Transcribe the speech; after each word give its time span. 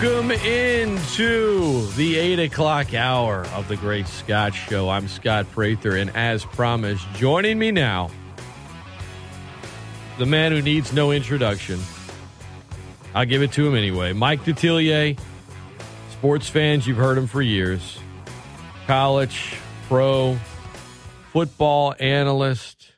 Welcome 0.00 0.32
into 0.32 1.86
the 1.92 2.16
8 2.16 2.40
o'clock 2.40 2.92
hour 2.92 3.46
of 3.54 3.68
the 3.68 3.76
Great 3.76 4.08
Scott 4.08 4.52
Show. 4.52 4.88
I'm 4.88 5.06
Scott 5.06 5.46
Prather, 5.52 5.94
and 5.94 6.10
as 6.16 6.44
promised, 6.44 7.06
joining 7.14 7.56
me 7.56 7.70
now, 7.70 8.10
the 10.18 10.26
man 10.26 10.50
who 10.50 10.60
needs 10.60 10.92
no 10.92 11.12
introduction. 11.12 11.78
I'll 13.14 13.26
give 13.26 13.42
it 13.42 13.52
to 13.52 13.64
him 13.64 13.76
anyway. 13.76 14.12
Mike 14.12 14.44
Detillier, 14.44 15.16
sports 16.10 16.48
fans, 16.48 16.84
you've 16.84 16.96
heard 16.96 17.16
him 17.16 17.28
for 17.28 17.40
years. 17.40 18.00
College, 18.88 19.56
pro, 19.86 20.36
football 21.30 21.94
analyst. 22.00 22.92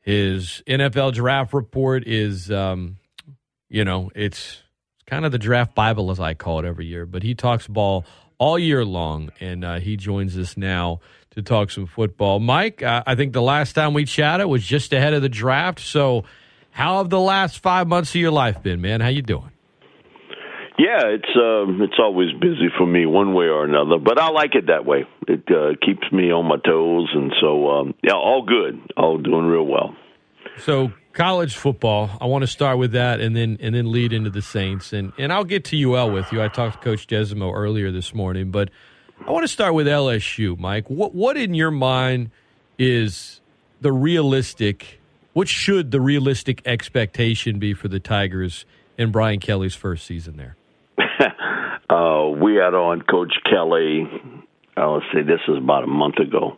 His 0.00 0.64
NFL 0.66 1.12
draft 1.12 1.52
report 1.52 2.08
is, 2.08 2.50
um, 2.50 2.96
you 3.68 3.84
know, 3.84 4.10
it's 4.16 4.62
kind 5.10 5.26
of 5.26 5.32
the 5.32 5.38
draft 5.38 5.74
Bible, 5.74 6.12
as 6.12 6.20
I 6.20 6.34
call 6.34 6.60
it 6.60 6.64
every 6.64 6.86
year. 6.86 7.04
But 7.04 7.24
he 7.24 7.34
talks 7.34 7.66
ball 7.66 8.06
all 8.38 8.58
year 8.58 8.84
long, 8.84 9.30
and 9.40 9.64
uh, 9.64 9.80
he 9.80 9.96
joins 9.96 10.38
us 10.38 10.56
now 10.56 11.00
to 11.32 11.42
talk 11.42 11.70
some 11.70 11.86
football. 11.86 12.38
Mike, 12.38 12.82
uh, 12.82 13.02
I 13.06 13.16
think 13.16 13.32
the 13.32 13.42
last 13.42 13.72
time 13.72 13.92
we 13.92 14.04
chatted 14.04 14.46
was 14.46 14.64
just 14.64 14.92
ahead 14.92 15.12
of 15.12 15.20
the 15.20 15.28
draft. 15.28 15.80
So, 15.80 16.24
how 16.70 16.98
have 16.98 17.10
the 17.10 17.20
last 17.20 17.58
five 17.58 17.88
months 17.88 18.10
of 18.10 18.20
your 18.20 18.30
life 18.30 18.62
been, 18.62 18.80
man? 18.80 19.00
How 19.00 19.08
you 19.08 19.22
doing? 19.22 19.50
Yeah, 20.78 21.02
it's 21.08 21.28
um, 21.36 21.82
it's 21.82 21.98
always 21.98 22.32
busy 22.40 22.68
for 22.78 22.86
me 22.86 23.04
one 23.04 23.34
way 23.34 23.46
or 23.46 23.64
another, 23.64 23.98
but 23.98 24.18
I 24.18 24.30
like 24.30 24.54
it 24.54 24.68
that 24.68 24.86
way. 24.86 25.04
It 25.28 25.42
uh, 25.50 25.74
keeps 25.84 26.10
me 26.10 26.32
on 26.32 26.46
my 26.46 26.56
toes, 26.56 27.10
and 27.12 27.32
so 27.40 27.68
um, 27.68 27.94
yeah, 28.02 28.14
all 28.14 28.46
good, 28.46 28.80
all 28.96 29.18
doing 29.18 29.44
real 29.44 29.66
well. 29.66 29.94
So 30.56 30.92
college 31.12 31.56
football. 31.56 32.10
I 32.20 32.26
want 32.26 32.42
to 32.42 32.46
start 32.46 32.78
with 32.78 32.92
that, 32.92 33.20
and 33.20 33.36
then 33.36 33.58
and 33.60 33.74
then 33.74 33.90
lead 33.90 34.12
into 34.12 34.30
the 34.30 34.42
Saints, 34.42 34.92
and 34.92 35.12
and 35.18 35.32
I'll 35.32 35.44
get 35.44 35.64
to 35.66 35.92
UL 35.92 36.10
with 36.10 36.32
you. 36.32 36.42
I 36.42 36.48
talked 36.48 36.76
to 36.76 36.84
Coach 36.84 37.06
Desormeaux 37.06 37.54
earlier 37.54 37.90
this 37.90 38.14
morning, 38.14 38.50
but 38.50 38.70
I 39.26 39.30
want 39.30 39.44
to 39.44 39.48
start 39.48 39.74
with 39.74 39.86
LSU, 39.86 40.58
Mike. 40.58 40.88
What 40.88 41.14
what 41.14 41.36
in 41.36 41.54
your 41.54 41.70
mind 41.70 42.30
is 42.78 43.40
the 43.80 43.92
realistic? 43.92 45.00
What 45.32 45.48
should 45.48 45.90
the 45.90 46.00
realistic 46.00 46.62
expectation 46.64 47.58
be 47.58 47.74
for 47.74 47.88
the 47.88 48.00
Tigers 48.00 48.64
in 48.98 49.12
Brian 49.12 49.38
Kelly's 49.38 49.74
first 49.74 50.06
season 50.06 50.36
there? 50.36 50.56
uh, 51.90 52.28
we 52.28 52.56
had 52.56 52.74
on 52.74 53.02
Coach 53.02 53.34
Kelly. 53.48 54.08
Uh, 54.76 54.90
let's 54.92 55.06
say 55.12 55.22
this 55.22 55.40
is 55.48 55.58
about 55.58 55.84
a 55.84 55.86
month 55.86 56.16
ago, 56.16 56.56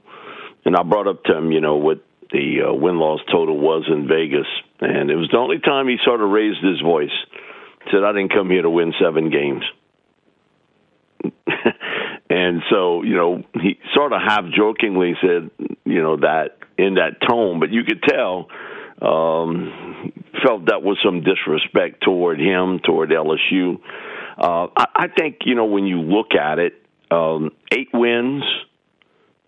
and 0.64 0.76
I 0.76 0.82
brought 0.82 1.08
up 1.08 1.24
to 1.24 1.36
him, 1.36 1.50
you 1.50 1.60
know, 1.60 1.76
what 1.76 2.02
the 2.32 2.68
uh, 2.68 2.72
win 2.72 2.98
loss 2.98 3.20
total 3.30 3.58
was 3.58 3.84
in 3.88 4.08
Vegas, 4.08 4.46
and 4.80 5.10
it 5.10 5.16
was 5.16 5.28
the 5.30 5.38
only 5.38 5.58
time 5.58 5.88
he 5.88 5.96
sort 6.04 6.20
of 6.20 6.30
raised 6.30 6.62
his 6.62 6.80
voice. 6.80 7.14
Said, 7.90 8.04
"I 8.04 8.12
didn't 8.12 8.32
come 8.32 8.50
here 8.50 8.62
to 8.62 8.70
win 8.70 8.92
seven 9.00 9.30
games." 9.30 9.64
and 12.30 12.62
so, 12.70 13.02
you 13.02 13.14
know, 13.14 13.42
he 13.60 13.78
sort 13.94 14.12
of 14.12 14.20
half 14.26 14.44
jokingly 14.56 15.14
said, 15.20 15.50
you 15.84 16.02
know, 16.02 16.16
that 16.16 16.58
in 16.78 16.94
that 16.94 17.20
tone, 17.28 17.60
but 17.60 17.70
you 17.70 17.84
could 17.84 18.02
tell 18.02 18.48
um, 19.00 20.12
felt 20.44 20.66
that 20.66 20.82
was 20.82 20.98
some 21.04 21.22
disrespect 21.22 22.02
toward 22.02 22.40
him, 22.40 22.80
toward 22.84 23.10
LSU. 23.10 23.78
Uh, 24.38 24.68
I, 24.76 24.86
I 24.94 25.08
think 25.08 25.38
you 25.44 25.54
know 25.54 25.66
when 25.66 25.86
you 25.86 26.00
look 26.00 26.34
at 26.34 26.58
it, 26.58 26.74
um, 27.10 27.50
eight 27.70 27.88
wins 27.92 28.42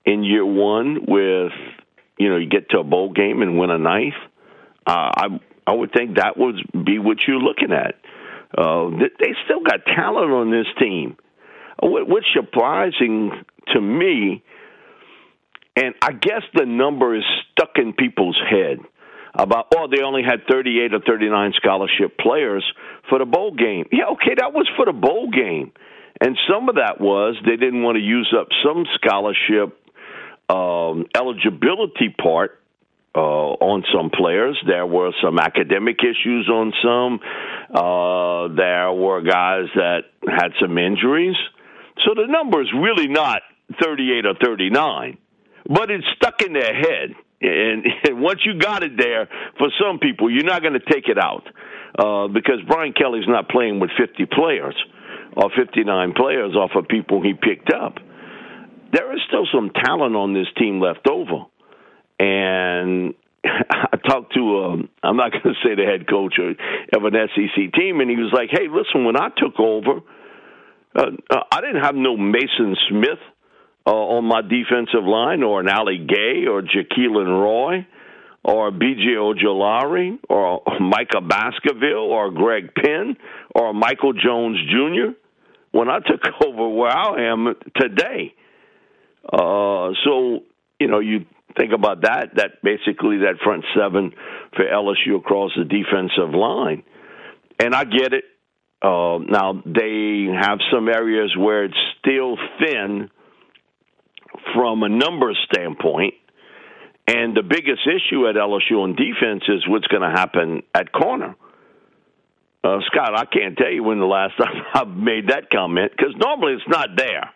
in 0.04 0.24
year 0.24 0.44
one 0.44 1.06
with 1.06 1.52
you 2.18 2.28
know 2.28 2.36
you 2.36 2.48
get 2.48 2.70
to 2.70 2.80
a 2.80 2.84
bowl 2.84 3.12
game 3.12 3.42
and 3.42 3.58
win 3.58 3.70
a 3.70 3.78
knife. 3.78 4.14
Uh, 4.86 5.10
I 5.16 5.26
I 5.66 5.72
would 5.72 5.92
think 5.92 6.16
that 6.16 6.36
would 6.36 6.56
be 6.84 6.98
what 6.98 7.18
you're 7.26 7.38
looking 7.38 7.72
at. 7.72 7.96
Uh, 8.56 8.90
they 8.90 9.34
still 9.44 9.60
got 9.60 9.84
talent 9.86 10.30
on 10.30 10.50
this 10.50 10.66
team. 10.78 11.16
Uh, 11.82 11.88
what's 11.88 12.26
surprising 12.34 13.32
to 13.72 13.80
me, 13.80 14.44
and 15.76 15.94
I 16.02 16.12
guess 16.12 16.42
the 16.54 16.66
number 16.66 17.16
is 17.16 17.24
stuck 17.52 17.70
in 17.76 17.94
people's 17.94 18.40
head 18.48 18.78
about 19.36 19.66
oh 19.76 19.88
they 19.90 20.02
only 20.02 20.22
had 20.22 20.46
38 20.48 20.94
or 20.94 21.00
39 21.00 21.52
scholarship 21.56 22.16
players 22.18 22.64
for 23.08 23.18
the 23.18 23.24
bowl 23.24 23.52
game. 23.52 23.86
Yeah, 23.90 24.06
okay, 24.12 24.34
that 24.38 24.52
was 24.52 24.68
for 24.76 24.86
the 24.86 24.92
bowl 24.92 25.30
game. 25.30 25.72
And 26.20 26.38
some 26.48 26.68
of 26.68 26.76
that 26.76 27.00
was 27.00 27.36
they 27.44 27.56
didn't 27.56 27.82
want 27.82 27.96
to 27.96 28.02
use 28.02 28.32
up 28.38 28.46
some 28.64 28.84
scholarship 28.94 29.76
um, 30.48 31.06
eligibility 31.14 32.08
part 32.10 32.60
uh, 33.14 33.18
on 33.18 33.84
some 33.94 34.10
players. 34.10 34.58
There 34.66 34.86
were 34.86 35.12
some 35.22 35.38
academic 35.38 35.98
issues 36.02 36.48
on 36.48 36.72
some. 36.82 37.20
Uh, 37.72 38.54
there 38.54 38.92
were 38.92 39.22
guys 39.22 39.66
that 39.76 40.04
had 40.26 40.48
some 40.60 40.76
injuries. 40.78 41.36
So 42.04 42.14
the 42.14 42.26
number 42.26 42.60
is 42.60 42.68
really 42.74 43.08
not 43.08 43.42
38 43.82 44.26
or 44.26 44.34
39, 44.42 45.18
but 45.68 45.90
it's 45.90 46.04
stuck 46.16 46.42
in 46.42 46.52
their 46.52 46.74
head. 46.74 47.14
And, 47.40 47.86
and 48.08 48.20
once 48.20 48.40
you 48.44 48.58
got 48.58 48.82
it 48.82 48.96
there, 48.96 49.28
for 49.58 49.68
some 49.80 49.98
people, 49.98 50.30
you're 50.30 50.44
not 50.44 50.62
going 50.62 50.74
to 50.74 50.92
take 50.92 51.08
it 51.08 51.18
out 51.18 51.46
uh, 51.98 52.28
because 52.28 52.60
Brian 52.66 52.92
Kelly's 52.92 53.28
not 53.28 53.48
playing 53.48 53.80
with 53.80 53.90
50 53.98 54.26
players 54.26 54.74
or 55.36 55.50
59 55.56 56.12
players 56.14 56.54
off 56.54 56.70
of 56.74 56.88
people 56.88 57.22
he 57.22 57.34
picked 57.34 57.72
up. 57.72 57.98
There 58.94 59.12
is 59.12 59.20
still 59.26 59.44
some 59.52 59.70
talent 59.70 60.14
on 60.14 60.34
this 60.34 60.46
team 60.56 60.80
left 60.80 61.08
over, 61.10 61.46
and 62.20 63.14
I 63.44 63.96
talked 64.08 64.34
to 64.34 64.64
um, 64.64 64.88
I'm 65.02 65.16
not 65.16 65.32
going 65.32 65.42
to 65.42 65.68
say 65.68 65.74
the 65.74 65.84
head 65.84 66.08
coach 66.08 66.34
of 66.38 67.04
an 67.04 67.12
SEC 67.34 67.72
team, 67.74 68.00
and 68.00 68.08
he 68.08 68.14
was 68.14 68.32
like, 68.32 68.50
"Hey, 68.52 68.68
listen, 68.70 69.04
when 69.04 69.16
I 69.16 69.30
took 69.36 69.58
over, 69.58 70.00
uh, 70.94 71.06
uh, 71.28 71.40
I 71.50 71.60
didn't 71.60 71.82
have 71.82 71.96
no 71.96 72.16
Maason 72.16 72.76
Smith 72.88 73.18
uh, 73.84 73.90
on 73.90 74.26
my 74.26 74.42
defensive 74.42 75.04
line, 75.04 75.42
or 75.42 75.58
an 75.58 75.68
Ali 75.68 75.98
Gaye, 75.98 76.46
or 76.46 76.62
Jaquelin 76.62 77.26
Roy, 77.26 77.84
or 78.44 78.70
B.J. 78.70 79.16
Ojulari, 79.18 80.20
or 80.28 80.62
Micah 80.78 81.20
Baskerville, 81.20 82.12
or 82.12 82.30
Greg 82.30 82.72
Penn, 82.76 83.16
or 83.56 83.74
Michael 83.74 84.12
Jones 84.12 84.58
Jr. 84.70 85.18
When 85.72 85.88
I 85.88 85.98
took 85.98 86.20
over 86.46 86.68
where 86.68 86.96
I 86.96 87.32
am 87.32 87.56
today, 87.76 88.34
uh, 89.32 89.90
so 90.04 90.40
you 90.78 90.88
know 90.88 91.00
you 91.00 91.26
think 91.56 91.72
about 91.72 92.02
that. 92.02 92.30
That 92.36 92.62
basically 92.62 93.18
that 93.18 93.36
front 93.42 93.64
seven 93.76 94.12
for 94.56 94.64
LSU 94.64 95.16
across 95.16 95.52
the 95.56 95.64
defensive 95.64 96.34
line, 96.34 96.82
and 97.58 97.74
I 97.74 97.84
get 97.84 98.12
it. 98.12 98.24
Uh, 98.82 99.18
now 99.26 99.62
they 99.64 100.26
have 100.38 100.58
some 100.72 100.88
areas 100.88 101.34
where 101.38 101.64
it's 101.64 101.74
still 102.00 102.36
thin 102.58 103.10
from 104.54 104.82
a 104.82 104.88
numbers 104.88 105.38
standpoint. 105.50 106.14
And 107.06 107.36
the 107.36 107.42
biggest 107.42 107.82
issue 107.86 108.28
at 108.28 108.34
LSU 108.34 108.82
on 108.82 108.96
defense 108.96 109.44
is 109.48 109.66
what's 109.68 109.86
going 109.88 110.02
to 110.02 110.10
happen 110.10 110.62
at 110.74 110.90
corner. 110.90 111.36
Uh, 112.64 112.78
Scott, 112.86 113.12
I 113.14 113.26
can't 113.26 113.58
tell 113.58 113.70
you 113.70 113.82
when 113.82 113.98
the 113.98 114.06
last 114.06 114.36
time 114.42 114.62
I've 114.74 114.88
made 114.88 115.28
that 115.28 115.50
comment 115.50 115.92
because 115.96 116.14
normally 116.16 116.54
it's 116.54 116.68
not 116.68 116.90
there. 116.96 117.30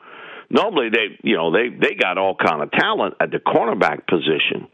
Normally 0.51 0.89
they, 0.91 1.19
you 1.23 1.37
know, 1.37 1.53
they 1.53 1.69
they 1.69 1.95
got 1.95 2.19
all 2.19 2.35
kind 2.35 2.63
of 2.63 2.71
talent 2.73 3.15
at 3.21 3.31
the 3.31 3.39
cornerback 3.39 4.07
position. 4.07 4.69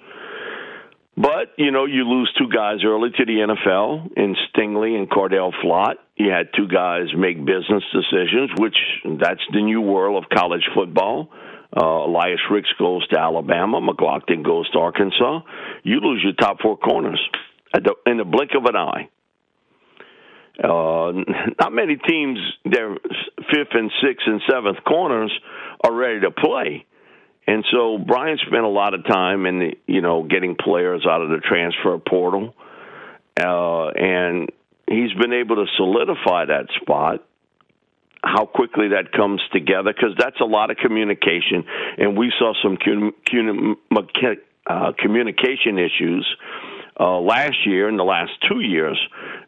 But, 1.17 1.55
you 1.57 1.71
know, 1.71 1.85
you 1.85 2.03
lose 2.09 2.33
two 2.37 2.49
guys 2.53 2.79
early 2.85 3.11
to 3.11 3.25
the 3.25 3.55
NFL 3.55 4.17
in 4.17 4.35
Stingley 4.51 4.97
and 4.99 5.09
Cordale 5.09 5.53
Flott. 5.65 5.95
You 6.17 6.31
had 6.31 6.49
two 6.57 6.67
guys 6.67 7.07
make 7.17 7.39
business 7.39 7.85
decisions, 7.93 8.51
which 8.59 8.77
that's 9.21 9.41
the 9.53 9.63
new 9.63 9.81
world 9.81 10.25
of 10.25 10.29
college 10.29 10.69
football. 10.75 11.31
Uh, 11.77 12.07
Elias 12.07 12.41
Ricks 12.51 12.69
goes 12.79 13.07
to 13.09 13.19
Alabama. 13.19 13.81
McGlothern 13.81 14.45
goes 14.45 14.69
to 14.71 14.79
Arkansas. 14.79 15.41
You 15.85 16.01
lose 16.01 16.21
your 16.23 16.35
top 16.35 16.59
four 16.61 16.77
corners 16.77 17.21
the, 17.73 17.95
in 18.07 18.19
the 18.19 18.25
blink 18.25 18.51
of 18.57 18.65
an 18.65 18.77
eye. 18.77 19.09
Uh, 20.63 21.13
not 21.61 21.73
many 21.73 21.97
teams, 21.97 22.39
their 22.65 22.95
fifth 23.51 23.73
and 23.73 23.91
sixth 24.03 24.27
and 24.27 24.41
seventh 24.49 24.79
corners 24.85 25.33
are 25.83 25.93
ready 25.93 26.21
to 26.21 26.31
play. 26.31 26.87
And 27.47 27.65
so 27.73 27.99
Brian 27.99 28.39
spent 28.47 28.65
a 28.65 28.69
lot 28.69 28.95
of 28.95 29.05
time 29.05 29.47
in 29.47 29.59
the, 29.59 29.77
you 29.87 30.01
know 30.01 30.23
getting 30.23 30.57
players 30.57 31.05
out 31.09 31.23
of 31.23 31.29
the 31.29 31.39
transfer 31.39 31.99
portal, 31.99 32.55
uh, 33.39 33.89
and 33.89 34.51
he's 34.89 35.13
been 35.21 35.33
able 35.33 35.57
to 35.57 35.67
solidify 35.77 36.47
that 36.47 36.69
spot. 36.81 37.25
How 38.23 38.47
quickly 38.47 38.89
that 38.89 39.13
comes 39.13 39.43
together 39.53 39.93
because 39.93 40.17
that's 40.19 40.41
a 40.41 40.47
lot 40.47 40.71
of 40.71 40.79
communication, 40.79 41.65
and 41.99 42.17
we 42.17 42.33
saw 42.39 42.55
some 42.63 42.79
uh, 44.67 44.93
communication 44.99 45.79
issues 45.79 46.27
uh, 46.99 47.19
last 47.19 47.67
year 47.67 47.89
and 47.89 47.99
the 47.99 48.05
last 48.05 48.33
two 48.49 48.61
years, 48.61 48.99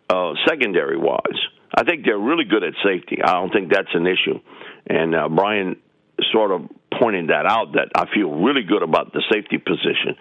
uh, 0.08 0.32
secondary 0.48 0.96
wise. 0.96 1.40
I 1.74 1.84
think 1.84 2.04
they're 2.04 2.18
really 2.18 2.44
good 2.44 2.62
at 2.62 2.74
safety. 2.84 3.18
I 3.22 3.32
don't 3.32 3.52
think 3.52 3.72
that's 3.72 3.94
an 3.94 4.06
issue, 4.06 4.40
and 4.86 5.14
uh, 5.14 5.28
Brian 5.28 5.76
sort 6.32 6.50
of 6.50 6.62
pointed 6.98 7.28
that 7.28 7.44
out. 7.46 7.72
That 7.74 7.88
I 7.94 8.06
feel 8.14 8.30
really 8.30 8.62
good 8.62 8.82
about 8.82 9.12
the 9.12 9.22
safety 9.32 9.58
position, 9.58 10.16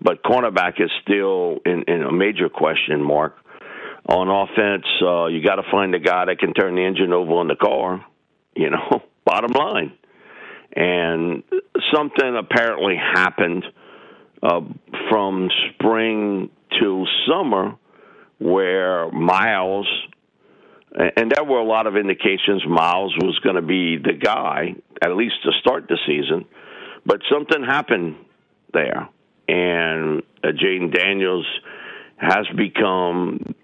but 0.00 0.22
cornerback 0.22 0.80
is 0.80 0.90
still 1.02 1.58
in, 1.66 1.84
in 1.88 2.02
a 2.02 2.12
major 2.12 2.48
question 2.48 3.02
mark. 3.02 3.36
on 4.08 4.28
offense, 4.28 4.86
uh, 5.02 5.26
you 5.26 5.44
got 5.44 5.56
to 5.56 5.64
find 5.70 5.94
a 5.94 6.00
guy 6.00 6.26
that 6.26 6.38
can 6.38 6.54
turn 6.54 6.76
the 6.76 6.82
engine 6.84 7.12
over 7.12 7.32
on 7.32 7.48
the 7.48 7.56
car. 7.56 8.04
You 8.56 8.70
know, 8.70 9.02
bottom 9.24 9.50
line. 9.52 9.92
And 10.76 11.42
something 11.94 12.36
apparently 12.36 12.96
happened 12.96 13.64
uh, 14.42 14.60
from 15.08 15.48
spring 15.70 16.50
to 16.80 17.04
summer 17.28 17.76
where 18.38 19.10
Myles, 19.10 19.86
and 20.94 21.32
there 21.34 21.44
were 21.44 21.58
a 21.58 21.64
lot 21.64 21.86
of 21.86 21.96
indications 21.96 22.62
Myles 22.66 23.14
was 23.20 23.38
going 23.42 23.56
to 23.56 23.62
be 23.62 23.96
the 23.96 24.12
guy, 24.12 24.74
at 25.02 25.16
least 25.16 25.34
to 25.44 25.50
start 25.60 25.86
the 25.88 25.98
season, 26.06 26.46
but 27.06 27.20
something 27.30 27.62
happened 27.64 28.16
there. 28.72 29.08
And 29.46 30.22
uh, 30.42 30.48
Jayden 30.48 30.94
Daniels 30.94 31.46
has 32.16 32.46
become 32.56 33.54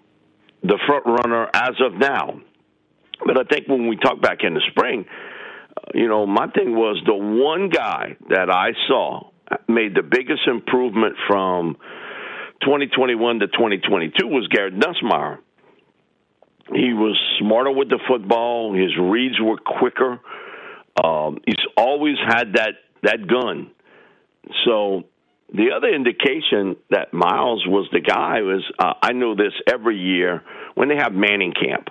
the 0.63 0.77
front 0.85 1.05
runner 1.05 1.49
as 1.53 1.71
of 1.83 1.93
now. 1.93 2.39
But 3.25 3.37
I 3.39 3.43
think 3.43 3.67
when 3.67 3.87
we 3.87 3.97
talk 3.97 4.21
back 4.21 4.39
in 4.43 4.53
the 4.53 4.61
spring, 4.71 5.05
uh, 5.75 5.91
you 5.93 6.07
know, 6.07 6.25
my 6.25 6.47
thing 6.47 6.75
was 6.75 7.01
the 7.05 7.15
one 7.15 7.69
guy 7.69 8.17
that 8.29 8.49
I 8.49 8.71
saw 8.87 9.31
made 9.67 9.95
the 9.95 10.03
biggest 10.03 10.47
improvement 10.47 11.15
from 11.27 11.77
2021 12.61 13.39
to 13.39 13.47
2022 13.47 14.27
was 14.27 14.47
Garrett 14.47 14.75
Nussmeier. 14.75 15.39
He 16.73 16.93
was 16.93 17.19
smarter 17.39 17.71
with 17.71 17.89
the 17.89 17.99
football. 18.07 18.73
His 18.73 18.91
reads 18.97 19.35
were 19.41 19.57
quicker. 19.57 20.19
Um, 21.03 21.39
he's 21.45 21.65
always 21.75 22.17
had 22.25 22.53
that 22.53 22.73
that 23.03 23.27
gun. 23.27 23.71
So 24.65 25.03
the 25.53 25.71
other 25.75 25.89
indication 25.89 26.77
that 26.91 27.13
Myles 27.13 27.65
was 27.67 27.89
the 27.91 27.99
guy 27.99 28.41
was 28.41 28.63
uh, 28.79 28.93
I 29.01 29.13
know 29.13 29.35
this 29.35 29.53
every 29.67 29.97
year 29.97 30.43
when 30.75 30.87
they 30.87 30.95
have 30.95 31.13
Manning 31.13 31.53
camp. 31.53 31.89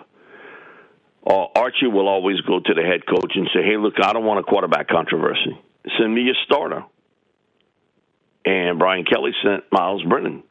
Uh, 1.27 1.47
Archie 1.55 1.87
will 1.87 2.09
always 2.09 2.41
go 2.43 2.61
to 2.61 2.75
the 2.75 2.83
head 2.83 3.07
coach 3.07 3.33
and 3.35 3.49
say, 3.53 3.63
"Hey, 3.63 3.77
look, 3.77 3.95
I 4.03 4.13
don't 4.15 4.25
want 4.25 4.41
a 4.41 4.43
quarterback 4.43 4.89
controversy. 4.89 5.61
Send 5.99 6.15
me 6.15 6.31
a 6.31 6.35
starter." 6.47 6.85
And 8.47 8.79
Brian 8.79 9.05
Kelly 9.05 9.33
sent 9.45 9.65
Myles 9.71 10.03
Brennan. 10.05 10.43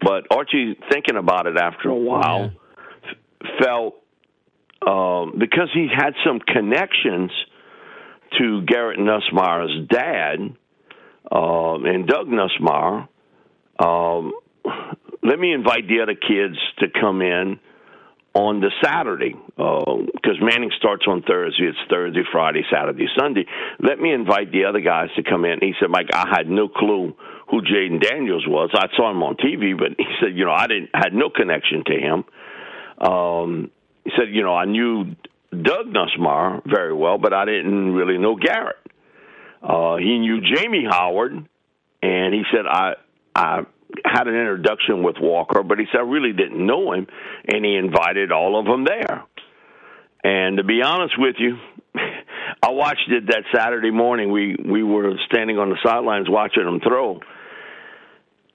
But 0.00 0.26
Archie, 0.30 0.78
thinking 0.90 1.16
about 1.16 1.46
it 1.46 1.56
after 1.56 1.88
a 1.88 1.94
while, 1.94 2.52
yeah. 2.52 3.10
f- 3.10 3.48
felt 3.62 3.94
um, 4.86 5.34
because 5.38 5.68
he 5.74 5.88
had 5.92 6.14
some 6.24 6.38
connections 6.40 7.30
to 8.38 8.62
Garrett 8.62 8.98
Nussmeier's 8.98 9.88
dad 9.88 10.38
uh, 11.30 11.74
and 11.82 12.06
Doug 12.06 12.28
Nussmeier. 12.28 13.08
Um, 13.78 14.32
let 15.22 15.38
me 15.38 15.52
invite 15.52 15.88
the 15.88 16.00
other 16.02 16.14
kids 16.14 16.56
to 16.78 16.86
come 17.00 17.22
in 17.22 17.58
on 18.38 18.60
the 18.60 18.70
Saturday 18.80 19.34
because 19.56 20.36
uh, 20.40 20.44
Manning 20.44 20.70
starts 20.78 21.04
on 21.08 21.22
Thursday. 21.22 21.64
It's 21.64 21.78
Thursday, 21.90 22.22
Friday, 22.30 22.62
Saturday, 22.72 23.06
Sunday. 23.18 23.44
Let 23.80 23.98
me 23.98 24.12
invite 24.12 24.52
the 24.52 24.66
other 24.66 24.80
guys 24.80 25.08
to 25.16 25.24
come 25.24 25.44
in. 25.44 25.58
He 25.60 25.72
said, 25.80 25.90
Mike, 25.90 26.06
I 26.14 26.28
had 26.30 26.48
no 26.48 26.68
clue 26.68 27.14
who 27.50 27.62
Jayden 27.62 28.00
Daniels 28.00 28.46
was. 28.46 28.70
I 28.74 28.86
saw 28.96 29.10
him 29.10 29.24
on 29.24 29.34
TV, 29.36 29.76
but 29.76 29.98
he 29.98 30.06
said, 30.20 30.36
you 30.36 30.44
know, 30.44 30.52
I 30.52 30.68
didn't 30.68 30.90
had 30.94 31.12
no 31.12 31.30
connection 31.30 31.82
to 31.86 31.94
him. 31.94 32.24
Um, 33.04 33.70
he 34.04 34.12
said, 34.16 34.32
you 34.32 34.44
know, 34.44 34.54
I 34.54 34.66
knew 34.66 35.16
Doug 35.50 35.86
Nussmeier 35.86 36.62
very 36.64 36.94
well, 36.94 37.18
but 37.18 37.32
I 37.32 37.44
didn't 37.44 37.92
really 37.92 38.18
know 38.18 38.36
Garrett. 38.36 38.76
Uh, 39.60 39.96
he 39.96 40.16
knew 40.18 40.40
Jamie 40.40 40.86
Howard, 40.88 41.32
and 42.02 42.34
he 42.34 42.42
said 42.52 42.66
I 42.70 42.94
I 43.34 43.62
had 44.04 44.28
an 44.28 44.34
introduction 44.34 45.02
with 45.02 45.16
Walker, 45.20 45.62
but 45.62 45.78
he 45.78 45.86
said 45.90 46.00
I 46.00 46.04
really 46.04 46.32
didn't 46.32 46.64
know 46.64 46.92
him, 46.92 47.06
and 47.46 47.64
he 47.64 47.76
invited 47.76 48.32
all 48.32 48.58
of 48.58 48.66
them 48.66 48.84
there. 48.84 49.24
And 50.24 50.56
to 50.58 50.64
be 50.64 50.82
honest 50.82 51.14
with 51.18 51.36
you, 51.38 51.56
I 52.62 52.70
watched 52.70 53.08
it 53.08 53.26
that 53.28 53.44
Saturday 53.54 53.90
morning. 53.90 54.32
We 54.32 54.56
we 54.64 54.82
were 54.82 55.14
standing 55.26 55.58
on 55.58 55.70
the 55.70 55.78
sidelines 55.84 56.28
watching 56.28 56.66
him 56.66 56.80
throw, 56.80 57.20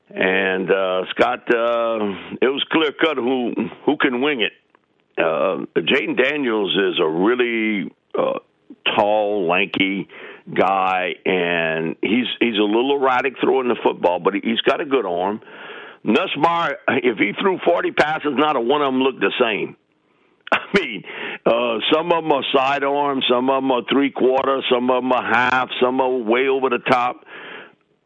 and 0.09 0.69
uh, 0.69 1.01
Scott, 1.11 1.39
uh, 1.49 1.97
it 2.41 2.47
was 2.47 2.63
clear 2.71 2.91
cut 2.91 3.17
who 3.17 3.53
who 3.85 3.97
can 3.97 4.21
wing 4.21 4.41
it. 4.41 4.53
Uh, 5.17 5.65
Jayden 5.77 6.21
Daniels 6.21 6.75
is 6.75 6.99
a 6.99 7.07
really 7.07 7.91
uh, 8.17 8.39
tall, 8.95 9.47
lanky 9.47 10.07
guy, 10.51 11.15
and 11.25 11.95
he's 12.01 12.25
he's 12.39 12.57
a 12.57 12.63
little 12.63 12.97
erratic 12.99 13.35
throwing 13.41 13.67
the 13.67 13.77
football, 13.83 14.19
but 14.19 14.33
he's 14.33 14.61
got 14.61 14.81
a 14.81 14.85
good 14.85 15.05
arm. 15.05 15.41
Nussmeier, 16.05 16.75
if 16.89 17.17
he 17.17 17.31
threw 17.39 17.59
40 17.65 17.91
passes, 17.91 18.33
not 18.33 18.57
a 18.57 18.59
one 18.59 18.81
of 18.81 18.91
them 18.91 19.01
looked 19.01 19.21
the 19.21 19.31
same. 19.39 19.77
I 20.51 20.59
mean, 20.77 21.03
uh, 21.45 21.77
some 21.93 22.11
of 22.11 22.23
them 22.23 22.31
are 22.31 22.43
sidearm, 22.53 23.21
some 23.29 23.49
of 23.49 23.63
them 23.63 23.71
are 23.71 23.83
three 23.89 24.11
quarter, 24.11 24.61
some 24.71 24.89
of 24.89 25.01
them 25.01 25.11
are 25.13 25.23
half, 25.23 25.69
some 25.81 26.01
are 26.01 26.09
way 26.09 26.47
over 26.47 26.69
the 26.69 26.79
top. 26.79 27.25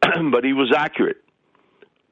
but 0.00 0.44
he 0.44 0.52
was 0.52 0.72
accurate. 0.76 1.18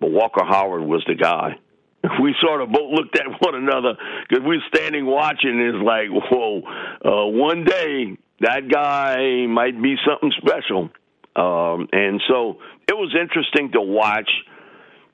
But 0.01 0.11
Walker 0.11 0.45
Howard 0.45 0.83
was 0.83 1.05
the 1.07 1.15
guy. 1.15 1.59
We 2.23 2.37
sort 2.41 2.61
of 2.61 2.71
both 2.71 2.93
looked 2.93 3.19
at 3.19 3.27
one 3.41 3.57
another 3.57 3.95
because 4.29 4.45
we 4.45 4.59
were 4.59 4.63
standing 4.75 5.07
watching. 5.07 5.51
And 5.51 5.75
it's 5.75 5.85
like, 5.85 6.09
whoa! 6.11 6.63
Uh, 7.05 7.27
one 7.27 7.65
day 7.65 8.17
that 8.41 8.69
guy 8.71 9.47
might 9.47 9.81
be 9.81 9.97
something 10.07 10.33
special. 10.37 10.91
Um, 11.35 11.89
and 11.93 12.21
so 12.29 12.59
it 12.89 12.95
was 12.95 13.15
interesting 13.19 13.73
to 13.73 13.81
watch 13.81 14.31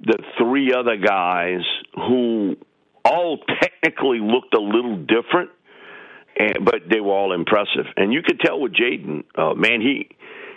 the 0.01 0.19
three 0.39 0.73
other 0.73 0.97
guys 0.97 1.61
who 1.95 2.57
all 3.05 3.39
technically 3.61 4.21
looked 4.21 4.55
a 4.55 4.61
little 4.61 4.97
different, 4.97 5.51
and, 6.37 6.65
but 6.65 6.89
they 6.91 7.01
were 7.01 7.13
all 7.13 7.33
impressive. 7.33 7.87
And 7.97 8.13
you 8.13 8.23
could 8.23 8.41
tell 8.41 8.61
with 8.61 8.73
Jayden, 8.73 9.25
uh, 9.37 9.55
man, 9.55 9.81
he 9.81 10.09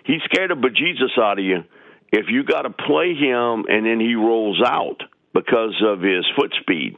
he 0.05 0.19
scared 0.25 0.51
the 0.51 0.55
bejesus 0.55 1.19
out 1.21 1.39
of 1.39 1.45
you 1.45 1.63
if 2.11 2.27
you 2.29 2.43
got 2.43 2.63
to 2.63 2.69
play 2.69 3.15
him 3.15 3.65
and 3.67 3.85
then 3.85 3.99
he 3.99 4.15
rolls 4.15 4.61
out 4.63 5.01
because 5.33 5.75
of 5.85 6.01
his 6.01 6.25
foot 6.37 6.53
speed. 6.61 6.97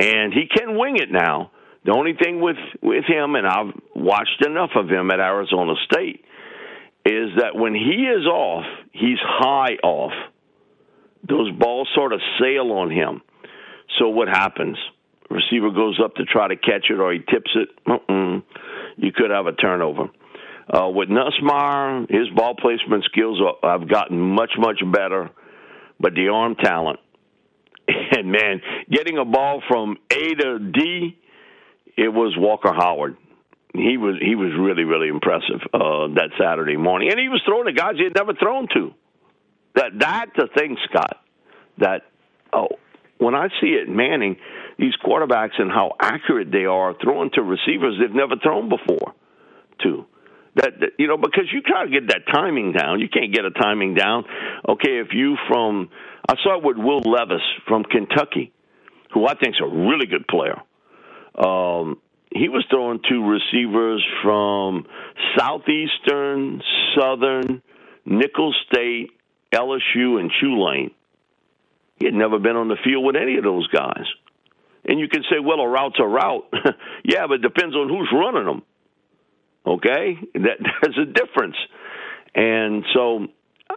And 0.00 0.32
he 0.32 0.46
can 0.46 0.76
wing 0.76 0.96
it 0.96 1.10
now. 1.10 1.50
The 1.88 1.94
only 1.94 2.12
thing 2.22 2.42
with 2.42 2.58
with 2.82 3.04
him, 3.06 3.34
and 3.34 3.46
I've 3.46 3.72
watched 3.96 4.44
enough 4.44 4.72
of 4.76 4.90
him 4.90 5.10
at 5.10 5.20
Arizona 5.20 5.72
State, 5.90 6.22
is 7.06 7.30
that 7.38 7.56
when 7.56 7.72
he 7.72 8.04
is 8.04 8.26
off, 8.26 8.66
he's 8.92 9.16
high 9.22 9.76
off. 9.82 10.12
Those 11.26 11.50
balls 11.52 11.88
sort 11.94 12.12
of 12.12 12.20
sail 12.38 12.72
on 12.72 12.90
him. 12.90 13.22
So 13.98 14.10
what 14.10 14.28
happens? 14.28 14.76
Receiver 15.30 15.70
goes 15.70 15.98
up 16.04 16.16
to 16.16 16.24
try 16.24 16.48
to 16.48 16.56
catch 16.56 16.90
it, 16.90 17.00
or 17.00 17.10
he 17.10 17.20
tips 17.20 17.52
it. 17.54 17.70
Mm-mm. 17.86 18.42
You 18.98 19.10
could 19.10 19.30
have 19.30 19.46
a 19.46 19.52
turnover. 19.52 20.10
Uh, 20.68 20.90
with 20.90 21.08
Nussmeier, 21.08 22.10
his 22.10 22.28
ball 22.36 22.54
placement 22.54 23.04
skills 23.04 23.40
have 23.62 23.88
gotten 23.88 24.20
much, 24.20 24.52
much 24.58 24.82
better, 24.92 25.30
but 25.98 26.12
the 26.12 26.28
arm 26.28 26.54
talent, 26.54 26.98
and 27.88 28.30
man, 28.30 28.60
getting 28.90 29.16
a 29.16 29.24
ball 29.24 29.62
from 29.66 29.96
A 30.12 30.34
to 30.34 30.58
D 30.58 31.16
it 31.98 32.14
was 32.14 32.34
Walker 32.38 32.72
Howard. 32.72 33.16
He 33.74 33.98
was 33.98 34.16
he 34.22 34.34
was 34.34 34.52
really 34.58 34.84
really 34.84 35.08
impressive 35.08 35.60
uh, 35.74 36.08
that 36.14 36.30
Saturday 36.40 36.76
morning, 36.76 37.10
and 37.10 37.18
he 37.20 37.28
was 37.28 37.42
throwing 37.44 37.66
the 37.66 37.72
guys 37.72 37.94
he 37.98 38.04
had 38.04 38.14
never 38.14 38.32
thrown 38.34 38.68
to. 38.74 38.94
That 39.74 39.98
that's 39.98 40.30
the 40.36 40.48
thing, 40.56 40.76
Scott. 40.88 41.20
That 41.78 42.02
oh, 42.52 42.68
when 43.18 43.34
I 43.34 43.48
see 43.60 43.74
it, 43.74 43.88
Manning, 43.88 44.36
these 44.78 44.94
quarterbacks 45.04 45.58
and 45.58 45.70
how 45.70 45.92
accurate 46.00 46.50
they 46.50 46.64
are 46.64 46.94
throwing 47.02 47.30
to 47.34 47.42
receivers 47.42 47.98
they've 48.00 48.14
never 48.14 48.36
thrown 48.42 48.68
before. 48.68 49.14
To 49.82 50.06
that, 50.54 50.80
that 50.80 50.90
you 50.98 51.08
know 51.08 51.16
because 51.16 51.50
you 51.52 51.60
try 51.62 51.84
to 51.84 51.90
get 51.90 52.08
that 52.08 52.32
timing 52.32 52.72
down. 52.72 53.00
You 53.00 53.08
can't 53.08 53.34
get 53.34 53.44
a 53.44 53.50
timing 53.50 53.94
down. 53.94 54.24
Okay, 54.68 54.98
if 54.98 55.08
you 55.12 55.36
from 55.48 55.90
I 56.28 56.34
saw 56.42 56.58
it 56.58 56.64
with 56.64 56.76
Will 56.78 57.00
Levis 57.00 57.42
from 57.66 57.84
Kentucky, 57.84 58.52
who 59.12 59.26
I 59.26 59.34
think 59.34 59.56
is 59.56 59.62
a 59.62 59.68
really 59.68 60.06
good 60.06 60.26
player. 60.26 60.62
Um, 61.38 62.00
he 62.34 62.48
was 62.48 62.64
throwing 62.70 63.00
to 63.08 63.28
receivers 63.28 64.04
from 64.22 64.86
Southeastern, 65.36 66.60
Southern, 66.96 67.62
Nicholls 68.04 68.56
State, 68.70 69.10
LSU, 69.52 70.20
and 70.20 70.30
Tulane. 70.40 70.90
He 71.96 72.04
had 72.04 72.14
never 72.14 72.38
been 72.38 72.56
on 72.56 72.68
the 72.68 72.76
field 72.84 73.04
with 73.04 73.16
any 73.16 73.38
of 73.38 73.44
those 73.44 73.66
guys. 73.68 74.04
And 74.84 75.00
you 75.00 75.08
can 75.08 75.22
say, 75.30 75.38
well, 75.40 75.60
a 75.60 75.68
route's 75.68 75.98
a 75.98 76.06
route. 76.06 76.52
yeah, 77.04 77.26
but 77.26 77.34
it 77.34 77.42
depends 77.42 77.74
on 77.74 77.88
who's 77.88 78.08
running 78.12 78.44
them. 78.44 78.62
Okay? 79.66 80.18
That, 80.34 80.58
there's 80.82 80.98
a 80.98 81.06
difference. 81.06 81.56
And 82.34 82.84
so 82.94 83.26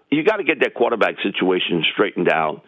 you 0.10 0.24
got 0.24 0.38
to 0.38 0.44
get 0.44 0.60
that 0.62 0.74
quarterback 0.74 1.16
situation 1.24 1.84
straightened 1.94 2.30
out. 2.30 2.64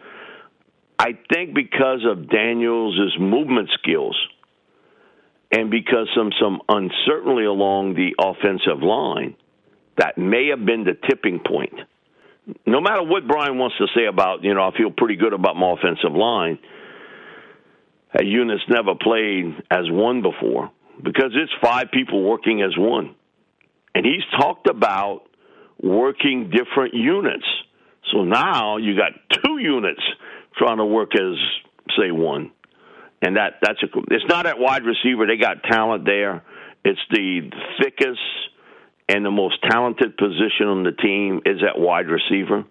I 0.98 1.18
think 1.32 1.54
because 1.54 2.04
of 2.08 2.30
Daniels' 2.30 3.16
movement 3.18 3.70
skills– 3.74 4.16
and 5.54 5.70
because 5.70 6.08
some 6.16 6.32
some 6.42 6.60
uncertainty 6.68 7.44
along 7.44 7.94
the 7.94 8.16
offensive 8.18 8.82
line, 8.82 9.36
that 9.98 10.18
may 10.18 10.48
have 10.48 10.66
been 10.66 10.82
the 10.82 10.94
tipping 11.08 11.38
point. 11.46 11.74
No 12.66 12.80
matter 12.80 13.04
what 13.04 13.28
Brian 13.28 13.56
wants 13.56 13.76
to 13.78 13.86
say 13.96 14.06
about, 14.06 14.42
you 14.42 14.52
know, 14.52 14.62
I 14.62 14.76
feel 14.76 14.90
pretty 14.90 15.14
good 15.14 15.32
about 15.32 15.54
my 15.54 15.72
offensive 15.72 16.12
line. 16.12 16.58
a 18.18 18.24
unit's 18.24 18.64
never 18.68 18.96
played 19.00 19.54
as 19.70 19.88
one 19.90 20.22
before 20.22 20.72
because 21.02 21.30
it's 21.34 21.52
five 21.62 21.86
people 21.92 22.22
working 22.22 22.60
as 22.60 22.76
one. 22.76 23.14
And 23.94 24.04
he's 24.04 24.24
talked 24.36 24.68
about 24.68 25.22
working 25.80 26.50
different 26.50 26.94
units. 26.94 27.46
So 28.12 28.24
now 28.24 28.76
you 28.78 28.96
got 28.96 29.12
two 29.44 29.58
units 29.58 30.02
trying 30.58 30.78
to 30.78 30.84
work 30.84 31.14
as 31.14 31.36
say 31.96 32.10
one. 32.10 32.50
And 33.24 33.36
that 33.36 33.54
that's 33.62 33.82
a 33.82 33.86
it's 34.10 34.24
not 34.28 34.44
at 34.46 34.58
wide 34.58 34.82
receiver. 34.84 35.26
They 35.26 35.36
got 35.36 35.62
talent 35.62 36.04
there. 36.04 36.42
It's 36.84 37.00
the 37.10 37.50
thickest 37.80 38.20
and 39.08 39.24
the 39.24 39.30
most 39.30 39.56
talented 39.68 40.16
position 40.16 40.68
on 40.68 40.82
the 40.84 40.92
team 40.92 41.40
is 41.46 41.62
at 41.62 41.80
wide 41.80 42.06
receiver. 42.08 42.64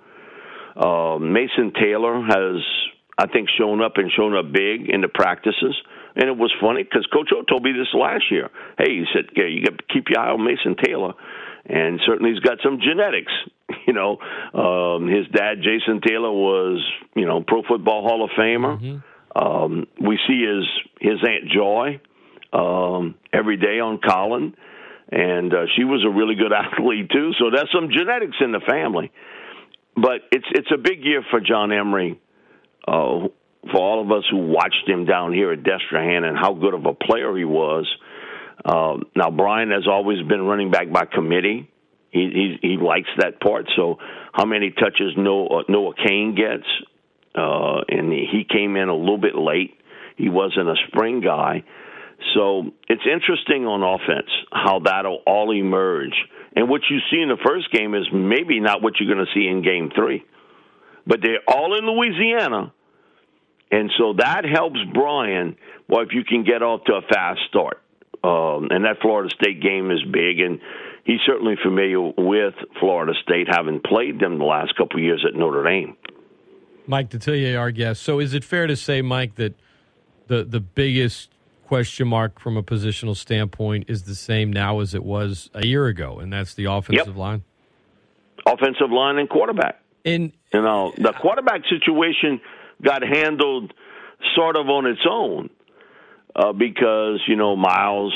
Uh, 0.76 1.18
Mason 1.20 1.72
Taylor 1.74 2.22
has, 2.22 2.62
I 3.18 3.28
think, 3.28 3.50
shown 3.58 3.82
up 3.82 3.94
and 3.98 4.12
shown 4.16 4.36
up 4.36 4.52
big 4.52 4.90
in 4.90 5.02
the 5.02 5.08
practices. 5.08 5.76
And 6.16 6.30
it 6.30 6.38
was 6.38 6.54
funny 6.62 6.84
because 6.84 7.08
Coach 7.12 7.30
O 7.36 7.44
told 7.44 7.64
me 7.64 7.72
this 7.72 7.94
last 7.94 8.26
year. 8.30 8.50
Hey, 8.78 8.90
he 8.90 9.06
said, 9.14 9.26
yeah, 9.36 9.46
you 9.46 9.64
got 9.64 9.78
to 9.78 9.84
keep 9.92 10.10
your 10.10 10.20
eye 10.20 10.30
on 10.30 10.46
Mason 10.46 10.76
Taylor. 10.84 11.14
And 11.66 12.00
certainly 12.06 12.32
he's 12.32 12.40
got 12.42 12.60
some 12.64 12.80
genetics. 12.80 13.32
You 13.86 13.92
know, 13.92 14.18
um, 14.54 15.10
his 15.10 15.28
dad, 15.34 15.56
Jason 15.62 16.00
Taylor, 16.00 16.32
was, 16.32 16.82
you 17.16 17.26
know, 17.26 17.44
Pro 17.46 17.64
Football 17.64 18.04
Hall 18.04 18.24
of 18.24 18.30
Famer. 18.30 18.80
Mm-hmm. 18.80 18.98
Um, 19.36 19.88
we 20.00 20.20
see 20.28 20.46
his, 20.46 20.66
his 21.00 21.20
Aunt 21.28 21.52
Joy 21.52 22.02
um, 22.54 23.16
every 23.32 23.58
day 23.58 23.80
on 23.80 24.00
Colin. 24.00 24.56
And 25.12 25.54
uh, 25.54 25.66
she 25.76 25.84
was 25.84 26.04
a 26.06 26.10
really 26.10 26.36
good 26.36 26.54
athlete, 26.54 27.10
too. 27.12 27.32
So 27.40 27.50
there's 27.54 27.70
some 27.74 27.90
genetics 27.92 28.38
in 28.42 28.52
the 28.52 28.62
family 28.68 29.12
but 29.96 30.22
it's 30.32 30.46
it's 30.52 30.72
a 30.74 30.78
big 30.78 31.04
year 31.04 31.24
for 31.30 31.40
John 31.40 31.72
Emery, 31.72 32.20
uh, 32.88 33.28
for 33.72 33.78
all 33.80 34.02
of 34.02 34.12
us 34.12 34.24
who 34.30 34.38
watched 34.38 34.88
him 34.88 35.06
down 35.06 35.34
here 35.34 35.52
at 35.52 35.60
Destrehan 35.60 36.24
and 36.24 36.38
how 36.38 36.54
good 36.54 36.74
of 36.74 36.86
a 36.86 36.94
player 36.94 37.36
he 37.38 37.46
was. 37.46 37.88
Uh, 38.66 38.98
now 39.16 39.30
Brian 39.30 39.72
has 39.72 39.88
always 39.88 40.22
been 40.28 40.44
running 40.44 40.72
back 40.72 40.92
by 40.92 41.06
committee. 41.06 41.70
He 42.12 42.58
he, 42.62 42.70
he 42.70 42.78
likes 42.78 43.10
that 43.20 43.40
part. 43.40 43.66
So 43.76 43.98
how 44.34 44.46
many 44.46 44.72
touches 44.72 45.14
Noah, 45.18 45.64
Noah 45.70 45.94
Cain 45.96 46.36
gets, 46.36 46.68
uh, 47.36 47.82
and 47.88 48.12
he 48.12 48.46
came 48.50 48.76
in 48.76 48.90
a 48.90 48.96
little 48.96 49.18
bit 49.18 49.36
late. 49.36 49.78
He 50.18 50.30
wasn't 50.30 50.70
a 50.70 50.76
spring 50.88 51.22
guy. 51.22 51.64
So 52.36 52.72
it's 52.88 53.04
interesting 53.06 53.66
on 53.66 53.84
offense 53.84 54.30
how 54.52 54.80
that'll 54.80 55.22
all 55.26 55.52
emerge. 55.52 56.14
And 56.56 56.70
what 56.70 56.82
you 56.90 57.00
see 57.12 57.20
in 57.20 57.30
the 57.30 57.38
first 57.44 57.72
game 57.72 57.96
is 57.96 58.08
maybe 58.14 58.60
not 58.60 58.82
what 58.82 58.94
you're 59.00 59.14
going 59.14 59.26
to 59.26 59.34
see 59.34 59.48
in 59.48 59.64
game 59.64 59.92
three. 59.96 60.24
But 61.06 61.22
they're 61.22 61.42
all 61.48 61.78
in 61.78 61.86
Louisiana. 61.86 62.72
And 63.72 63.92
so 63.98 64.14
that 64.20 64.46
helps 64.46 64.80
Brian, 64.94 65.58
well, 65.90 66.02
if 66.02 66.10
you 66.14 66.24
can 66.24 66.44
get 66.44 66.62
off 66.62 66.84
to 66.86 66.94
a 66.94 67.02
fast 67.02 67.42
start. 67.50 67.82
Um, 68.24 68.70
and 68.72 68.86
that 68.86 69.02
Florida 69.02 69.34
State 69.34 69.62
game 69.62 69.92
is 69.92 70.02
big, 70.04 70.40
and 70.40 70.62
he's 71.04 71.20
certainly 71.26 71.56
familiar 71.62 72.00
with 72.00 72.54
Florida 72.80 73.14
State, 73.22 73.48
having 73.50 73.82
played 73.82 74.18
them 74.20 74.38
the 74.38 74.46
last 74.46 74.78
couple 74.78 75.00
of 75.00 75.04
years 75.04 75.26
at 75.28 75.38
Notre 75.38 75.64
Dame. 75.64 75.98
Mike 76.88 77.10
Detillier, 77.10 77.60
our 77.60 77.72
guest. 77.72 78.04
So, 78.04 78.20
is 78.20 78.34
it 78.34 78.44
fair 78.44 78.68
to 78.68 78.76
say, 78.76 79.02
Mike, 79.02 79.36
that 79.36 79.54
the 80.28 80.44
the 80.44 80.60
biggest 80.60 81.30
question 81.64 82.08
mark 82.08 82.40
from 82.40 82.58
a 82.58 82.64
positional 82.64 83.16
standpoint 83.16 83.86
is 83.88 84.04
the 84.04 84.16
same 84.16 84.52
now 84.52 84.80
as 84.80 84.94
it 84.94 85.04
was 85.04 85.50
a 85.54 85.66
year 85.66 85.88
ago, 85.88 86.20
and 86.20 86.32
that's 86.32 86.54
the 86.54 86.66
offensive 86.66 87.08
yep. 87.08 87.16
line. 87.16 87.44
Offensive 88.46 88.92
line 88.92 89.18
and 89.18 89.30
quarterback. 89.30 89.80
And 90.06 90.34
you 90.54 90.62
know, 90.62 90.94
the 90.98 91.14
quarterback 91.14 91.62
situation 91.70 92.42
got 92.82 93.02
handled 93.02 93.74
sort 94.36 94.56
of 94.56 94.68
on 94.68 94.86
its 94.86 95.02
own 95.10 95.50
uh, 96.36 96.52
because 96.54 97.22
you 97.28 97.36
know 97.36 97.56
Myles 97.56 98.14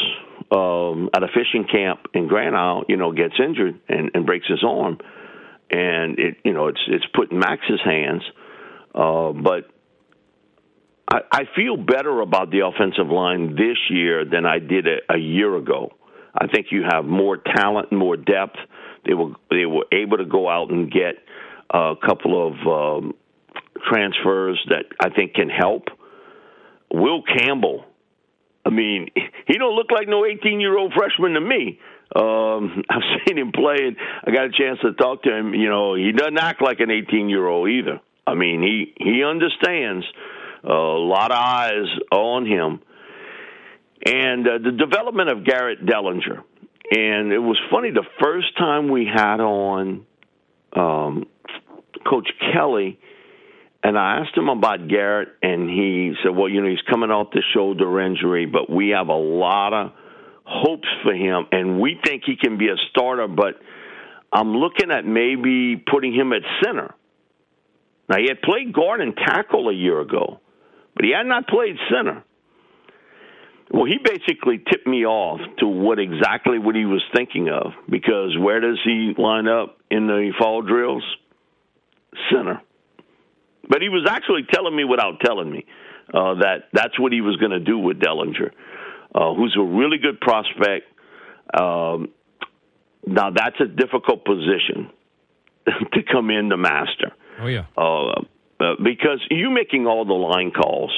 um, 0.52 1.10
at 1.14 1.24
a 1.24 1.28
fishing 1.28 1.66
camp 1.72 2.08
in 2.14 2.28
Grand 2.28 2.56
Isle, 2.56 2.84
you 2.88 2.98
know, 2.98 3.12
gets 3.12 3.36
injured 3.40 3.80
and, 3.88 4.12
and 4.14 4.26
breaks 4.26 4.48
his 4.48 4.64
arm, 4.64 5.00
and 5.70 6.20
it 6.20 6.38
you 6.44 6.54
know 6.54 6.68
it's 6.68 6.82
it's 6.88 7.06
put 7.14 7.32
in 7.32 7.40
Max's 7.40 7.82
hands. 7.84 8.24
Uh, 8.98 9.32
but 9.32 9.70
I, 11.08 11.20
I 11.32 11.42
feel 11.56 11.78
better 11.78 12.20
about 12.22 12.50
the 12.50 12.66
offensive 12.66 13.08
line 13.12 13.56
this 13.56 13.78
year 13.90 14.26
than 14.26 14.46
I 14.46 14.58
did 14.58 14.88
a, 14.88 15.14
a 15.14 15.18
year 15.18 15.56
ago. 15.56 15.92
I 16.36 16.48
think 16.48 16.68
you 16.72 16.84
have 16.90 17.06
more 17.06 17.38
talent 17.38 17.92
more 17.92 18.18
depth. 18.18 18.58
They 19.06 19.14
were 19.14 19.34
they 19.52 19.66
were 19.66 19.86
able 19.92 20.18
to 20.18 20.26
go 20.26 20.50
out 20.50 20.72
and 20.72 20.92
get 20.92 21.16
a 21.70 21.94
couple 22.04 22.48
of 22.48 22.54
um, 22.68 23.14
transfers 23.90 24.60
that 24.70 24.86
I 25.00 25.10
think 25.10 25.36
can 25.36 25.50
help. 25.50 25.84
Will 26.92 27.22
Campbell, 27.24 27.86
I 28.66 28.70
mean, 28.70 29.10
he 29.48 29.58
don't 29.58 29.76
look 29.76 29.92
like 29.92 30.08
no 30.08 30.26
18 30.26 30.60
year 30.60 30.78
old 30.78 30.94
freshman 30.94 31.34
to 31.34 31.42
me. 31.42 31.80
Um, 32.16 32.84
I've 32.90 33.04
seen 33.28 33.38
him 33.38 33.52
play, 33.52 33.78
and 33.80 33.96
I 34.26 34.32
got 34.32 34.46
a 34.46 34.52
chance 34.52 34.80
to 34.82 34.94
talk 34.94 35.24
to 35.24 35.36
him. 35.36 35.54
You 35.54 35.70
know, 35.70 35.96
he 35.96 36.12
doesn't 36.12 36.40
act 36.40 36.62
like 36.62 36.80
an 36.80 36.90
18 36.92 37.30
year 37.30 37.46
old 37.48 37.70
either. 37.70 38.00
I 38.28 38.34
mean, 38.36 38.62
he 38.62 38.94
he 38.98 39.24
understands 39.24 40.06
a 40.64 40.74
lot 40.74 41.32
of 41.32 41.38
eyes 41.38 41.88
on 42.12 42.46
him. 42.46 42.82
And 44.06 44.48
uh, 44.48 44.58
the 44.64 44.72
development 44.72 45.30
of 45.30 45.46
Garrett 45.46 45.86
Dellinger. 45.86 46.44
And 46.90 47.34
it 47.34 47.40
was 47.40 47.60
funny, 47.72 47.92
the 47.92 48.06
first 48.22 48.58
time 48.58 48.90
we 48.90 49.06
had 49.06 49.42
on 49.42 50.06
um, 50.74 51.26
Coach 52.10 52.30
Kelly, 52.54 53.00
and 53.84 53.98
I 53.98 54.20
asked 54.20 54.38
him 54.38 54.48
about 54.48 54.88
Garrett, 54.88 55.30
and 55.42 55.70
he 55.70 56.14
said, 56.24 56.36
Well, 56.36 56.48
you 56.48 56.62
know, 56.62 56.70
he's 56.70 56.82
coming 56.90 57.12
off 57.12 57.32
the 57.32 57.44
shoulder 57.54 58.00
injury, 58.02 58.46
but 58.46 58.70
we 58.70 58.90
have 58.90 59.10
a 59.10 59.16
lot 59.16 59.74
of 59.74 59.92
hopes 60.46 60.88
for 61.04 61.14
him, 61.14 61.46
and 61.52 61.82
we 61.82 62.00
think 62.06 62.24
he 62.26 62.36
can 62.38 62.58
be 62.58 62.68
a 62.68 62.78
starter, 62.90 63.28
but 63.28 63.56
I'm 64.32 64.54
looking 64.54 64.92
at 64.92 65.06
maybe 65.06 65.76
putting 65.76 66.14
him 66.14 66.32
at 66.32 66.42
center. 66.64 66.94
Now, 68.10 68.18
he 68.18 68.28
had 68.28 68.42
played 68.42 68.74
guard 68.74 69.02
and 69.02 69.16
tackle 69.16 69.70
a 69.70 69.74
year 69.74 70.00
ago 70.00 70.40
but 70.98 71.06
he 71.06 71.12
had 71.12 71.28
not 71.28 71.48
played 71.48 71.76
center. 71.94 72.24
Well, 73.70 73.86
he 73.86 73.98
basically 74.04 74.58
tipped 74.58 74.88
me 74.88 75.06
off 75.06 75.40
to 75.60 75.68
what 75.68 76.00
exactly 76.00 76.58
what 76.58 76.76
he 76.76 76.86
was 76.86 77.04
thinking 77.16 77.50
of 77.50 77.74
because 77.88 78.36
where 78.40 78.60
does 78.60 78.80
he 78.84 79.14
line 79.16 79.48
up 79.48 79.78
in 79.92 80.08
the 80.08 80.32
fall 80.40 80.64
drills? 80.64 81.04
Center. 82.32 82.62
But 83.70 83.84
he 83.84 83.90
was 83.90 84.08
actually 84.10 84.48
telling 84.52 84.76
me 84.76 84.86
without 84.86 85.20
telling 85.24 85.52
me 85.52 85.66
uh, 86.12 86.36
that 86.36 86.70
that's 86.74 87.00
what 87.00 87.12
he 87.12 87.22
was 87.22 87.36
going 87.36 87.52
to 87.52 87.60
do 87.60 87.78
with 87.78 88.00
Dellinger, 88.00 88.50
uh, 89.14 89.36
who's 89.36 89.56
a 89.60 89.64
really 89.64 90.00
good 90.00 90.20
prospect. 90.20 90.88
Um, 91.54 92.10
now 93.06 93.30
that's 93.30 93.60
a 93.60 93.68
difficult 93.68 94.26
position 94.26 94.90
to 95.94 96.04
come 96.12 96.32
in 96.32 96.50
to 96.50 96.58
master. 96.58 97.12
Oh 97.40 97.48
yeah. 97.48 97.66
Uh, 97.78 98.22
uh, 98.60 98.74
because 98.84 99.26
you 99.30 99.50
making 99.52 99.86
all 99.86 100.06
the 100.06 100.14
line 100.14 100.52
calls, 100.52 100.92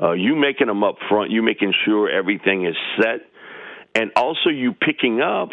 uh, 0.00 0.12
you 0.12 0.36
making 0.36 0.68
them 0.68 0.84
up 0.84 0.96
front, 1.08 1.30
you 1.30 1.42
making 1.42 1.72
sure 1.84 2.08
everything 2.08 2.66
is 2.66 2.76
set, 3.00 3.20
and 3.94 4.10
also 4.16 4.50
you 4.50 4.72
picking 4.72 5.20
up 5.20 5.50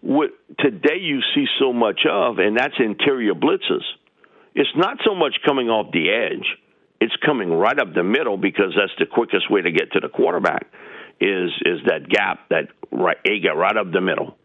what 0.00 0.30
today 0.58 0.98
you 1.00 1.20
see 1.34 1.46
so 1.58 1.72
much 1.72 2.00
of, 2.08 2.38
and 2.38 2.56
that's 2.56 2.74
interior 2.78 3.34
blitzes. 3.34 3.82
It's 4.54 4.70
not 4.76 4.98
so 5.04 5.14
much 5.14 5.36
coming 5.44 5.68
off 5.68 5.92
the 5.92 6.10
edge; 6.10 6.46
it's 7.00 7.14
coming 7.24 7.50
right 7.50 7.78
up 7.78 7.94
the 7.94 8.04
middle 8.04 8.36
because 8.36 8.74
that's 8.76 8.92
the 8.98 9.06
quickest 9.06 9.50
way 9.50 9.62
to 9.62 9.72
get 9.72 9.92
to 9.92 10.00
the 10.00 10.08
quarterback. 10.08 10.66
Is 11.20 11.50
is 11.64 11.80
that 11.86 12.08
gap 12.08 12.48
that 12.50 12.68
right 12.92 13.16
a 13.24 13.40
gap 13.40 13.56
right 13.56 13.76
up 13.76 13.90
the 13.92 14.00
middle, 14.00 14.36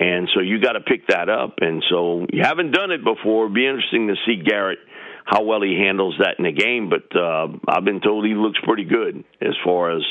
and 0.00 0.28
so 0.34 0.40
you 0.40 0.60
got 0.60 0.72
to 0.72 0.80
pick 0.80 1.08
that 1.08 1.28
up. 1.28 1.54
And 1.60 1.82
so 1.90 2.26
you 2.32 2.42
haven't 2.42 2.72
done 2.72 2.90
it 2.90 3.02
before. 3.04 3.44
It'd 3.44 3.54
be 3.54 3.66
interesting 3.66 4.08
to 4.08 4.14
see 4.26 4.42
Garrett 4.42 4.78
how 5.24 5.42
well 5.42 5.60
he 5.60 5.74
handles 5.78 6.14
that 6.20 6.36
in 6.38 6.44
the 6.44 6.52
game, 6.52 6.88
but 6.88 7.14
uh, 7.14 7.48
I've 7.68 7.84
been 7.84 8.00
told 8.00 8.24
he 8.24 8.34
looks 8.34 8.58
pretty 8.62 8.84
good 8.84 9.24
as 9.42 9.54
far 9.62 9.94
as 9.94 10.02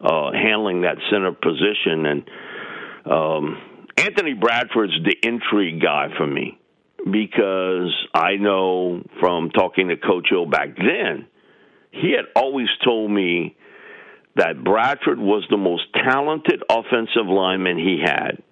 uh, 0.00 0.32
handling 0.32 0.82
that 0.82 0.96
center 1.10 1.32
position. 1.32 2.06
And 2.06 2.30
um, 3.04 3.62
Anthony 3.98 4.32
Bradford's 4.32 4.94
the 5.04 5.16
intrigue 5.22 5.82
guy 5.82 6.08
for 6.16 6.26
me 6.26 6.58
because 7.10 7.92
I 8.14 8.36
know 8.36 9.02
from 9.20 9.50
talking 9.50 9.88
to 9.88 9.96
Coach 9.96 10.28
O 10.34 10.46
back 10.46 10.76
then, 10.78 11.26
he 11.90 12.12
had 12.12 12.24
always 12.34 12.68
told 12.82 13.10
me 13.10 13.56
that 14.36 14.64
Bradford 14.64 15.18
was 15.18 15.44
the 15.50 15.58
most 15.58 15.84
talented 15.92 16.62
offensive 16.70 17.26
lineman 17.26 17.76
he 17.76 18.00
had. 18.02 18.42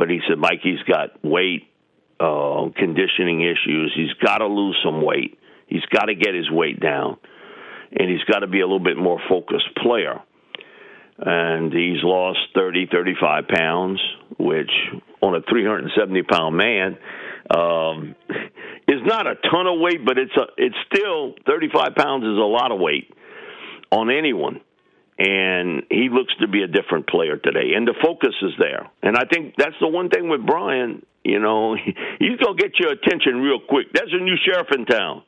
But 0.00 0.08
he 0.08 0.20
said, 0.26 0.38
Mike, 0.38 0.60
he's 0.62 0.82
got 0.88 1.22
weight 1.22 1.68
uh, 2.18 2.70
conditioning 2.74 3.42
issues. 3.42 3.92
He's 3.94 4.14
got 4.24 4.38
to 4.38 4.46
lose 4.46 4.74
some 4.82 5.04
weight. 5.04 5.38
He's 5.66 5.84
got 5.92 6.06
to 6.06 6.14
get 6.14 6.34
his 6.34 6.50
weight 6.50 6.80
down, 6.80 7.18
and 7.92 8.08
he's 8.08 8.24
got 8.24 8.38
to 8.38 8.46
be 8.46 8.60
a 8.60 8.64
little 8.64 8.82
bit 8.82 8.96
more 8.96 9.20
focused 9.28 9.68
player. 9.76 10.18
And 11.18 11.70
he's 11.70 12.02
lost 12.02 12.38
30, 12.54 12.88
35 12.90 13.44
pounds, 13.48 14.00
which 14.38 14.70
on 15.20 15.34
a 15.34 15.42
370 15.42 16.22
pound 16.22 16.56
man 16.56 16.96
um, 17.54 18.14
is 18.88 19.02
not 19.04 19.26
a 19.26 19.34
ton 19.50 19.66
of 19.66 19.80
weight, 19.80 20.02
but 20.02 20.16
it's 20.16 20.34
a 20.34 20.46
it's 20.56 20.76
still 20.90 21.34
35 21.46 21.94
pounds 21.94 22.24
is 22.24 22.38
a 22.38 22.40
lot 22.40 22.72
of 22.72 22.80
weight 22.80 23.12
on 23.92 24.10
anyone. 24.10 24.62
And 25.20 25.82
he 25.90 26.08
looks 26.10 26.32
to 26.40 26.48
be 26.48 26.62
a 26.62 26.66
different 26.66 27.06
player 27.06 27.36
today, 27.36 27.74
and 27.76 27.86
the 27.86 27.94
focus 28.02 28.34
is 28.40 28.52
there. 28.58 28.88
And 29.02 29.18
I 29.18 29.24
think 29.30 29.54
that's 29.58 29.76
the 29.78 29.86
one 29.86 30.08
thing 30.08 30.30
with 30.30 30.46
Brian. 30.46 31.04
You 31.22 31.38
know, 31.38 31.74
he's 32.18 32.38
gonna 32.42 32.56
get 32.56 32.78
your 32.80 32.92
attention 32.92 33.42
real 33.42 33.60
quick. 33.60 33.92
There's 33.92 34.14
a 34.14 34.24
new 34.24 34.36
sheriff 34.42 34.68
in 34.74 34.86
town, 34.86 35.22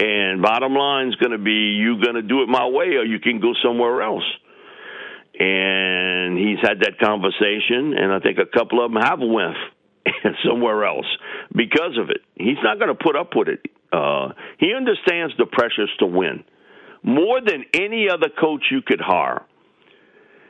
and 0.00 0.42
bottom 0.42 0.74
line 0.74 1.08
is 1.08 1.14
going 1.16 1.30
to 1.30 1.38
be 1.38 1.78
you 1.78 2.02
going 2.02 2.16
to 2.16 2.22
do 2.22 2.42
it 2.42 2.48
my 2.48 2.66
way, 2.66 2.96
or 2.96 3.04
you 3.04 3.20
can 3.20 3.40
go 3.40 3.52
somewhere 3.62 4.02
else. 4.02 4.24
And 5.38 6.36
he's 6.36 6.58
had 6.60 6.80
that 6.80 6.98
conversation, 6.98 7.94
and 7.96 8.12
I 8.12 8.18
think 8.20 8.38
a 8.38 8.58
couple 8.58 8.84
of 8.84 8.92
them 8.92 9.00
have 9.00 9.20
went 9.20 9.56
somewhere 10.44 10.84
else 10.84 11.06
because 11.54 11.96
of 11.98 12.10
it. 12.10 12.22
He's 12.34 12.58
not 12.62 12.78
going 12.78 12.88
to 12.88 13.02
put 13.02 13.16
up 13.16 13.36
with 13.36 13.48
it. 13.48 13.60
Uh, 13.92 14.32
he 14.58 14.74
understands 14.74 15.34
the 15.38 15.46
pressures 15.46 15.90
to 16.00 16.06
win 16.06 16.44
more 17.06 17.40
than 17.40 17.64
any 17.72 18.08
other 18.12 18.28
coach 18.28 18.64
you 18.70 18.82
could 18.84 19.00
hire. 19.00 19.42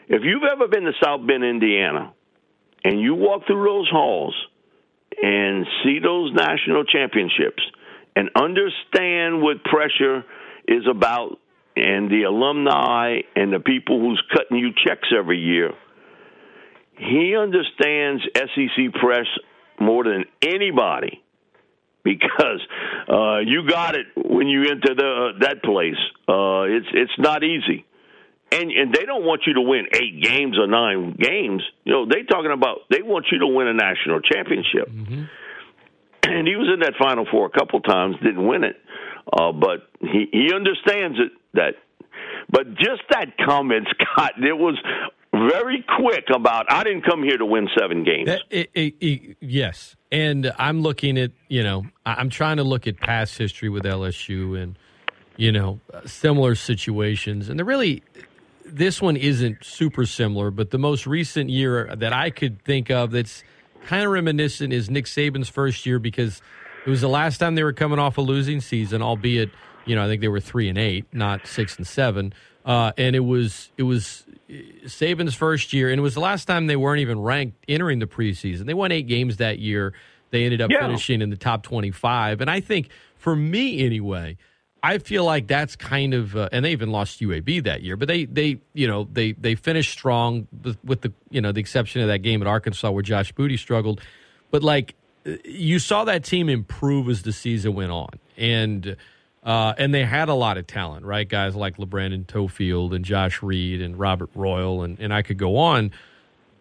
If 0.08 0.22
you've 0.24 0.42
ever 0.50 0.66
been 0.68 0.84
to 0.84 0.92
South 1.04 1.24
Bend, 1.26 1.44
Indiana, 1.44 2.14
and 2.82 3.00
you 3.00 3.14
walk 3.14 3.42
through 3.46 3.64
those 3.64 3.88
halls 3.90 4.34
and 5.22 5.66
see 5.84 5.98
those 6.02 6.32
national 6.32 6.84
championships 6.84 7.62
and 8.16 8.30
understand 8.34 9.42
what 9.42 9.62
pressure 9.64 10.24
is 10.66 10.84
about 10.90 11.38
and 11.76 12.10
the 12.10 12.22
alumni 12.22 13.20
and 13.34 13.52
the 13.52 13.60
people 13.60 14.00
who's 14.00 14.22
cutting 14.32 14.56
you 14.56 14.70
checks 14.86 15.08
every 15.16 15.38
year, 15.38 15.72
he 16.96 17.36
understands 17.36 18.22
SEC 18.34 18.94
press 18.98 19.26
more 19.78 20.04
than 20.04 20.24
anybody 20.42 21.22
because 22.06 22.62
uh, 23.10 23.38
you 23.38 23.68
got 23.68 23.96
it 23.96 24.06
when 24.14 24.46
you 24.46 24.62
enter 24.62 24.94
the 24.94 25.34
uh, 25.34 25.38
that 25.40 25.62
place. 25.62 25.98
Uh, 26.28 26.62
it's 26.70 26.86
it's 26.94 27.18
not 27.18 27.42
easy, 27.42 27.84
and 28.52 28.70
and 28.70 28.94
they 28.94 29.04
don't 29.04 29.24
want 29.24 29.42
you 29.46 29.54
to 29.54 29.60
win 29.60 29.86
eight 29.92 30.22
games 30.22 30.56
or 30.56 30.68
nine 30.68 31.16
games. 31.18 31.62
You 31.84 31.92
know 31.92 32.06
they 32.06 32.22
talking 32.22 32.52
about 32.52 32.86
they 32.90 33.02
want 33.02 33.26
you 33.32 33.40
to 33.40 33.46
win 33.48 33.66
a 33.66 33.74
national 33.74 34.20
championship. 34.20 34.88
Mm-hmm. 34.88 35.24
And 36.22 36.46
he 36.46 36.56
was 36.56 36.68
in 36.72 36.80
that 36.80 36.94
Final 36.98 37.26
Four 37.30 37.46
a 37.46 37.50
couple 37.50 37.80
times, 37.80 38.16
didn't 38.22 38.46
win 38.46 38.64
it, 38.64 38.76
uh, 39.32 39.52
but 39.52 39.90
he 40.00 40.26
he 40.32 40.54
understands 40.54 41.18
it 41.18 41.32
that. 41.54 41.74
But 42.48 42.76
just 42.76 43.02
that 43.10 43.36
comment, 43.44 43.88
Scott, 44.14 44.34
it 44.38 44.56
was 44.56 44.78
very 45.32 45.84
quick 45.98 46.26
about 46.32 46.66
I 46.70 46.84
didn't 46.84 47.02
come 47.02 47.22
here 47.22 47.36
to 47.36 47.46
win 47.46 47.68
seven 47.78 48.04
games. 48.04 48.26
That, 48.26 48.42
it, 48.50 48.70
it, 48.74 48.94
it, 49.00 49.36
yes, 49.40 49.96
and 50.10 50.52
I'm 50.58 50.82
looking 50.82 51.18
at 51.18 51.32
you 51.48 51.62
know 51.62 51.86
I'm 52.04 52.30
trying 52.30 52.58
to 52.58 52.64
look 52.64 52.86
at 52.86 52.98
past 52.98 53.36
history 53.38 53.68
with 53.68 53.84
LSU 53.84 54.60
and 54.60 54.78
you 55.36 55.52
know 55.52 55.80
uh, 55.92 56.06
similar 56.06 56.54
situations, 56.54 57.48
and 57.48 57.58
the 57.58 57.64
really 57.64 58.02
this 58.64 59.00
one 59.00 59.16
isn't 59.16 59.64
super 59.64 60.06
similar, 60.06 60.50
but 60.50 60.70
the 60.70 60.78
most 60.78 61.06
recent 61.06 61.50
year 61.50 61.94
that 61.96 62.12
I 62.12 62.30
could 62.30 62.62
think 62.62 62.90
of 62.90 63.12
that's 63.12 63.44
kind 63.86 64.04
of 64.04 64.10
reminiscent 64.10 64.72
is 64.72 64.90
Nick 64.90 65.04
Saban's 65.04 65.48
first 65.48 65.86
year 65.86 65.98
because 65.98 66.42
it 66.84 66.90
was 66.90 67.00
the 67.00 67.08
last 67.08 67.38
time 67.38 67.54
they 67.54 67.62
were 67.62 67.72
coming 67.72 67.98
off 67.98 68.18
a 68.18 68.20
losing 68.20 68.60
season, 68.60 69.02
albeit 69.02 69.50
you 69.84 69.94
know 69.94 70.04
I 70.04 70.08
think 70.08 70.20
they 70.20 70.28
were 70.28 70.40
three 70.40 70.68
and 70.68 70.78
eight, 70.78 71.04
not 71.12 71.46
six 71.46 71.76
and 71.76 71.86
seven. 71.86 72.32
Uh, 72.66 72.90
and 72.98 73.14
it 73.14 73.20
was 73.20 73.70
it 73.76 73.84
was 73.84 74.24
Saban's 74.84 75.34
first 75.34 75.72
year, 75.72 75.88
and 75.88 76.00
it 76.00 76.02
was 76.02 76.14
the 76.14 76.20
last 76.20 76.46
time 76.46 76.66
they 76.66 76.74
weren't 76.74 77.00
even 77.00 77.20
ranked 77.20 77.64
entering 77.68 78.00
the 78.00 78.06
preseason. 78.06 78.66
They 78.66 78.74
won 78.74 78.90
eight 78.90 79.06
games 79.06 79.36
that 79.36 79.60
year. 79.60 79.94
They 80.30 80.44
ended 80.44 80.60
up 80.60 80.72
yeah. 80.72 80.80
finishing 80.80 81.22
in 81.22 81.30
the 81.30 81.36
top 81.36 81.62
twenty-five, 81.62 82.40
and 82.40 82.50
I 82.50 82.58
think 82.58 82.88
for 83.16 83.36
me 83.36 83.84
anyway, 83.86 84.36
I 84.82 84.98
feel 84.98 85.24
like 85.24 85.46
that's 85.46 85.76
kind 85.76 86.12
of, 86.12 86.36
uh, 86.36 86.48
and 86.52 86.64
they 86.64 86.72
even 86.72 86.90
lost 86.90 87.20
UAB 87.20 87.64
that 87.64 87.82
year, 87.82 87.96
but 87.96 88.08
they 88.08 88.24
they 88.24 88.58
you 88.74 88.88
know 88.88 89.08
they 89.12 89.32
they 89.32 89.54
finished 89.54 89.92
strong 89.92 90.48
with, 90.64 90.76
with 90.84 91.02
the 91.02 91.12
you 91.30 91.40
know 91.40 91.52
the 91.52 91.60
exception 91.60 92.02
of 92.02 92.08
that 92.08 92.18
game 92.18 92.42
at 92.42 92.48
Arkansas 92.48 92.90
where 92.90 93.02
Josh 93.02 93.30
Booty 93.30 93.56
struggled, 93.56 94.00
but 94.50 94.64
like 94.64 94.96
you 95.44 95.78
saw 95.78 96.04
that 96.04 96.24
team 96.24 96.48
improve 96.48 97.08
as 97.08 97.22
the 97.22 97.32
season 97.32 97.74
went 97.74 97.92
on, 97.92 98.10
and 98.36 98.96
uh, 99.46 99.74
and 99.78 99.94
they 99.94 100.04
had 100.04 100.28
a 100.28 100.34
lot 100.34 100.58
of 100.58 100.66
talent, 100.66 101.06
right? 101.06 101.28
Guys 101.28 101.54
like 101.54 101.76
LaBrandon 101.76 102.26
Toefield 102.26 102.92
and 102.94 103.04
Josh 103.04 103.42
Reed 103.42 103.80
and 103.80 103.96
Robert 103.96 104.30
Royal, 104.34 104.82
and, 104.82 104.98
and 104.98 105.14
I 105.14 105.22
could 105.22 105.38
go 105.38 105.56
on. 105.56 105.92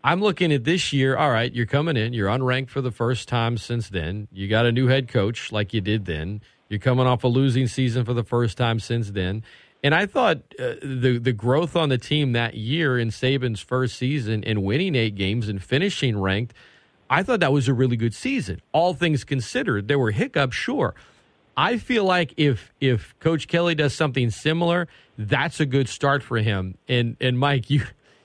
I'm 0.03 0.21
looking 0.21 0.53
at 0.53 0.65
this 0.65 0.93
year. 0.93 1.17
All 1.17 1.31
right, 1.31 1.51
you're 1.51 1.65
coming 1.65 1.97
in. 1.97 2.13
You're 2.13 2.29
unranked 2.29 2.69
for 2.69 2.81
the 2.81 2.91
first 2.91 3.27
time 3.27 3.57
since 3.57 3.89
then. 3.89 4.27
You 4.31 4.47
got 4.47 4.67
a 4.67 4.71
new 4.71 4.85
head 4.85 5.07
coach 5.07 5.51
like 5.51 5.73
you 5.73 5.81
did 5.81 6.05
then. 6.05 6.41
You're 6.69 6.79
coming 6.79 7.07
off 7.07 7.23
a 7.23 7.27
losing 7.27 7.67
season 7.67 8.05
for 8.05 8.13
the 8.13 8.23
first 8.23 8.55
time 8.55 8.79
since 8.79 9.09
then. 9.09 9.41
And 9.83 9.95
I 9.95 10.05
thought 10.05 10.37
uh, 10.59 10.75
the 10.83 11.17
the 11.19 11.33
growth 11.33 11.75
on 11.75 11.89
the 11.89 11.97
team 11.97 12.33
that 12.33 12.53
year 12.53 12.99
in 12.99 13.09
Saban's 13.09 13.61
first 13.61 13.97
season 13.97 14.43
and 14.43 14.63
winning 14.63 14.93
eight 14.93 15.15
games 15.15 15.49
and 15.49 15.61
finishing 15.61 16.19
ranked, 16.19 16.53
I 17.09 17.23
thought 17.23 17.39
that 17.39 17.51
was 17.51 17.67
a 17.67 17.73
really 17.73 17.97
good 17.97 18.13
season. 18.13 18.61
All 18.73 18.93
things 18.93 19.23
considered, 19.23 19.87
there 19.87 19.97
were 19.97 20.11
hiccups, 20.11 20.55
sure. 20.55 20.93
I 21.57 21.77
feel 21.77 22.03
like 22.03 22.33
if 22.37 22.73
if 22.81 23.17
Coach 23.19 23.47
Kelly 23.47 23.75
does 23.75 23.93
something 23.93 24.29
similar, 24.29 24.87
that's 25.17 25.59
a 25.59 25.65
good 25.65 25.87
start 25.87 26.23
for 26.23 26.37
him. 26.37 26.77
And 26.87 27.15
and 27.21 27.39
Mike, 27.39 27.69
you 27.69 27.83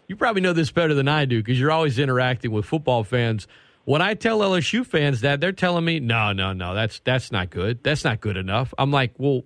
you 0.08 0.16
probably 0.16 0.42
know 0.42 0.52
this 0.52 0.70
better 0.72 0.94
than 0.94 1.08
I 1.08 1.24
do 1.24 1.38
because 1.38 1.58
you're 1.58 1.70
always 1.70 1.98
interacting 1.98 2.50
with 2.50 2.64
football 2.64 3.04
fans. 3.04 3.46
When 3.84 4.02
I 4.02 4.14
tell 4.14 4.40
LSU 4.40 4.84
fans 4.84 5.20
that, 5.22 5.40
they're 5.40 5.52
telling 5.52 5.84
me, 5.84 6.00
"No, 6.00 6.32
no, 6.32 6.52
no, 6.52 6.74
that's 6.74 7.00
that's 7.00 7.30
not 7.30 7.50
good. 7.50 7.82
That's 7.82 8.04
not 8.04 8.20
good 8.20 8.36
enough." 8.36 8.74
I'm 8.76 8.90
like, 8.90 9.12
"Well, 9.18 9.42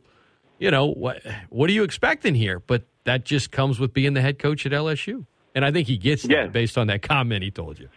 you 0.59 0.71
know 0.71 0.87
what? 0.87 1.23
What 1.51 1.69
are 1.69 1.73
you 1.73 1.83
expecting 1.83 2.35
here?" 2.35 2.61
But 2.61 2.85
that 3.05 3.25
just 3.25 3.51
comes 3.51 3.79
with 3.79 3.93
being 3.93 4.15
the 4.15 4.23
head 4.23 4.39
coach 4.39 4.65
at 4.65 4.73
LSU, 4.73 5.27
and 5.55 5.65
I 5.65 5.71
think 5.71 5.87
he 5.87 5.99
gets 5.99 6.25
yeah. 6.25 6.43
that 6.43 6.53
based 6.53 6.79
on 6.79 6.87
that 6.87 7.03
comment 7.03 7.43
he 7.43 7.51
told 7.51 7.79
you. 7.79 7.89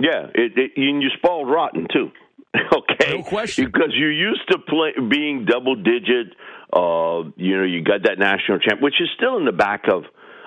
Yeah, 0.00 0.26
it, 0.34 0.52
it, 0.56 0.72
and 0.76 1.02
you 1.02 1.10
spoiled 1.16 1.48
rotten 1.48 1.86
too. 1.92 2.10
Okay, 2.74 3.18
no 3.18 3.22
question. 3.22 3.66
Because 3.66 3.90
you 3.94 4.08
used 4.08 4.48
to 4.50 4.58
play 4.58 4.92
being 5.08 5.44
double 5.44 5.74
digit. 5.76 6.34
Uh, 6.72 7.30
you 7.36 7.56
know, 7.56 7.64
you 7.64 7.82
got 7.82 8.04
that 8.04 8.18
national 8.18 8.58
champ, 8.58 8.80
which 8.80 9.00
is 9.00 9.08
still 9.16 9.36
in 9.36 9.44
the 9.44 9.52
back 9.52 9.84
of 9.88 10.04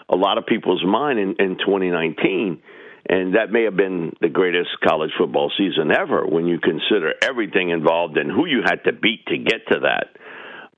a 0.10 0.16
lot 0.16 0.38
of 0.38 0.46
people's 0.46 0.84
mind 0.86 1.20
in, 1.20 1.36
in 1.40 1.58
2019. 1.58 2.62
And 3.10 3.36
that 3.36 3.52
may 3.52 3.64
have 3.64 3.78
been 3.78 4.14
the 4.20 4.28
greatest 4.28 4.70
college 4.86 5.12
football 5.18 5.52
season 5.58 5.92
ever 5.92 6.26
when 6.26 6.46
you 6.46 6.60
consider 6.60 7.14
everything 7.22 7.70
involved 7.70 8.18
and 8.18 8.30
who 8.30 8.46
you 8.46 8.62
had 8.64 8.84
to 8.84 8.92
beat 8.92 9.26
to 9.28 9.38
get 9.38 9.68
to 9.72 9.80
that. 9.82 10.08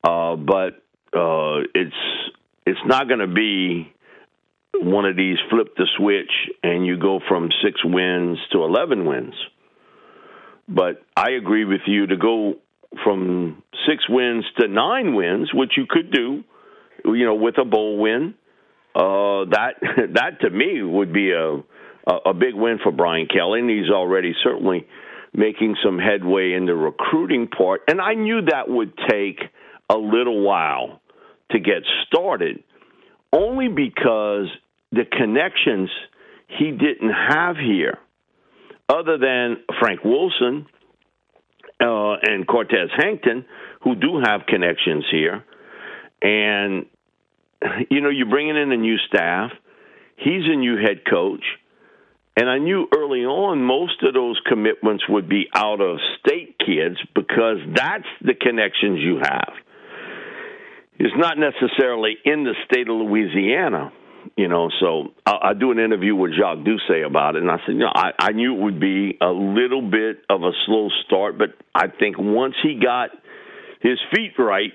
Uh, 0.07 0.35
but 0.35 0.81
uh, 1.17 1.65
it's 1.73 1.95
it's 2.65 2.79
not 2.85 3.07
going 3.07 3.19
to 3.19 3.27
be 3.27 3.91
one 4.75 5.05
of 5.05 5.15
these 5.15 5.37
flip 5.49 5.75
the 5.75 5.87
switch 5.97 6.31
and 6.61 6.85
you 6.85 6.99
go 6.99 7.19
from 7.27 7.49
six 7.63 7.83
wins 7.83 8.37
to 8.51 8.63
11 8.63 9.05
wins. 9.05 9.33
But 10.69 11.01
I 11.17 11.31
agree 11.31 11.65
with 11.65 11.81
you 11.87 12.07
to 12.07 12.15
go 12.15 12.55
from 13.03 13.63
six 13.87 14.07
wins 14.07 14.45
to 14.59 14.67
nine 14.67 15.15
wins, 15.15 15.49
which 15.53 15.71
you 15.77 15.85
could 15.89 16.11
do, 16.11 16.43
you 17.05 17.25
know, 17.25 17.35
with 17.35 17.57
a 17.57 17.65
bowl 17.65 17.97
win. 17.97 18.35
Uh, 18.95 19.45
that 19.49 19.73
that 20.13 20.41
to 20.41 20.49
me 20.49 20.81
would 20.83 21.11
be 21.11 21.31
a 21.31 21.57
a 22.25 22.33
big 22.33 22.55
win 22.55 22.79
for 22.81 22.91
Brian 22.91 23.27
Kelly, 23.27 23.59
and 23.59 23.69
he's 23.69 23.89
already 23.89 24.33
certainly 24.43 24.87
making 25.33 25.75
some 25.83 25.99
headway 25.99 26.53
in 26.53 26.65
the 26.65 26.73
recruiting 26.73 27.47
part. 27.47 27.81
And 27.87 28.01
I 28.01 28.15
knew 28.15 28.41
that 28.49 28.67
would 28.67 28.93
take 29.09 29.39
a 29.89 29.97
little 29.97 30.41
while 30.41 31.01
to 31.51 31.59
get 31.59 31.83
started, 32.07 32.63
only 33.31 33.67
because 33.67 34.47
the 34.91 35.05
connections 35.05 35.89
he 36.47 36.71
didn't 36.71 37.11
have 37.11 37.57
here 37.57 37.99
other 38.89 39.17
than 39.17 39.57
Frank 39.79 40.03
Wilson 40.03 40.65
uh, 41.79 42.15
and 42.23 42.47
Cortez 42.47 42.89
Hankton, 42.97 43.45
who 43.83 43.95
do 43.95 44.21
have 44.25 44.41
connections 44.47 45.05
here. 45.11 45.45
And, 46.21 46.87
you 47.89 48.01
know, 48.01 48.09
you're 48.09 48.29
bringing 48.29 48.57
in 48.57 48.71
a 48.71 48.77
new 48.77 48.97
staff. 49.07 49.51
He's 50.17 50.43
a 50.45 50.55
new 50.55 50.75
head 50.75 51.01
coach. 51.09 51.43
And 52.35 52.49
I 52.49 52.57
knew 52.57 52.87
early 52.95 53.25
on 53.25 53.63
most 53.63 54.01
of 54.01 54.13
those 54.13 54.39
commitments 54.47 55.03
would 55.09 55.27
be 55.29 55.47
out 55.53 55.81
of 55.81 55.97
state 56.19 56.55
kids 56.57 56.95
because 57.13 57.57
that's 57.75 58.07
the 58.21 58.33
connections 58.33 58.99
you 58.99 59.19
have. 59.21 59.53
It's 60.97 61.15
not 61.17 61.37
necessarily 61.37 62.17
in 62.25 62.43
the 62.43 62.55
state 62.65 62.89
of 62.89 62.95
Louisiana 62.95 63.91
you 64.39 64.47
know, 64.47 64.69
so 64.79 65.09
I, 65.25 65.49
I 65.49 65.53
do 65.53 65.71
an 65.71 65.79
interview 65.79 66.15
with 66.15 66.31
Jacques 66.31 66.63
Doucet 66.63 67.03
about 67.05 67.35
it, 67.35 67.41
and 67.41 67.51
I 67.51 67.57
said, 67.65 67.73
you 67.73 67.79
know, 67.79 67.91
I, 67.93 68.11
I 68.17 68.31
knew 68.31 68.55
it 68.55 68.61
would 68.61 68.79
be 68.79 69.17
a 69.19 69.27
little 69.27 69.81
bit 69.81 70.23
of 70.29 70.43
a 70.43 70.51
slow 70.65 70.87
start, 71.05 71.37
but 71.37 71.49
I 71.75 71.87
think 71.89 72.15
once 72.17 72.55
he 72.63 72.79
got 72.81 73.09
his 73.81 73.99
feet 74.15 74.31
right, 74.39 74.71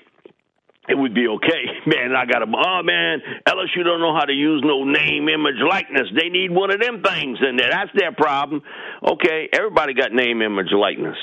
it 0.87 0.98
would 0.98 1.14
be 1.14 1.27
okay. 1.29 1.64
Man, 1.87 2.14
I 2.14 2.27
got 2.27 2.42
a 2.42 2.46
oh 2.46 2.83
man, 2.83 3.22
LSU 3.48 3.83
don't 3.85 4.00
know 4.00 4.14
how 4.14 4.27
to 4.27 4.35
use 4.35 4.62
no 4.64 4.85
name, 4.85 5.31
image, 5.31 5.57
likeness. 5.66 6.09
They 6.14 6.29
need 6.29 6.50
one 6.50 6.70
of 6.70 6.79
them 6.81 7.03
things 7.03 7.38
in 7.40 7.57
there. 7.57 7.70
That's 7.70 7.90
their 7.96 8.12
problem. 8.12 8.61
Okay, 9.03 9.48
everybody 9.50 9.94
got 9.94 10.12
name, 10.12 10.42
image, 10.42 10.72
likeness. 10.72 11.16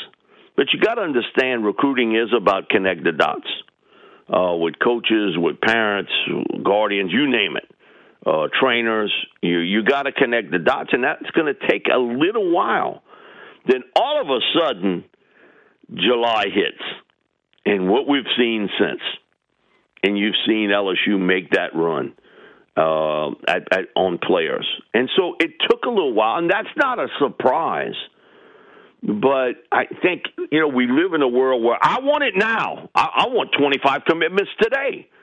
But 0.58 0.74
you 0.74 0.80
got 0.80 0.96
to 0.96 1.02
understand 1.02 1.64
recruiting 1.64 2.16
is 2.16 2.34
about 2.36 2.70
connect 2.70 3.04
the 3.04 3.12
dots. 3.12 3.48
uh, 4.32 4.56
with 4.56 4.76
coaches, 4.80 5.36
with 5.38 5.60
parents, 5.62 6.12
guardians, 6.64 7.12
you 7.12 7.30
name 7.30 7.58
it, 7.58 7.70
uh, 8.26 8.48
trainers. 8.60 9.12
You 9.42 9.60
you 9.60 9.84
got 9.84 10.04
to 10.04 10.12
connect 10.12 10.52
the 10.52 10.60
dots, 10.60 10.90
and 10.94 11.04
that's 11.04 11.30
going 11.32 11.54
to 11.54 11.68
take 11.68 11.88
a 11.94 11.98
little 11.98 12.52
while. 12.52 13.04
Then 13.68 13.84
all 13.96 14.22
of 14.22 14.28
a 14.30 14.40
sudden, 14.58 15.06
July 15.94 16.46
hits, 16.46 16.84
and 17.66 17.90
what 17.90 18.08
we've 18.08 18.26
seen 18.38 18.70
since, 18.80 19.02
and 20.04 20.18
you've 20.18 20.36
seen 20.48 20.70
LSU 20.70 21.20
make 21.20 21.52
that 21.52 21.76
run 21.76 22.14
uh, 22.78 23.30
at, 23.48 23.68
at, 23.72 23.86
on 23.96 24.18
players, 24.18 24.68
and 24.94 25.10
so 25.18 25.36
it 25.40 25.52
took 25.70 25.86
a 25.86 25.90
little 25.90 26.14
while, 26.14 26.38
and 26.38 26.50
that's 26.50 26.70
not 26.78 27.00
a 27.00 27.08
surprise. 27.20 27.96
But 29.04 29.54
I 29.72 29.86
think 30.04 30.26
you 30.52 30.60
know 30.60 30.68
we 30.68 30.86
live 30.86 31.16
in 31.16 31.24
a 31.24 31.28
world 31.28 31.64
where 31.64 31.78
I 31.82 32.00
want 32.02 32.24
it 32.24 32.36
now. 32.36 32.90
I, 32.94 33.26
I 33.26 33.28
want 33.30 33.50
25 33.58 34.02
commitments 34.08 34.52
today. 34.62 35.08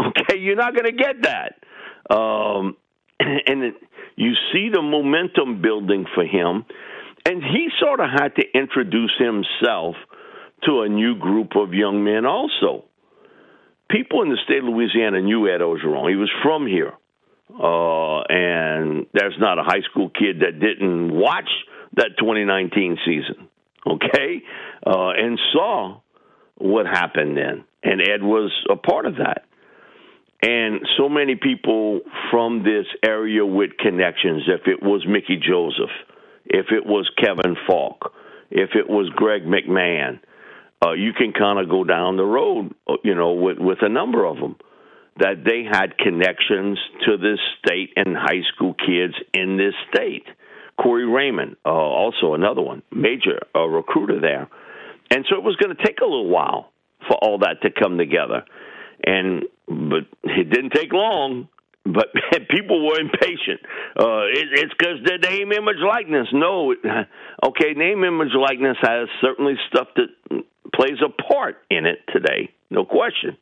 Okay, 0.00 0.38
you're 0.38 0.56
not 0.56 0.74
going 0.74 0.86
to 0.86 0.96
get 0.96 1.22
that. 1.24 1.62
Um, 2.10 2.76
and 3.20 3.62
it, 3.64 3.74
you 4.16 4.32
see 4.52 4.68
the 4.72 4.82
momentum 4.82 5.62
building 5.62 6.06
for 6.14 6.24
him, 6.24 6.64
and 7.24 7.42
he 7.42 7.68
sort 7.80 8.00
of 8.00 8.06
had 8.10 8.34
to 8.36 8.42
introduce 8.54 9.12
himself 9.18 9.96
to 10.64 10.82
a 10.82 10.88
new 10.88 11.16
group 11.16 11.56
of 11.56 11.72
young 11.72 12.04
men. 12.04 12.26
Also, 12.26 12.84
people 13.90 14.22
in 14.22 14.30
the 14.30 14.38
state 14.44 14.58
of 14.58 14.64
Louisiana 14.64 15.20
knew 15.20 15.48
Ed 15.48 15.60
Orgeron. 15.60 16.08
He 16.08 16.16
was 16.16 16.30
from 16.42 16.66
here, 16.66 16.92
uh, 17.50 18.20
and 18.28 19.06
there's 19.12 19.36
not 19.38 19.58
a 19.58 19.62
high 19.62 19.82
school 19.90 20.10
kid 20.10 20.40
that 20.40 20.58
didn't 20.60 21.12
watch 21.12 21.50
that 21.94 22.16
2019 22.18 22.98
season, 23.04 23.48
okay, 23.86 24.42
uh, 24.86 25.10
and 25.10 25.38
saw 25.52 26.00
what 26.56 26.86
happened 26.86 27.36
then. 27.36 27.64
And 27.82 28.00
Ed 28.00 28.22
was 28.22 28.52
a 28.70 28.76
part 28.76 29.06
of 29.06 29.16
that. 29.16 29.44
And 30.42 30.80
so 30.98 31.08
many 31.08 31.36
people 31.36 32.00
from 32.30 32.64
this 32.64 32.86
area 33.04 33.46
with 33.46 33.76
connections, 33.78 34.42
if 34.48 34.66
it 34.66 34.82
was 34.82 35.06
Mickey 35.06 35.36
Joseph, 35.36 35.94
if 36.46 36.66
it 36.72 36.84
was 36.84 37.08
Kevin 37.16 37.56
Faulk, 37.66 38.12
if 38.50 38.70
it 38.74 38.88
was 38.88 39.08
Greg 39.14 39.44
McMahon, 39.44 40.18
uh, 40.84 40.92
you 40.92 41.12
can 41.12 41.32
kind 41.32 41.60
of 41.60 41.70
go 41.70 41.84
down 41.84 42.16
the 42.16 42.24
road, 42.24 42.74
uh, 42.88 42.94
you 43.04 43.14
know, 43.14 43.32
with, 43.32 43.58
with 43.58 43.78
a 43.82 43.88
number 43.88 44.24
of 44.26 44.36
them 44.38 44.56
that 45.18 45.44
they 45.44 45.62
had 45.62 45.96
connections 45.98 46.78
to 47.06 47.16
this 47.16 47.38
state 47.64 47.92
and 47.96 48.16
high 48.16 48.42
school 48.52 48.74
kids 48.74 49.14
in 49.32 49.56
this 49.56 49.74
state. 49.94 50.24
Corey 50.82 51.06
Raymond, 51.06 51.56
uh, 51.64 51.68
also 51.68 52.34
another 52.34 52.62
one, 52.62 52.82
major 52.90 53.46
uh, 53.54 53.60
recruiter 53.60 54.20
there. 54.20 54.48
And 55.10 55.24
so 55.28 55.36
it 55.36 55.44
was 55.44 55.54
going 55.56 55.76
to 55.76 55.84
take 55.84 56.00
a 56.00 56.04
little 56.04 56.28
while 56.28 56.72
for 57.06 57.16
all 57.22 57.38
that 57.40 57.60
to 57.62 57.70
come 57.70 57.98
together. 57.98 58.44
And 59.04 59.44
but 59.72 60.06
it 60.24 60.50
didn't 60.50 60.72
take 60.74 60.92
long. 60.92 61.48
But 61.84 62.08
people 62.50 62.86
were 62.86 63.00
impatient. 63.00 63.60
Uh, 63.98 64.26
it, 64.30 64.48
it's 64.52 64.74
because 64.78 64.98
the 65.04 65.18
name, 65.28 65.52
image, 65.52 65.82
likeness. 65.84 66.28
No, 66.32 66.74
okay, 67.46 67.74
name, 67.74 68.04
image, 68.04 68.34
likeness 68.38 68.76
has 68.82 69.08
certainly 69.20 69.54
stuff 69.68 69.88
that 69.96 70.42
plays 70.74 70.98
a 71.04 71.10
part 71.10 71.56
in 71.70 71.86
it 71.86 71.98
today, 72.12 72.50
no 72.70 72.84
question. 72.84 73.36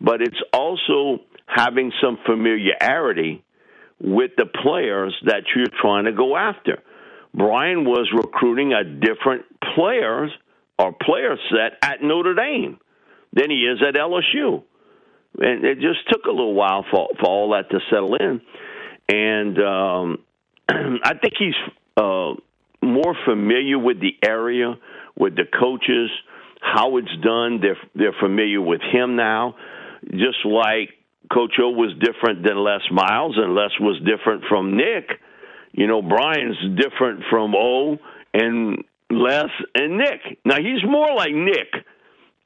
But 0.00 0.22
it's 0.22 0.40
also 0.52 1.20
having 1.46 1.92
some 2.02 2.18
familiarity 2.26 3.44
with 4.00 4.32
the 4.36 4.46
players 4.46 5.14
that 5.26 5.42
you're 5.54 5.66
trying 5.80 6.04
to 6.04 6.12
go 6.12 6.36
after. 6.36 6.82
Brian 7.34 7.84
was 7.84 8.08
recruiting 8.14 8.72
a 8.72 8.84
different 8.84 9.44
players 9.74 10.30
or 10.78 10.92
player 10.92 11.36
set 11.50 11.78
at 11.82 12.02
Notre 12.02 12.34
Dame 12.34 12.78
than 13.32 13.50
he 13.50 13.66
is 13.66 13.82
at 13.86 13.94
LSU. 13.94 14.62
And 15.38 15.64
it 15.64 15.76
just 15.80 16.08
took 16.08 16.26
a 16.26 16.30
little 16.30 16.54
while 16.54 16.84
for, 16.90 17.08
for 17.20 17.26
all 17.26 17.50
that 17.50 17.70
to 17.70 17.80
settle 17.90 18.14
in. 18.14 18.40
And 19.08 19.58
um, 19.58 20.18
I 20.68 21.14
think 21.20 21.34
he's 21.38 21.54
uh, 21.96 22.34
more 22.82 23.16
familiar 23.26 23.78
with 23.78 24.00
the 24.00 24.14
area, 24.22 24.74
with 25.16 25.36
the 25.36 25.44
coaches, 25.44 26.10
how 26.60 26.96
it's 26.96 27.14
done. 27.22 27.60
They're 27.60 27.78
they're 27.94 28.16
familiar 28.20 28.60
with 28.60 28.80
him 28.80 29.16
now, 29.16 29.56
just 30.10 30.44
like 30.44 30.90
Coach 31.32 31.54
O 31.60 31.70
was 31.70 31.92
different 32.00 32.46
than 32.46 32.56
Les 32.56 32.80
Miles, 32.90 33.36
and 33.36 33.54
Les 33.54 33.70
was 33.80 34.00
different 34.04 34.44
from 34.48 34.76
Nick. 34.76 35.10
You 35.72 35.86
know, 35.86 36.02
Brian's 36.02 36.56
different 36.76 37.24
from 37.30 37.54
O 37.54 37.98
and 38.32 38.84
Les 39.10 39.50
and 39.74 39.98
Nick. 39.98 40.38
Now 40.44 40.56
he's 40.56 40.84
more 40.88 41.14
like 41.14 41.32
Nick 41.34 41.84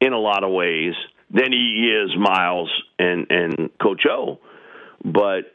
in 0.01 0.12
a 0.12 0.18
lot 0.18 0.44
of 0.44 0.51
ways 0.51 0.94
than 1.30 1.52
he 1.52 1.92
is 1.92 2.16
Miles 2.18 2.70
and 2.98 3.26
and 3.30 3.70
Coach 3.80 4.02
O. 4.10 4.38
But 5.04 5.52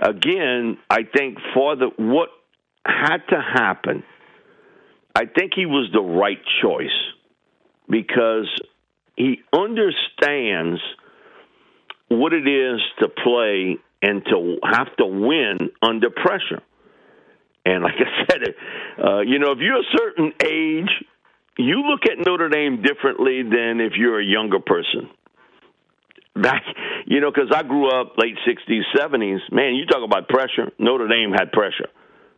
again, 0.00 0.78
I 0.90 1.02
think 1.16 1.38
for 1.54 1.76
the 1.76 1.90
what 1.96 2.30
had 2.86 3.18
to 3.30 3.40
happen, 3.40 4.02
I 5.14 5.26
think 5.26 5.52
he 5.54 5.66
was 5.66 5.90
the 5.92 6.02
right 6.02 6.40
choice 6.62 6.88
because 7.88 8.48
he 9.16 9.40
understands 9.52 10.80
what 12.08 12.32
it 12.32 12.46
is 12.48 12.80
to 13.00 13.08
play 13.08 13.76
and 14.02 14.24
to 14.26 14.58
have 14.64 14.94
to 14.96 15.06
win 15.06 15.70
under 15.82 16.10
pressure. 16.10 16.62
And 17.64 17.82
like 17.82 17.94
I 17.98 18.24
said, 18.30 18.54
uh, 19.02 19.20
you 19.20 19.38
know, 19.38 19.52
if 19.52 19.58
you're 19.60 19.80
a 19.80 19.96
certain 19.96 20.32
age, 20.44 20.90
you 21.58 21.82
look 21.88 22.00
at 22.04 22.24
Notre 22.24 22.48
Dame 22.48 22.82
differently 22.82 23.42
than 23.42 23.80
if 23.80 23.92
you're 23.96 24.20
a 24.20 24.24
younger 24.24 24.60
person. 24.60 25.10
Back, 26.34 26.62
you 27.06 27.20
know, 27.20 27.30
because 27.30 27.50
I 27.54 27.62
grew 27.62 27.88
up 27.88 28.14
late 28.18 28.36
'60s, 28.46 28.82
'70s. 28.96 29.40
Man, 29.52 29.74
you 29.74 29.86
talk 29.86 30.02
about 30.04 30.28
pressure. 30.28 30.72
Notre 30.78 31.08
Dame 31.08 31.32
had 31.32 31.52
pressure. 31.52 31.88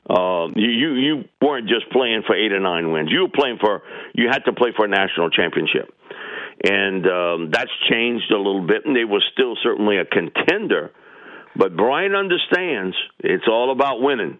Uh, 0.08 0.46
you, 0.54 0.94
you 0.94 1.24
weren't 1.42 1.68
just 1.68 1.90
playing 1.90 2.22
for 2.26 2.36
eight 2.36 2.52
or 2.52 2.60
nine 2.60 2.92
wins. 2.92 3.08
You 3.10 3.22
were 3.22 3.34
playing 3.34 3.58
for. 3.60 3.82
You 4.14 4.28
had 4.30 4.44
to 4.44 4.52
play 4.52 4.70
for 4.76 4.84
a 4.84 4.88
national 4.88 5.30
championship 5.30 5.92
and 6.64 7.06
um, 7.06 7.50
that's 7.52 7.70
changed 7.90 8.30
a 8.30 8.36
little 8.36 8.66
bit. 8.66 8.86
And 8.86 8.96
they 8.96 9.04
were 9.04 9.22
still 9.32 9.56
certainly 9.62 9.98
a 9.98 10.04
contender, 10.04 10.90
but 11.54 11.76
Brian 11.76 12.14
understands 12.14 12.96
it's 13.20 13.46
all 13.48 13.72
about 13.72 14.00
winning. 14.00 14.38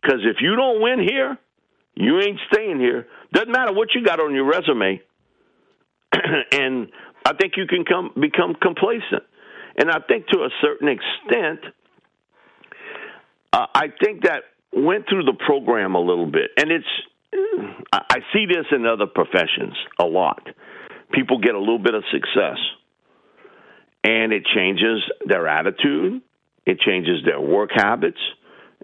Because 0.00 0.20
if 0.24 0.36
you 0.40 0.56
don't 0.56 0.82
win 0.82 1.06
here, 1.06 1.38
you 1.94 2.20
ain't 2.20 2.38
staying 2.52 2.80
here. 2.80 3.06
Doesn't 3.32 3.52
matter 3.52 3.72
what 3.72 3.88
you 3.94 4.04
got 4.04 4.20
on 4.20 4.34
your 4.34 4.46
resume. 4.46 5.00
and 6.52 6.88
I 7.24 7.32
think 7.34 7.54
you 7.56 7.66
can 7.66 7.84
come 7.84 8.10
become 8.20 8.54
complacent. 8.60 9.22
And 9.76 9.90
I 9.90 9.98
think 10.06 10.28
to 10.28 10.38
a 10.38 10.50
certain 10.60 10.88
extent, 10.88 11.60
uh, 13.52 13.66
I 13.74 13.86
think 14.02 14.22
that 14.22 14.42
went 14.72 15.08
through 15.08 15.24
the 15.24 15.36
program 15.46 15.94
a 15.94 16.00
little 16.00 16.30
bit, 16.30 16.50
and 16.56 16.70
it's 16.70 16.86
I 17.92 18.18
see 18.32 18.46
this 18.46 18.66
in 18.70 18.86
other 18.86 19.06
professions 19.06 19.74
a 19.98 20.04
lot 20.04 20.48
people 21.12 21.38
get 21.38 21.54
a 21.54 21.58
little 21.58 21.78
bit 21.78 21.94
of 21.94 22.04
success 22.12 22.58
and 24.02 24.32
it 24.32 24.44
changes 24.54 25.02
their 25.26 25.46
attitude 25.48 26.22
it 26.66 26.80
changes 26.80 27.24
their 27.24 27.40
work 27.40 27.70
habits 27.74 28.20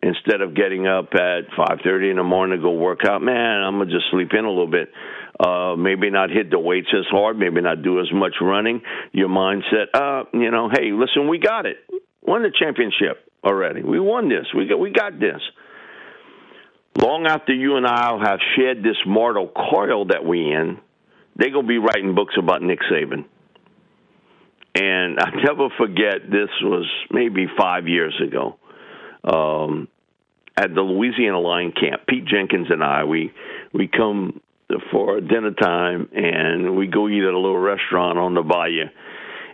instead 0.02 0.40
of 0.40 0.54
getting 0.54 0.86
up 0.86 1.14
at 1.14 1.50
5:30 1.56 2.10
in 2.10 2.16
the 2.16 2.22
morning 2.22 2.58
to 2.58 2.62
go 2.62 2.72
work 2.72 3.00
out 3.06 3.22
man 3.22 3.62
I'm 3.62 3.78
to 3.78 3.86
just 3.86 4.10
sleep 4.10 4.32
in 4.32 4.44
a 4.44 4.48
little 4.48 4.70
bit. 4.70 4.90
Uh 5.38 5.74
maybe 5.76 6.10
not 6.10 6.30
hit 6.30 6.50
the 6.50 6.58
weights 6.58 6.88
as 6.96 7.06
hard 7.10 7.38
maybe 7.38 7.60
not 7.60 7.82
do 7.82 8.00
as 8.00 8.12
much 8.12 8.34
running. 8.40 8.82
Your 9.12 9.28
mindset 9.28 9.86
uh 9.94 10.24
you 10.32 10.50
know 10.50 10.70
hey 10.70 10.92
listen 10.92 11.28
we 11.28 11.38
got 11.38 11.66
it. 11.66 11.78
Won 12.22 12.42
the 12.42 12.52
championship 12.56 13.30
already. 13.44 13.82
We 13.82 14.00
won 14.00 14.28
this. 14.28 14.46
We 14.54 14.66
got 14.66 14.78
we 14.78 14.90
got 14.90 15.18
this. 15.18 15.40
Long 17.00 17.26
after 17.26 17.54
you 17.54 17.76
and 17.76 17.86
I 17.86 18.18
have 18.22 18.40
shed 18.56 18.82
this 18.82 18.96
mortal 19.06 19.48
coil 19.48 20.06
that 20.06 20.24
we 20.24 20.52
in 20.52 20.78
they're 21.40 21.50
going 21.50 21.64
to 21.64 21.68
be 21.68 21.78
writing 21.78 22.14
books 22.14 22.34
about 22.38 22.62
Nick 22.62 22.80
Saban. 22.92 23.24
And 24.74 25.18
I 25.18 25.30
never 25.42 25.68
forget, 25.78 26.30
this 26.30 26.50
was 26.62 26.86
maybe 27.10 27.46
five 27.58 27.88
years 27.88 28.14
ago. 28.24 28.56
Um, 29.24 29.88
at 30.56 30.74
the 30.74 30.82
Louisiana 30.82 31.40
Line 31.40 31.72
Camp, 31.72 32.02
Pete 32.06 32.26
Jenkins 32.26 32.68
and 32.70 32.82
I, 32.84 33.04
we 33.04 33.32
we 33.72 33.88
come 33.88 34.40
for 34.90 35.20
dinner 35.20 35.52
time 35.52 36.08
and 36.12 36.76
we 36.76 36.86
go 36.86 37.08
eat 37.08 37.22
at 37.22 37.34
a 37.34 37.38
little 37.38 37.58
restaurant 37.58 38.18
on 38.18 38.34
the 38.34 38.42
bayou. 38.42 38.86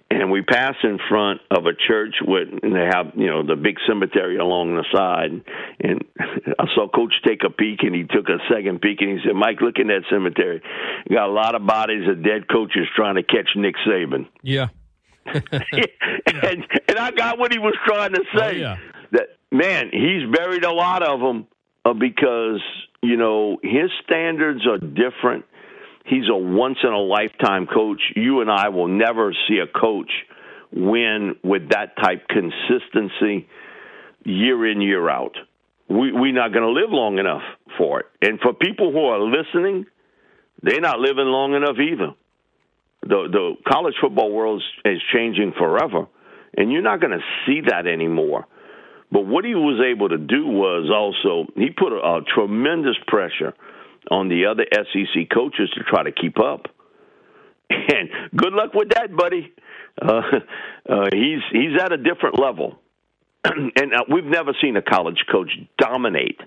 And 0.09 0.31
we 0.31 0.43
pass 0.43 0.75
in 0.85 0.99
front 1.09 1.41
of 1.51 1.67
a 1.67 1.73
church 1.75 2.15
with 2.23 2.49
and 2.63 2.75
they 2.75 2.89
have 2.93 3.13
you 3.17 3.27
know 3.27 3.45
the 3.45 3.57
big 3.57 3.77
cemetery 3.89 4.37
along 4.37 4.77
the 4.77 4.85
side. 4.95 5.31
And 5.81 6.05
i 6.59 6.65
saw 6.75 6.89
coach 6.89 7.15
take 7.27 7.43
a 7.45 7.51
peek 7.51 7.83
and 7.83 7.95
he 7.95 8.05
took 8.05 8.29
a 8.29 8.39
second 8.53 8.81
peek 8.81 9.01
and 9.01 9.11
he 9.11 9.19
said 9.27 9.35
mike 9.35 9.61
look 9.61 9.77
in 9.79 9.89
that 9.89 10.03
cemetery. 10.11 10.63
You 11.09 11.17
got 11.17 11.29
a 11.29 11.33
lot 11.33 11.55
of 11.55 11.67
bodies 11.67 12.09
of 12.09 12.23
dead 12.23 12.49
coaches 12.49 12.87
trying 12.95 13.17
to 13.17 13.23
catch 13.23 13.51
nick 13.57 13.75
saban. 13.87 14.29
Yeah. 14.43 14.69
And 16.27 16.67
and 16.89 16.99
i 16.99 17.13
got 17.13 17.39
what 17.39 17.53
he 17.53 17.59
was 17.59 17.75
trying 17.87 18.13
to 18.13 18.23
say. 18.37 18.49
oh, 18.49 18.51
yeah. 18.51 18.77
That 19.13 19.29
man 19.51 19.91
he's 19.93 20.31
buried 20.35 20.65
a 20.65 20.73
lot 20.73 21.03
of 21.03 21.21
them 21.21 21.47
uh, 21.85 21.93
because 21.93 22.61
you 23.03 23.17
know 23.17 23.59
his 23.63 23.91
standards 24.05 24.67
are 24.67 24.79
different 24.79 25.45
He's 26.07 26.29
a 26.31 26.37
once 26.37 26.79
in 26.85 26.91
a 26.91 26.99
lifetime 26.99 27.67
coach. 27.67 28.01
You 28.15 28.41
and 28.41 28.51
I 28.51 28.69
will 28.69 28.87
never 28.87 29.35
see 29.49 29.59
a 29.59 29.67
coach 29.67 30.11
win 30.73 31.35
with 31.43 31.71
that 31.71 31.97
type 31.97 32.29
consistency 32.29 33.49
year 34.25 34.71
in 34.71 34.81
year 34.81 35.09
out. 35.11 35.37
We 35.89 36.13
we're 36.13 36.33
not 36.33 36.53
going 36.53 36.65
to 36.65 36.71
live 36.71 36.91
long 36.91 37.19
enough 37.19 37.43
for 37.77 38.01
it. 38.01 38.07
And 38.23 38.39
for 38.41 38.53
people 38.53 38.93
who 38.93 39.05
are 39.07 39.21
listening, 39.21 39.87
they're 40.63 40.81
not 40.81 41.01
living 41.01 41.27
long 41.27 41.55
enough 41.55 41.77
either. 41.79 42.15
The 43.03 43.29
the 43.31 43.55
college 43.69 43.95
football 44.01 44.31
world 44.31 44.63
is 44.85 45.01
changing 45.13 45.55
forever, 45.59 46.07
and 46.57 46.71
you're 46.71 46.83
not 46.83 47.01
going 47.01 47.19
to 47.19 47.25
see 47.47 47.63
that 47.69 47.87
anymore. 47.89 48.47
But 49.11 49.27
what 49.27 49.45
he 49.45 49.55
was 49.55 49.81
able 49.81 50.09
to 50.09 50.19
do 50.19 50.47
was 50.47 50.91
also 50.93 51.51
he 51.57 51.71
put 51.71 51.93
a, 51.93 51.97
a 51.97 52.21
tremendous 52.35 52.97
pressure 53.07 53.55
on 54.11 54.29
the 54.29 54.47
other 54.47 54.65
SEC 54.73 55.29
coaches 55.33 55.71
to 55.75 55.83
try 55.85 56.03
to 56.03 56.13
keep 56.13 56.39
up. 56.39 56.67
And 57.69 58.11
good 58.37 58.53
luck 58.53 58.75
with 58.75 58.91
that, 58.91 59.15
buddy. 59.17 59.53
Uh, 60.01 60.23
uh, 60.89 61.07
he's 61.13 61.41
he's 61.51 61.81
at 61.81 61.93
a 61.93 61.97
different 61.97 62.39
level, 62.39 62.79
and 63.45 63.93
uh, 63.93 64.05
we've 64.09 64.25
never 64.25 64.53
seen 64.63 64.77
a 64.77 64.83
college 64.83 65.25
coach 65.31 65.51
dominate 65.79 66.41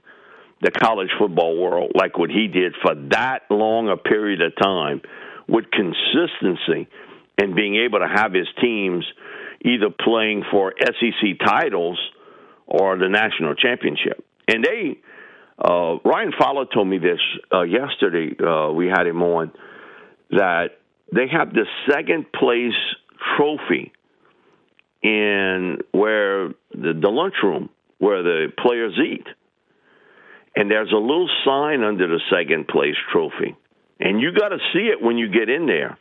the 0.61 0.71
college 0.71 1.09
football 1.17 1.57
world 1.61 1.91
like 1.95 2.17
what 2.17 2.29
he 2.29 2.47
did 2.47 2.73
for 2.81 2.95
that 3.11 3.43
long 3.49 3.89
a 3.89 3.97
period 3.97 4.41
of 4.41 4.53
time, 4.61 5.01
with 5.47 5.65
consistency 5.71 6.87
and 7.37 7.55
being 7.55 7.75
able 7.75 7.99
to 7.99 8.07
have 8.07 8.33
his 8.33 8.47
teams 8.61 9.05
either 9.63 9.89
playing 9.89 10.43
for 10.51 10.73
SEC 10.79 11.39
titles 11.45 11.99
or 12.69 12.97
the 12.97 13.09
national 13.09 13.55
championship. 13.55 14.23
And 14.47 14.63
they 14.63 14.99
uh, 15.59 15.97
Ryan 16.05 16.31
Fowler 16.39 16.65
told 16.73 16.87
me 16.87 16.99
this 16.99 17.19
uh, 17.53 17.63
yesterday. 17.63 18.35
Uh, 18.39 18.71
we 18.71 18.87
had 18.87 19.05
him 19.05 19.21
on 19.21 19.51
that 20.31 20.67
they 21.13 21.27
have 21.27 21.51
the 21.53 21.65
second 21.89 22.31
place 22.31 22.77
trophy 23.35 23.91
in 25.01 25.79
where 25.91 26.49
the, 26.71 26.93
the 27.01 27.09
lunchroom 27.09 27.69
where 27.97 28.23
the 28.23 28.47
players 28.57 28.97
eat, 28.97 29.27
and 30.55 30.71
there's 30.71 30.91
a 30.93 30.97
little 30.97 31.29
sign 31.43 31.83
under 31.83 32.07
the 32.07 32.21
second 32.31 32.67
place 32.69 32.95
trophy, 33.11 33.57
and 33.99 34.21
you 34.21 34.31
got 34.31 34.49
to 34.49 34.59
see 34.71 34.87
it 34.87 35.01
when 35.01 35.17
you 35.17 35.27
get 35.27 35.49
in 35.49 35.65
there. 35.65 35.97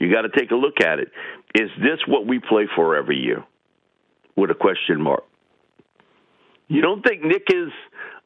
You 0.00 0.10
got 0.10 0.22
to 0.22 0.30
take 0.30 0.50
a 0.50 0.56
look 0.56 0.80
at 0.80 0.98
it. 0.98 1.08
Is 1.54 1.70
this 1.78 2.00
what 2.08 2.26
we 2.26 2.38
play 2.38 2.66
for 2.74 2.96
every 2.96 3.18
year? 3.18 3.44
With 4.34 4.50
a 4.50 4.54
question 4.54 5.00
mark. 5.00 5.24
You 6.68 6.80
don't 6.80 7.02
think 7.02 7.22
Nick 7.22 7.46
is 7.48 7.70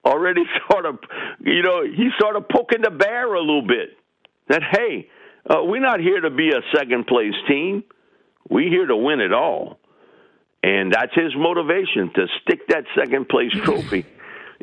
already 0.04 0.42
sort 0.70 0.86
of, 0.86 0.98
you 1.40 1.62
know, 1.62 1.82
he's 1.84 2.12
sort 2.20 2.36
of 2.36 2.48
poking 2.48 2.82
the 2.82 2.90
bear 2.90 3.34
a 3.34 3.40
little 3.40 3.66
bit. 3.66 3.96
That 4.48 4.62
hey, 4.70 5.08
uh, 5.48 5.62
we're 5.62 5.80
not 5.80 6.00
here 6.00 6.20
to 6.20 6.30
be 6.30 6.50
a 6.50 6.60
second 6.74 7.06
place 7.06 7.34
team. 7.46 7.84
We're 8.48 8.70
here 8.70 8.86
to 8.86 8.96
win 8.96 9.20
it 9.20 9.32
all, 9.32 9.78
and 10.62 10.92
that's 10.92 11.14
his 11.14 11.32
motivation 11.36 12.10
to 12.14 12.26
stick 12.42 12.66
that 12.68 12.84
second 12.96 13.28
place 13.28 13.52
trophy 13.62 14.06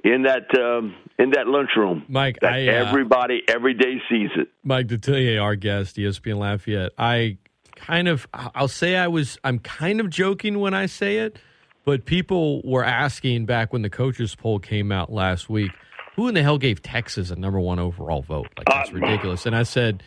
in 0.03 0.23
that 0.23 0.57
um, 0.59 0.95
in 1.19 1.31
that 1.31 1.47
lunchroom. 1.47 2.03
Mike, 2.07 2.39
that 2.41 2.53
I, 2.53 2.67
uh, 2.67 2.87
everybody 2.87 3.43
every 3.47 3.75
day 3.75 4.01
sees 4.09 4.29
it. 4.35 4.47
Mike 4.63 4.87
Detillier, 4.87 5.41
our 5.41 5.55
guest, 5.55 5.97
ESPN 5.97 6.37
Lafayette. 6.37 6.91
I 6.97 7.37
kind 7.75 8.07
of, 8.07 8.27
I'll 8.33 8.67
say 8.67 8.95
I 8.95 9.07
was, 9.07 9.37
I'm 9.43 9.59
kind 9.59 9.99
of 9.99 10.09
joking 10.09 10.59
when 10.59 10.73
I 10.73 10.87
say 10.87 11.17
it 11.17 11.37
but 11.85 12.05
people 12.05 12.61
were 12.63 12.83
asking 12.83 13.45
back 13.45 13.71
when 13.71 13.83
the 13.83 13.89
coaches 13.89 14.35
poll 14.35 14.59
came 14.59 14.91
out 14.91 15.11
last 15.11 15.49
week, 15.49 15.71
who 16.15 16.27
in 16.27 16.33
the 16.33 16.43
hell 16.43 16.57
gave 16.57 16.81
Texas 16.81 17.29
a 17.29 17.35
number 17.35 17.59
one 17.59 17.79
overall 17.79 18.21
vote? 18.21 18.47
Like 18.57 18.67
that's 18.67 18.89
uh, 18.89 18.93
ridiculous. 18.93 19.45
And 19.45 19.55
I 19.55 19.63
said, 19.63 20.03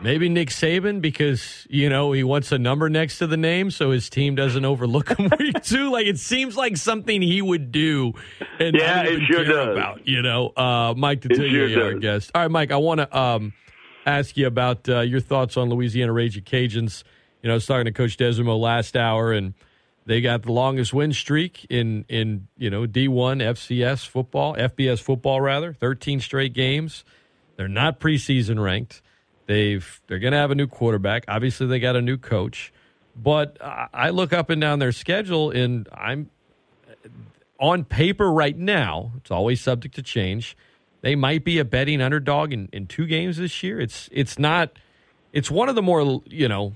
maybe 0.00 0.28
Nick 0.28 0.48
Saban 0.48 1.00
because 1.00 1.66
you 1.70 1.88
know 1.88 2.12
he 2.12 2.24
wants 2.24 2.50
a 2.52 2.58
number 2.58 2.88
next 2.88 3.18
to 3.18 3.26
the 3.26 3.36
name 3.36 3.70
so 3.70 3.90
his 3.90 4.10
team 4.10 4.34
doesn't 4.34 4.64
overlook 4.64 5.16
him 5.16 5.30
week 5.38 5.62
two. 5.62 5.90
Like 5.90 6.06
it 6.06 6.18
seems 6.18 6.56
like 6.56 6.76
something 6.76 7.22
he 7.22 7.40
would 7.40 7.70
do. 7.70 8.12
And 8.58 8.74
yeah, 8.76 9.04
it 9.04 9.20
sure 9.30 9.44
does. 9.44 9.76
About 9.76 10.06
you 10.06 10.22
know, 10.22 10.48
uh, 10.56 10.94
Mike 10.96 11.20
Detillier 11.20 11.82
our 11.82 11.94
guest. 11.94 12.30
All 12.34 12.42
right, 12.42 12.50
Mike, 12.50 12.72
I 12.72 12.76
want 12.76 13.00
to 13.00 13.16
um, 13.18 13.52
ask 14.06 14.36
you 14.36 14.46
about 14.46 14.88
uh, 14.88 15.00
your 15.00 15.20
thoughts 15.20 15.56
on 15.56 15.68
Louisiana 15.68 16.12
Raging 16.12 16.44
Cajuns. 16.44 17.04
You 17.42 17.48
know, 17.48 17.54
I 17.54 17.56
was 17.56 17.66
talking 17.66 17.84
to 17.84 17.92
Coach 17.92 18.16
Desormeaux 18.16 18.58
last 18.58 18.96
hour 18.96 19.32
and 19.32 19.54
they 20.06 20.20
got 20.20 20.42
the 20.42 20.52
longest 20.52 20.92
win 20.92 21.12
streak 21.12 21.66
in 21.70 22.04
in 22.08 22.48
you 22.56 22.70
know 22.70 22.86
D1 22.86 23.42
FCS 23.42 24.06
football, 24.06 24.54
FBS 24.54 25.00
football 25.00 25.40
rather, 25.40 25.72
13 25.72 26.20
straight 26.20 26.52
games. 26.52 27.04
They're 27.56 27.68
not 27.68 28.00
preseason 28.00 28.62
ranked. 28.62 29.00
They've 29.46 30.00
they're 30.06 30.18
going 30.18 30.32
to 30.32 30.38
have 30.38 30.50
a 30.50 30.54
new 30.54 30.66
quarterback. 30.66 31.24
Obviously, 31.28 31.66
they 31.66 31.78
got 31.78 31.96
a 31.96 32.02
new 32.02 32.16
coach. 32.16 32.72
But 33.16 33.58
I 33.60 34.10
look 34.10 34.32
up 34.32 34.50
and 34.50 34.60
down 34.60 34.80
their 34.80 34.90
schedule, 34.90 35.52
and 35.52 35.88
I'm 35.92 36.30
on 37.60 37.84
paper 37.84 38.30
right 38.30 38.56
now. 38.56 39.12
It's 39.18 39.30
always 39.30 39.60
subject 39.60 39.94
to 39.94 40.02
change. 40.02 40.56
They 41.00 41.14
might 41.14 41.44
be 41.44 41.58
a 41.58 41.64
betting 41.64 42.00
underdog 42.00 42.52
in, 42.52 42.68
in 42.72 42.86
two 42.86 43.06
games 43.06 43.36
this 43.36 43.62
year. 43.62 43.80
It's 43.80 44.08
it's 44.10 44.38
not. 44.38 44.72
It's 45.32 45.50
one 45.50 45.68
of 45.68 45.76
the 45.76 45.82
more 45.82 46.22
you 46.26 46.48
know 46.48 46.74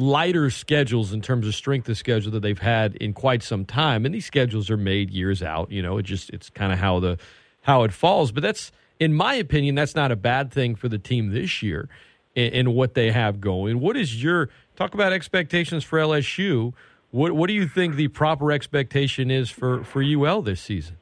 lighter 0.00 0.50
schedules 0.50 1.12
in 1.12 1.20
terms 1.20 1.46
of 1.46 1.54
strength 1.54 1.88
of 1.88 1.96
schedule 1.96 2.32
that 2.32 2.40
they've 2.40 2.58
had 2.58 2.96
in 2.96 3.12
quite 3.12 3.42
some 3.42 3.64
time. 3.64 4.04
And 4.04 4.14
these 4.14 4.26
schedules 4.26 4.70
are 4.70 4.76
made 4.76 5.10
years 5.10 5.42
out. 5.42 5.70
You 5.70 5.82
know, 5.82 5.98
it 5.98 6.02
just 6.02 6.30
it's 6.30 6.50
kind 6.50 6.72
of 6.72 6.78
how 6.78 7.00
the 7.00 7.18
how 7.62 7.84
it 7.84 7.92
falls. 7.92 8.32
But 8.32 8.42
that's 8.42 8.72
in 8.98 9.14
my 9.14 9.34
opinion, 9.34 9.74
that's 9.74 9.94
not 9.94 10.12
a 10.12 10.16
bad 10.16 10.52
thing 10.52 10.74
for 10.74 10.88
the 10.88 10.98
team 10.98 11.30
this 11.30 11.62
year 11.62 11.88
and, 12.36 12.74
what 12.74 12.94
they 12.94 13.10
have 13.10 13.40
going. 13.40 13.80
What 13.80 13.96
is 13.96 14.22
your 14.22 14.50
talk 14.76 14.94
about 14.94 15.12
expectations 15.12 15.84
for 15.84 15.98
LSU? 15.98 16.72
What 17.10 17.32
what 17.32 17.48
do 17.48 17.54
you 17.54 17.66
think 17.66 17.96
the 17.96 18.08
proper 18.08 18.52
expectation 18.52 19.30
is 19.30 19.50
for 19.50 19.82
for 19.84 20.02
UL 20.02 20.42
this 20.42 20.60
season? 20.60 20.96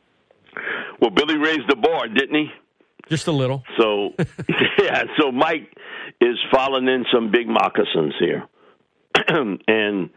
Well, 1.01 1.11
Billy 1.11 1.37
raised 1.37 1.69
the 1.69 1.77
bar, 1.77 2.09
didn't 2.09 2.35
he? 2.35 2.49
Just 3.09 3.27
a 3.27 3.33
little. 3.33 3.63
So, 3.79 4.15
yeah. 4.79 5.05
So 5.19 5.31
Mike 5.31 5.77
is 6.21 6.37
following 6.53 6.89
in 6.89 7.05
some 7.13 7.31
big 7.31 7.47
moccasins 7.47 8.15
here. 8.19 8.45
and 9.67 10.11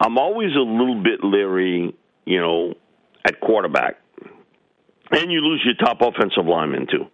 I'm 0.00 0.18
always 0.18 0.54
a 0.56 0.60
little 0.60 1.02
bit 1.02 1.22
leery, 1.22 1.94
you 2.24 2.40
know, 2.40 2.74
at 3.24 3.40
quarterback. 3.40 3.96
And 5.10 5.30
you 5.30 5.40
lose 5.40 5.62
your 5.64 5.74
top 5.74 6.00
offensive 6.00 6.46
lineman 6.46 6.86
too, 6.86 7.06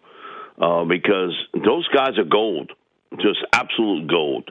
uh, 0.64 0.84
because 0.84 1.34
those 1.52 1.86
guys 1.88 2.16
are 2.16 2.24
gold, 2.24 2.72
just 3.16 3.40
absolute 3.52 4.08
gold. 4.08 4.50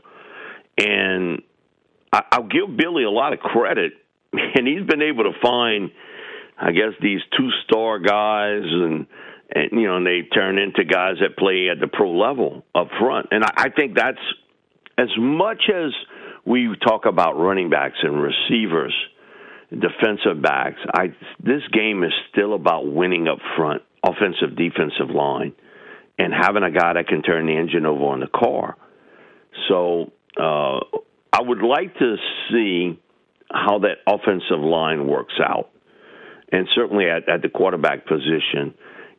And 0.78 1.42
I, 2.12 2.24
I'll 2.32 2.48
give 2.48 2.76
Billy 2.76 3.04
a 3.04 3.10
lot 3.10 3.34
of 3.34 3.40
credit, 3.40 3.94
and 4.34 4.68
he's 4.68 4.86
been 4.86 5.02
able 5.02 5.24
to 5.24 5.34
find, 5.42 5.92
I 6.60 6.72
guess, 6.72 6.94
these 7.02 7.22
two 7.38 7.50
star 7.66 8.00
guys 8.00 8.64
and 8.64 9.08
and 9.50 9.72
you 9.72 9.88
know, 9.88 9.96
and 9.96 10.06
they 10.06 10.24
turn 10.24 10.58
into 10.58 10.84
guys 10.84 11.16
that 11.22 11.38
play 11.38 11.70
at 11.70 11.80
the 11.80 11.88
pro 11.88 12.12
level 12.12 12.66
up 12.76 12.90
front. 13.00 13.28
And 13.32 13.46
I, 13.46 13.52
I 13.56 13.70
think 13.70 13.96
that's 13.96 14.20
as 14.98 15.10
much 15.18 15.70
as 15.74 15.94
we 16.48 16.74
talk 16.82 17.06
about 17.06 17.34
running 17.34 17.70
backs 17.70 17.98
and 18.02 18.22
receivers, 18.22 18.94
defensive 19.70 20.42
backs. 20.42 20.80
I 20.94 21.08
this 21.44 21.62
game 21.74 22.04
is 22.04 22.14
still 22.32 22.54
about 22.54 22.92
winning 22.92 23.28
up 23.28 23.40
front, 23.58 23.82
offensive, 24.02 24.56
defensive 24.56 25.14
line, 25.14 25.54
and 26.18 26.34
having 26.34 26.64
a 26.64 26.72
guy 26.72 26.94
that 26.94 27.08
can 27.08 27.22
turn 27.22 27.48
the 27.48 27.58
engine 27.58 27.86
over 27.86 28.06
on 28.06 28.22
the 28.22 28.28
car. 28.28 28.78
So 29.68 30.14
uh, 30.40 30.80
I 31.34 31.42
would 31.42 31.62
like 31.62 31.94
to 31.98 32.16
see 32.50 32.98
how 33.52 33.80
that 33.80 33.98
offensive 34.08 34.64
line 34.64 35.06
works 35.06 35.36
out, 35.44 35.70
and 36.50 36.66
certainly 36.76 37.10
at, 37.10 37.28
at 37.28 37.42
the 37.42 37.50
quarterback 37.50 38.06
position 38.06 38.74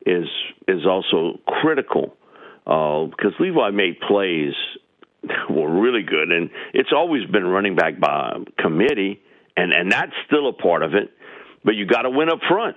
is 0.07 0.29
is 0.67 0.87
also 0.87 1.41
critical 1.47 2.17
uh, 2.67 3.05
because 3.05 3.33
Levi 3.38 3.71
made 3.71 4.01
plays 4.01 4.55
were 5.50 5.81
really 5.81 6.02
good, 6.02 6.31
and 6.31 6.50
it's 6.74 6.90
always 6.94 7.24
been 7.26 7.46
running 7.46 7.76
back 7.76 7.98
by 7.98 8.37
committee, 8.59 9.20
and 9.57 9.72
and 9.72 9.90
that's 9.90 10.12
still 10.26 10.48
a 10.48 10.52
part 10.52 10.83
of 10.83 10.94
it. 10.94 11.11
But 11.64 11.74
you 11.74 11.87
got 11.87 12.02
to 12.02 12.11
win 12.11 12.28
up 12.31 12.38
front. 12.48 12.76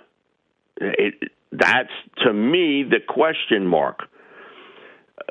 It, 0.77 1.31
that's 1.51 1.91
to 2.25 2.33
me 2.33 2.83
the 2.83 2.99
question 3.07 3.67
mark. 3.67 3.99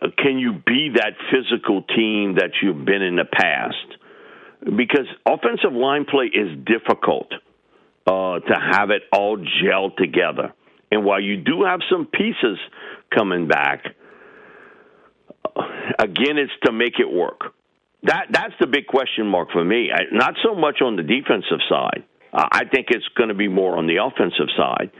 Uh, 0.01 0.09
can 0.17 0.39
you 0.39 0.53
be 0.65 0.93
that 0.95 1.15
physical 1.31 1.83
team 1.83 2.37
that 2.37 2.51
you've 2.63 2.85
been 2.85 3.03
in 3.03 3.17
the 3.17 3.25
past? 3.25 3.77
Because 4.63 5.07
offensive 5.27 5.73
line 5.73 6.05
play 6.05 6.27
is 6.27 6.57
difficult 6.65 7.33
uh, 8.07 8.39
to 8.41 8.55
have 8.73 8.91
it 8.91 9.03
all 9.13 9.37
gel 9.37 9.91
together. 9.91 10.53
And 10.93 11.05
while 11.05 11.21
you 11.21 11.37
do 11.39 11.65
have 11.65 11.81
some 11.91 12.07
pieces 12.07 12.59
coming 13.15 13.49
back, 13.49 13.85
again, 15.99 16.39
it's 16.39 16.53
to 16.65 16.73
make 16.73 16.99
it 16.99 17.11
work. 17.11 17.55
That 18.05 18.27
that's 18.31 18.55
the 18.61 18.67
big 18.67 18.87
question 18.87 19.27
mark 19.27 19.51
for 19.53 19.65
me. 19.65 19.91
I, 19.93 20.03
not 20.13 20.35
so 20.43 20.55
much 20.55 20.81
on 20.83 20.97
the 20.97 21.03
defensive 21.03 21.61
side. 21.69 22.05
Uh, 22.33 22.47
I 22.51 22.65
think 22.65 22.87
it's 22.91 23.07
going 23.17 23.29
to 23.29 23.35
be 23.35 23.49
more 23.49 23.77
on 23.77 23.87
the 23.87 23.97
offensive 23.97 24.49
side. 24.57 24.91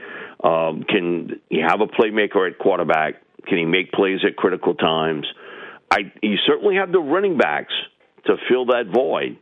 Um, 0.43 0.83
can 0.83 1.39
you 1.49 1.65
have 1.67 1.81
a 1.81 1.87
playmaker 1.87 2.49
at 2.49 2.59
quarterback? 2.59 3.15
Can 3.47 3.57
he 3.57 3.65
make 3.65 3.91
plays 3.91 4.19
at 4.27 4.35
critical 4.35 4.75
times? 4.75 5.25
I 5.89 6.11
you 6.21 6.35
certainly 6.45 6.75
have 6.75 6.91
the 6.91 6.99
running 6.99 7.37
backs 7.37 7.73
to 8.25 8.35
fill 8.49 8.65
that 8.67 8.85
void, 8.93 9.37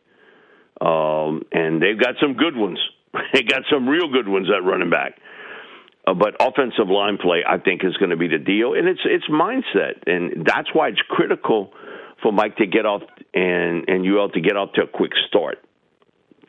um, 0.80 1.44
and 1.52 1.82
they've 1.82 2.00
got 2.00 2.16
some 2.22 2.34
good 2.34 2.56
ones. 2.56 2.80
they 3.34 3.44
got 3.44 3.64
some 3.72 3.90
real 3.90 4.12
good 4.12 4.28
ones 4.28 4.48
at 4.56 4.64
running 4.64 4.90
back. 4.90 5.18
Uh, 6.10 6.14
but 6.14 6.36
offensive 6.40 6.90
line 6.90 7.18
play, 7.18 7.44
I 7.48 7.58
think, 7.60 7.82
is 7.84 7.96
going 7.98 8.10
to 8.10 8.18
be 8.18 8.28
the 8.28 8.40
deal, 8.40 8.74
and 8.74 8.88
it's 8.88 9.02
it's 9.06 9.26
mindset, 9.30 10.08
and 10.08 10.46
that's 10.46 10.74
why 10.74 10.88
it's 10.88 11.02
critical 11.08 11.72
for 12.24 12.32
Mike 12.32 12.58
to 12.58 12.66
get 12.66 12.86
off 12.86 13.04
and 13.34 13.88
and 13.88 14.04
you 14.04 14.20
all 14.20 14.30
to 14.30 14.42
get 14.42 14.58
off 14.58 14.74
to 14.74 14.84
a 14.84 14.88
quick 14.88 15.12
start 15.28 15.60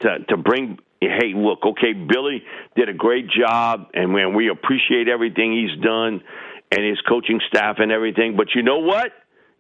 to 0.01 0.19
to 0.29 0.37
bring. 0.37 0.79
Hey, 1.01 1.33
look, 1.35 1.61
okay, 1.65 1.93
Billy 1.93 2.43
did 2.77 2.89
a 2.89 2.95
great 2.95 3.27
job, 3.29 3.89
and 3.95 4.13
man, 4.13 4.35
we 4.35 4.49
appreciate 4.51 5.09
everything 5.09 5.53
he's 5.53 5.83
done 5.83 6.23
and 6.71 6.85
his 6.85 7.01
coaching 7.09 7.41
staff 7.49 7.77
and 7.79 7.91
everything. 7.91 8.37
But 8.37 8.49
you 8.55 8.63
know 8.63 8.79
what? 8.79 9.11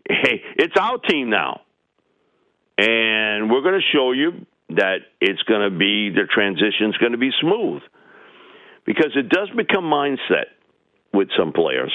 Hey, 0.09 0.43
it's 0.57 0.77
our 0.79 0.99
team 0.99 1.31
now, 1.31 1.63
and 2.79 3.51
we're 3.51 3.63
going 3.63 3.81
to 3.81 3.97
show 3.97 4.13
you 4.13 4.47
that 4.71 4.99
it's 5.21 5.43
going 5.43 5.71
to 5.71 5.77
be 5.77 6.11
the 6.11 6.27
transition's 6.33 6.97
going 6.99 7.13
to 7.13 7.19
be 7.19 7.31
smooth 7.41 7.83
because 8.87 9.13
it 9.17 9.29
does 9.29 9.49
become 9.57 9.85
mindset 9.85 10.47
with 11.13 11.29
some 11.39 11.53
players 11.53 11.93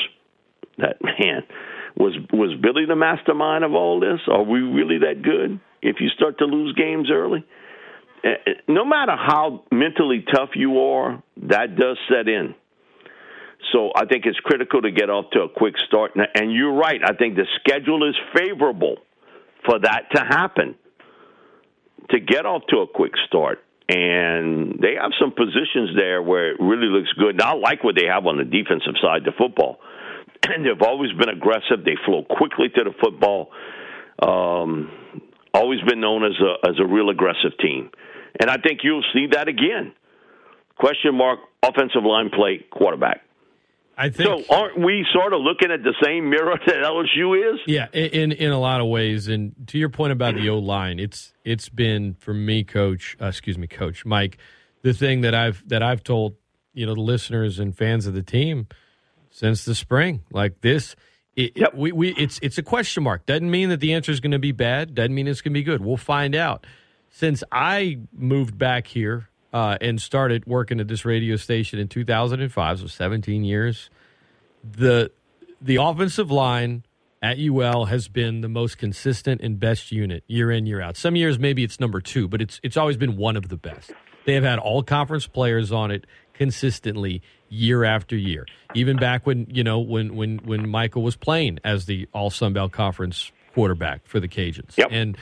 that 0.77 1.01
man 1.01 1.43
was 1.97 2.13
was 2.31 2.57
Billy 2.61 2.85
the 2.85 2.95
mastermind 2.95 3.63
of 3.63 3.73
all 3.73 3.99
this? 3.99 4.19
Are 4.27 4.43
we 4.43 4.59
really 4.59 4.99
that 4.99 5.21
good? 5.21 5.59
If 5.81 5.97
you 5.99 6.09
start 6.09 6.39
to 6.39 6.45
lose 6.45 6.73
games 6.75 7.09
early, 7.11 7.45
eh, 8.23 8.29
eh, 8.45 8.51
no 8.67 8.83
matter 8.83 9.13
how 9.15 9.63
mentally 9.71 10.25
tough 10.33 10.49
you 10.55 10.79
are, 10.79 11.23
that 11.43 11.77
does 11.77 11.97
set 12.09 12.27
in. 12.27 12.55
So 13.71 13.91
I 13.95 14.05
think 14.05 14.25
it's 14.25 14.39
critical 14.39 14.81
to 14.81 14.91
get 14.91 15.09
off 15.09 15.25
to 15.31 15.41
a 15.41 15.49
quick 15.49 15.75
start. 15.87 16.11
And 16.15 16.53
you're 16.53 16.73
right. 16.73 17.01
I 17.03 17.13
think 17.13 17.35
the 17.35 17.47
schedule 17.59 18.07
is 18.07 18.15
favorable 18.35 18.97
for 19.65 19.79
that 19.79 20.03
to 20.13 20.21
happen. 20.21 20.75
To 22.11 22.19
get 22.19 22.45
off 22.45 22.61
to 22.69 22.77
a 22.79 22.87
quick 22.87 23.13
start. 23.27 23.59
And 23.87 24.79
they 24.81 24.95
have 24.99 25.11
some 25.19 25.31
positions 25.31 25.91
there 25.95 26.21
where 26.21 26.51
it 26.51 26.57
really 26.59 26.87
looks 26.87 27.11
good. 27.13 27.39
I 27.39 27.53
like 27.53 27.83
what 27.83 27.95
they 27.95 28.07
have 28.07 28.25
on 28.25 28.37
the 28.37 28.43
defensive 28.43 28.95
side 29.01 29.27
of 29.27 29.33
football. 29.35 29.79
And 30.47 30.63
they've 30.63 30.81
always 30.87 31.11
been 31.13 31.29
aggressive. 31.29 31.83
They 31.83 31.95
flow 32.05 32.23
quickly 32.23 32.67
to 32.69 32.83
the 32.83 32.91
football. 33.01 33.49
Um, 34.21 34.91
always 35.55 35.81
been 35.81 35.99
known 35.99 36.23
as 36.23 36.33
a 36.39 36.69
as 36.69 36.75
a 36.79 36.85
real 36.85 37.09
aggressive 37.09 37.57
team. 37.59 37.89
And 38.39 38.51
I 38.51 38.57
think 38.57 38.81
you'll 38.83 39.03
see 39.11 39.25
that 39.31 39.47
again. 39.47 39.93
Question 40.77 41.15
mark 41.15 41.39
offensive 41.63 42.03
line 42.03 42.29
play 42.29 42.63
quarterback. 42.69 43.24
I 43.97 44.09
think 44.09 44.45
so. 44.45 44.55
Aren't 44.55 44.79
we 44.79 45.05
sort 45.13 45.33
of 45.33 45.41
looking 45.41 45.71
at 45.71 45.83
the 45.83 45.93
same 46.03 46.29
mirror 46.29 46.57
that 46.65 46.75
LSU 46.75 47.53
is? 47.53 47.59
Yeah, 47.65 47.87
in 47.93 48.31
in 48.31 48.51
a 48.51 48.59
lot 48.59 48.81
of 48.81 48.87
ways. 48.87 49.27
And 49.27 49.53
to 49.67 49.77
your 49.77 49.89
point 49.89 50.11
about 50.11 50.35
the 50.35 50.49
O 50.49 50.59
line, 50.59 50.99
it's 50.99 51.33
it's 51.43 51.69
been 51.69 52.15
for 52.15 52.33
me, 52.33 52.63
Coach. 52.63 53.15
Uh, 53.21 53.27
excuse 53.27 53.57
me, 53.57 53.67
Coach 53.67 54.05
Mike. 54.05 54.37
The 54.81 54.93
thing 54.93 55.21
that 55.21 55.33
I've 55.33 55.67
that 55.69 55.81
I've 55.81 56.03
told 56.03 56.35
you 56.73 56.85
know 56.85 56.93
the 56.93 57.01
listeners 57.01 57.59
and 57.59 57.75
fans 57.75 58.05
of 58.05 58.13
the 58.13 58.23
team 58.23 58.67
since 59.31 59.65
the 59.65 59.75
spring, 59.75 60.23
like 60.31 60.61
this. 60.61 60.95
It, 61.35 61.57
yep. 61.57 61.73
we, 61.73 61.91
we 61.91 62.13
it's 62.15 62.39
it's 62.41 62.57
a 62.57 62.63
question 62.63 63.03
mark. 63.03 63.25
Doesn't 63.25 63.49
mean 63.49 63.69
that 63.69 63.81
the 63.81 63.93
answer 63.93 64.11
is 64.11 64.19
going 64.19 64.31
to 64.31 64.39
be 64.39 64.53
bad. 64.53 64.95
Doesn't 64.95 65.13
mean 65.13 65.27
it's 65.27 65.41
going 65.41 65.53
to 65.53 65.59
be 65.59 65.63
good. 65.63 65.83
We'll 65.83 65.97
find 65.97 66.35
out. 66.35 66.65
Since 67.09 67.43
I 67.51 67.99
moved 68.13 68.57
back 68.57 68.87
here 68.87 69.29
uh, 69.55 69.77
and 69.79 70.01
started 70.01 70.45
working 70.45 70.81
at 70.81 70.89
this 70.89 71.05
radio 71.05 71.37
station 71.37 71.79
in 71.79 71.87
2005, 71.87 72.79
so 72.79 72.87
17 72.87 73.45
years. 73.45 73.89
The 74.69 75.11
the 75.61 75.77
offensive 75.77 76.29
line 76.29 76.83
at 77.21 77.39
UL 77.39 77.85
has 77.85 78.09
been 78.09 78.41
the 78.41 78.49
most 78.49 78.77
consistent 78.77 79.39
and 79.39 79.57
best 79.57 79.93
unit 79.93 80.25
year 80.27 80.51
in 80.51 80.65
year 80.65 80.81
out. 80.81 80.97
Some 80.97 81.15
years 81.15 81.39
maybe 81.39 81.63
it's 81.63 81.79
number 81.79 82.01
two, 82.01 82.27
but 82.27 82.41
it's 82.41 82.59
it's 82.63 82.75
always 82.75 82.97
been 82.97 83.15
one 83.15 83.37
of 83.37 83.47
the 83.47 83.55
best. 83.55 83.93
They 84.25 84.33
have 84.33 84.43
had 84.43 84.59
all 84.59 84.83
conference 84.83 85.25
players 85.25 85.71
on 85.71 85.89
it 85.89 86.05
consistently 86.33 87.21
year 87.47 87.85
after 87.85 88.17
year. 88.17 88.45
Even 88.73 88.97
back 88.97 89.25
when 89.25 89.47
you 89.49 89.63
know 89.63 89.79
when 89.79 90.17
when 90.17 90.39
when 90.39 90.67
Michael 90.67 91.01
was 91.01 91.15
playing 91.15 91.59
as 91.63 91.85
the 91.85 92.09
All 92.13 92.29
Sun 92.29 92.51
Belt 92.51 92.73
Conference 92.73 93.31
quarterback 93.53 94.05
for 94.05 94.19
the 94.19 94.27
Cajuns, 94.27 94.75
yep. 94.75 94.89
and 94.91 95.17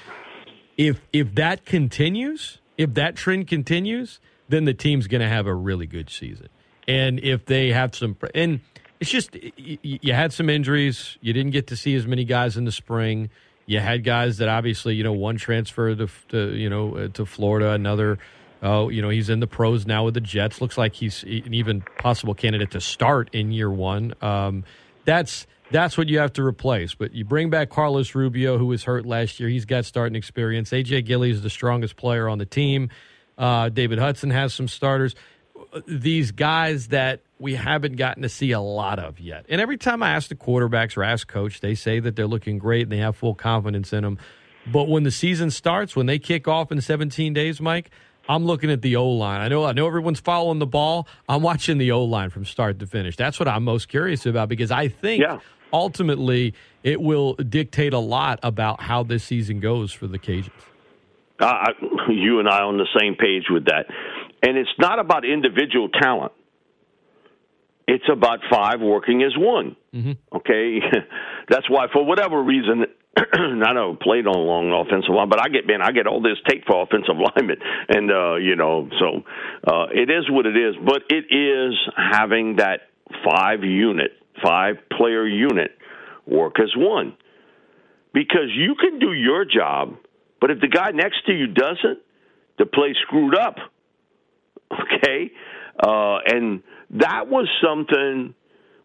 if 0.75 1.01
if 1.13 1.35
that 1.35 1.65
continues, 1.65 2.57
if 2.77 2.93
that 2.95 3.15
trend 3.15 3.47
continues, 3.47 4.19
then 4.49 4.65
the 4.65 4.73
team's 4.73 5.07
going 5.07 5.21
to 5.21 5.27
have 5.27 5.47
a 5.47 5.53
really 5.53 5.87
good 5.87 6.09
season. 6.09 6.49
And 6.87 7.19
if 7.19 7.45
they 7.45 7.71
have 7.71 7.95
some, 7.95 8.17
and 8.35 8.59
it's 8.99 9.09
just 9.09 9.35
you 9.35 10.13
had 10.13 10.33
some 10.33 10.49
injuries, 10.49 11.17
you 11.21 11.33
didn't 11.33 11.51
get 11.51 11.67
to 11.67 11.75
see 11.75 11.95
as 11.95 12.05
many 12.05 12.25
guys 12.25 12.57
in 12.57 12.65
the 12.65 12.71
spring. 12.71 13.29
You 13.65 13.79
had 13.79 14.03
guys 14.03 14.37
that 14.37 14.49
obviously, 14.49 14.95
you 14.95 15.03
know, 15.03 15.13
one 15.13 15.37
transfer 15.37 15.95
to, 15.95 16.07
to 16.29 16.55
you 16.55 16.69
know 16.69 16.95
uh, 16.95 17.07
to 17.09 17.25
Florida, 17.25 17.71
another. 17.71 18.19
Oh, 18.61 18.87
you 18.87 19.01
know, 19.01 19.09
he's 19.09 19.29
in 19.29 19.41
the 19.41 19.47
pros 19.47 19.85
now 19.85 20.05
with 20.05 20.13
the 20.13 20.21
Jets. 20.21 20.61
Looks 20.61 20.77
like 20.77 20.93
he's 20.93 21.23
an 21.23 21.53
even 21.53 21.81
possible 21.99 22.33
candidate 22.33 22.71
to 22.71 22.81
start 22.81 23.29
in 23.33 23.51
year 23.51 23.69
one. 23.69 24.13
Um, 24.21 24.63
that's 25.03 25.47
that's 25.73 25.97
what 25.97 26.07
you 26.07 26.19
have 26.19 26.31
to 26.33 26.43
replace. 26.43 26.93
But 26.93 27.13
you 27.13 27.25
bring 27.25 27.49
back 27.49 27.69
Carlos 27.69 28.13
Rubio, 28.13 28.57
who 28.57 28.67
was 28.67 28.83
hurt 28.83 29.05
last 29.05 29.39
year. 29.39 29.49
He's 29.49 29.65
got 29.65 29.85
starting 29.85 30.15
experience. 30.15 30.69
AJ 30.69 31.05
Gilly 31.05 31.31
is 31.31 31.41
the 31.41 31.49
strongest 31.49 31.95
player 31.95 32.29
on 32.29 32.37
the 32.37 32.45
team. 32.45 32.89
Uh, 33.37 33.69
David 33.69 33.97
Hudson 33.97 34.29
has 34.29 34.53
some 34.53 34.67
starters. 34.67 35.15
These 35.87 36.31
guys 36.31 36.89
that 36.89 37.21
we 37.39 37.55
haven't 37.55 37.95
gotten 37.95 38.21
to 38.21 38.29
see 38.29 38.51
a 38.51 38.59
lot 38.59 38.99
of 38.99 39.19
yet. 39.19 39.47
And 39.49 39.59
every 39.59 39.77
time 39.77 40.03
I 40.03 40.11
ask 40.11 40.29
the 40.29 40.35
quarterbacks 40.35 40.95
or 40.95 41.03
ask 41.03 41.27
coach, 41.27 41.59
they 41.59 41.73
say 41.73 41.99
that 41.99 42.15
they're 42.15 42.27
looking 42.27 42.59
great 42.59 42.83
and 42.83 42.91
they 42.91 42.97
have 42.97 43.15
full 43.15 43.33
confidence 43.33 43.91
in 43.91 44.03
them. 44.03 44.19
But 44.71 44.87
when 44.87 45.03
the 45.03 45.11
season 45.11 45.49
starts, 45.49 45.95
when 45.95 46.05
they 46.05 46.19
kick 46.19 46.47
off 46.47 46.71
in 46.71 46.79
17 46.79 47.33
days, 47.33 47.59
Mike, 47.59 47.89
I'm 48.29 48.45
looking 48.45 48.69
at 48.69 48.81
the 48.81 48.95
O 48.95 49.09
line. 49.09 49.41
I 49.41 49.47
know 49.47 49.65
I 49.65 49.73
know 49.73 49.87
everyone's 49.87 50.19
following 50.19 50.59
the 50.59 50.67
ball. 50.67 51.07
I'm 51.27 51.41
watching 51.41 51.79
the 51.79 51.91
O 51.91 52.03
line 52.03 52.29
from 52.29 52.45
start 52.45 52.79
to 52.79 52.87
finish. 52.87 53.17
That's 53.17 53.39
what 53.39 53.47
I'm 53.47 53.63
most 53.63 53.89
curious 53.89 54.25
about 54.25 54.47
because 54.47 54.71
I 54.71 54.87
think 54.87 55.21
yeah. 55.21 55.39
Ultimately 55.73 56.53
it 56.83 57.01
will 57.01 57.33
dictate 57.33 57.93
a 57.93 57.99
lot 57.99 58.39
about 58.43 58.81
how 58.83 59.03
this 59.03 59.23
season 59.23 59.59
goes 59.59 59.91
for 59.91 60.07
the 60.07 60.19
Cajuns. 60.19 60.51
Uh, 61.39 61.71
you 62.09 62.39
and 62.39 62.47
I 62.47 62.61
on 62.61 62.77
the 62.77 62.87
same 62.97 63.15
page 63.15 63.45
with 63.49 63.65
that. 63.65 63.87
And 64.43 64.57
it's 64.57 64.73
not 64.77 64.99
about 64.99 65.25
individual 65.25 65.89
talent. 65.89 66.31
It's 67.87 68.05
about 68.11 68.39
five 68.49 68.79
working 68.79 69.23
as 69.23 69.33
one. 69.35 69.75
Mm-hmm. 69.93 70.37
Okay, 70.37 70.79
that's 71.49 71.69
why 71.69 71.87
for 71.91 72.05
whatever 72.05 72.41
reason, 72.41 72.85
I 73.17 73.73
know 73.73 73.97
played 73.99 74.25
on 74.25 74.35
a 74.35 74.39
long 74.39 74.71
offensive 74.71 75.13
line, 75.13 75.29
but 75.29 75.41
I 75.41 75.49
get 75.49 75.67
man, 75.67 75.81
I 75.81 75.91
get 75.91 76.07
all 76.07 76.21
this 76.21 76.37
tape 76.47 76.63
for 76.65 76.83
offensive 76.83 77.15
linemen, 77.35 77.57
and 77.89 78.11
uh, 78.11 78.35
you 78.35 78.55
know, 78.55 78.89
so 78.99 79.23
uh, 79.67 79.87
it 79.91 80.09
is 80.09 80.29
what 80.29 80.45
it 80.45 80.55
is. 80.55 80.75
But 80.83 81.03
it 81.09 81.25
is 81.29 81.77
having 81.95 82.57
that 82.57 82.87
five 83.25 83.63
unit, 83.63 84.11
five 84.43 84.75
player 84.95 85.25
unit 85.27 85.71
work 86.25 86.59
as 86.59 86.71
one, 86.75 87.15
because 88.13 88.49
you 88.55 88.75
can 88.79 88.99
do 88.99 89.13
your 89.13 89.45
job 89.45 89.95
but 90.43 90.51
if 90.51 90.59
the 90.59 90.67
guy 90.67 90.91
next 90.91 91.25
to 91.27 91.31
you 91.31 91.47
doesn't, 91.47 91.99
the 92.59 92.65
play 92.65 92.93
screwed 93.07 93.33
up. 93.33 93.55
Okay? 94.73 95.31
Uh, 95.79 96.17
and 96.25 96.63
that 96.89 97.27
was 97.27 97.47
something 97.63 98.33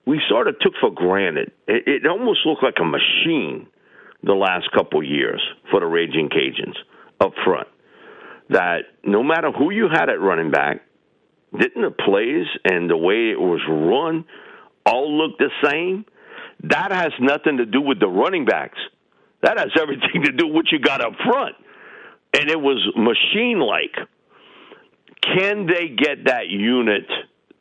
we 0.07 0.21
sort 0.29 0.47
of 0.47 0.59
took 0.61 0.75
for 0.81 0.91
granted. 0.91 1.51
It, 1.67 2.05
it 2.05 2.07
almost 2.07 2.41
looked 2.45 2.63
like 2.63 2.75
a 2.79 2.85
machine 2.85 3.69
the 4.23 4.35
last 4.35 4.71
couple 4.77 5.03
years 5.03 5.43
for 5.71 5.81
the 5.81 5.87
Raging 5.87 6.29
Cajuns 6.29 6.77
up 7.21 7.33
front. 7.45 7.69
That 8.51 8.81
no 9.03 9.23
matter 9.23 9.51
who 9.51 9.71
you 9.71 9.89
had 9.91 10.11
at 10.11 10.21
running 10.21 10.51
back, 10.51 10.83
didn't 11.59 11.81
the 11.81 11.91
plays 11.91 12.47
and 12.65 12.91
the 12.91 12.97
way 12.97 13.31
it 13.31 13.41
was 13.41 13.61
run 13.67 14.27
all 14.89 15.17
look 15.17 15.39
the 15.39 15.51
same? 15.65 16.05
That 16.65 16.91
has 16.93 17.13
nothing 17.21 17.59
to 17.59 17.67
do 17.67 17.81
with 17.81 18.01
the 18.01 18.09
running 18.09 18.45
backs. 18.45 18.79
That 19.43 19.59
has 19.59 19.71
everything 19.81 20.23
to 20.25 20.33
do 20.33 20.47
with 20.47 20.55
what 20.55 20.73
you 20.73 20.79
got 20.79 21.01
up 21.01 21.13
front. 21.25 21.57
And 22.35 22.51
it 22.51 22.61
was 22.61 22.79
machine 22.97 23.61
like. 23.61 23.95
Can 25.23 25.67
they 25.67 25.89
get 25.89 26.25
that 26.27 26.49
unit 26.49 27.07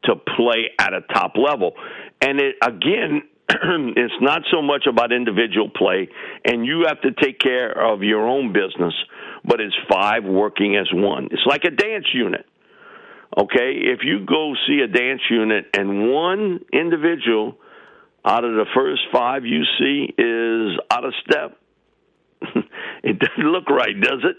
to 0.06 0.16
play 0.16 0.72
at 0.80 0.94
a 0.94 1.02
top 1.14 1.34
level? 1.36 1.74
And 2.22 2.40
it, 2.40 2.56
again, 2.62 3.24
it's 3.50 4.14
not 4.22 4.42
so 4.52 4.62
much 4.62 4.86
about 4.88 5.12
individual 5.12 5.70
play, 5.70 6.10
and 6.46 6.66
you 6.66 6.86
have 6.88 7.02
to 7.02 7.12
take 7.12 7.40
care 7.40 7.72
of 7.72 8.04
your 8.04 8.28
own 8.28 8.54
business, 8.54 8.94
but 9.46 9.62
it's 9.62 9.76
five 9.90 10.24
working 10.24 10.76
as 10.76 10.88
one. 10.92 11.30
It's 11.32 11.46
like 11.46 11.64
a 11.64 11.72
dance 11.72 12.06
unit. 12.14 12.46
Okay, 13.36 13.74
if 13.84 14.00
you 14.04 14.26
go 14.26 14.54
see 14.68 14.80
a 14.80 14.88
dance 14.88 15.22
unit 15.30 15.66
and 15.74 16.12
one 16.12 16.60
individual 16.72 17.58
out 18.26 18.44
of 18.44 18.54
the 18.54 18.66
first 18.74 19.02
five 19.12 19.46
you 19.46 19.64
see 19.80 20.14
is 20.18 20.80
out 20.90 21.06
of 21.06 21.14
step, 21.28 21.58
it 23.04 23.20
doesn't 23.20 23.52
look 23.52 23.70
right, 23.70 24.00
does 24.00 24.24
it? 24.24 24.38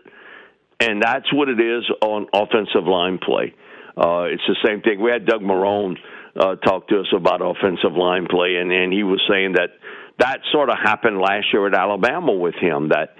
And 0.80 1.02
that's 1.02 1.32
what 1.32 1.48
it 1.48 1.60
is 1.60 1.84
on 2.00 2.26
offensive 2.32 2.86
line 2.86 3.18
play. 3.18 3.54
Uh, 3.96 4.30
it's 4.30 4.42
the 4.46 4.56
same 4.64 4.80
thing. 4.80 5.02
We 5.02 5.10
had 5.10 5.26
Doug 5.26 5.42
Marrone 5.42 5.96
uh, 6.38 6.54
talk 6.56 6.88
to 6.88 7.00
us 7.00 7.08
about 7.14 7.40
offensive 7.42 7.92
line 7.96 8.26
play, 8.30 8.56
and, 8.56 8.70
and 8.70 8.92
he 8.92 9.02
was 9.02 9.20
saying 9.28 9.54
that 9.54 9.70
that 10.18 10.40
sort 10.52 10.70
of 10.70 10.76
happened 10.82 11.18
last 11.18 11.46
year 11.52 11.66
at 11.66 11.74
Alabama 11.74 12.32
with 12.32 12.54
him. 12.54 12.90
That 12.90 13.14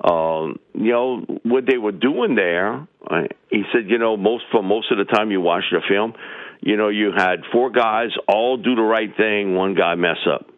uh, 0.00 0.54
you 0.74 0.92
know 0.92 1.20
what 1.42 1.64
they 1.66 1.78
were 1.78 1.92
doing 1.92 2.34
there. 2.34 2.86
Uh, 3.08 3.22
he 3.50 3.62
said, 3.72 3.88
you 3.88 3.98
know, 3.98 4.16
most 4.16 4.44
for 4.52 4.62
most 4.62 4.90
of 4.92 4.98
the 4.98 5.04
time 5.04 5.30
you 5.30 5.40
watch 5.40 5.64
the 5.70 5.80
film, 5.88 6.14
you 6.60 6.76
know, 6.76 6.88
you 6.88 7.12
had 7.16 7.40
four 7.52 7.70
guys 7.70 8.10
all 8.26 8.56
do 8.56 8.74
the 8.74 8.82
right 8.82 9.16
thing, 9.16 9.54
one 9.54 9.74
guy 9.74 9.94
mess 9.94 10.18
up, 10.32 10.48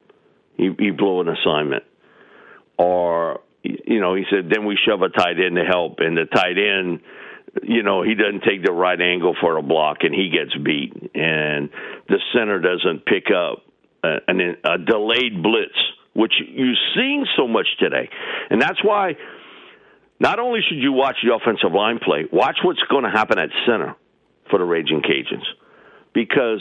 he, 0.57 0.70
he 0.78 0.91
blew 0.91 1.20
an 1.20 1.28
assignment, 1.28 1.84
or 2.78 3.41
you 3.62 4.01
know, 4.01 4.14
he 4.14 4.24
said, 4.30 4.51
then 4.51 4.64
we 4.64 4.78
shove 4.88 5.03
a 5.03 5.11
tight 5.11 5.36
end 5.38 5.57
to 5.57 5.64
help, 5.64 5.97
and 5.99 6.16
the 6.16 6.24
tight 6.24 6.57
end 6.57 7.01
you 7.62 7.82
know, 7.82 8.03
he 8.03 8.14
doesn't 8.14 8.43
take 8.43 8.64
the 8.64 8.72
right 8.72 9.01
angle 9.01 9.34
for 9.41 9.57
a 9.57 9.62
block 9.62 9.99
and 10.03 10.14
he 10.14 10.30
gets 10.30 10.55
beat, 10.62 10.93
and 11.14 11.70
the 12.09 12.18
center 12.32 12.61
doesn't 12.61 13.05
pick 13.05 13.26
up 13.34 13.64
a, 14.05 14.18
a 14.28 14.78
delayed 14.78 15.43
blitz, 15.43 15.74
which 16.14 16.32
you're 16.48 16.74
seeing 16.94 17.26
so 17.36 17.46
much 17.46 17.66
today, 17.78 18.08
and 18.50 18.61
that's 18.61 18.82
why. 18.82 19.14
Not 20.22 20.38
only 20.38 20.61
should 20.68 20.76
you 20.76 20.92
watch 20.92 21.16
the 21.24 21.34
offensive 21.34 21.72
line 21.72 21.98
play, 21.98 22.26
watch 22.30 22.58
what's 22.62 22.82
going 22.90 23.04
to 23.04 23.11
happen 23.11 23.38
at 23.38 23.48
center 23.66 23.96
for 24.50 24.58
the 24.58 24.66
Raging 24.66 25.00
Cajuns, 25.00 25.46
because 26.12 26.61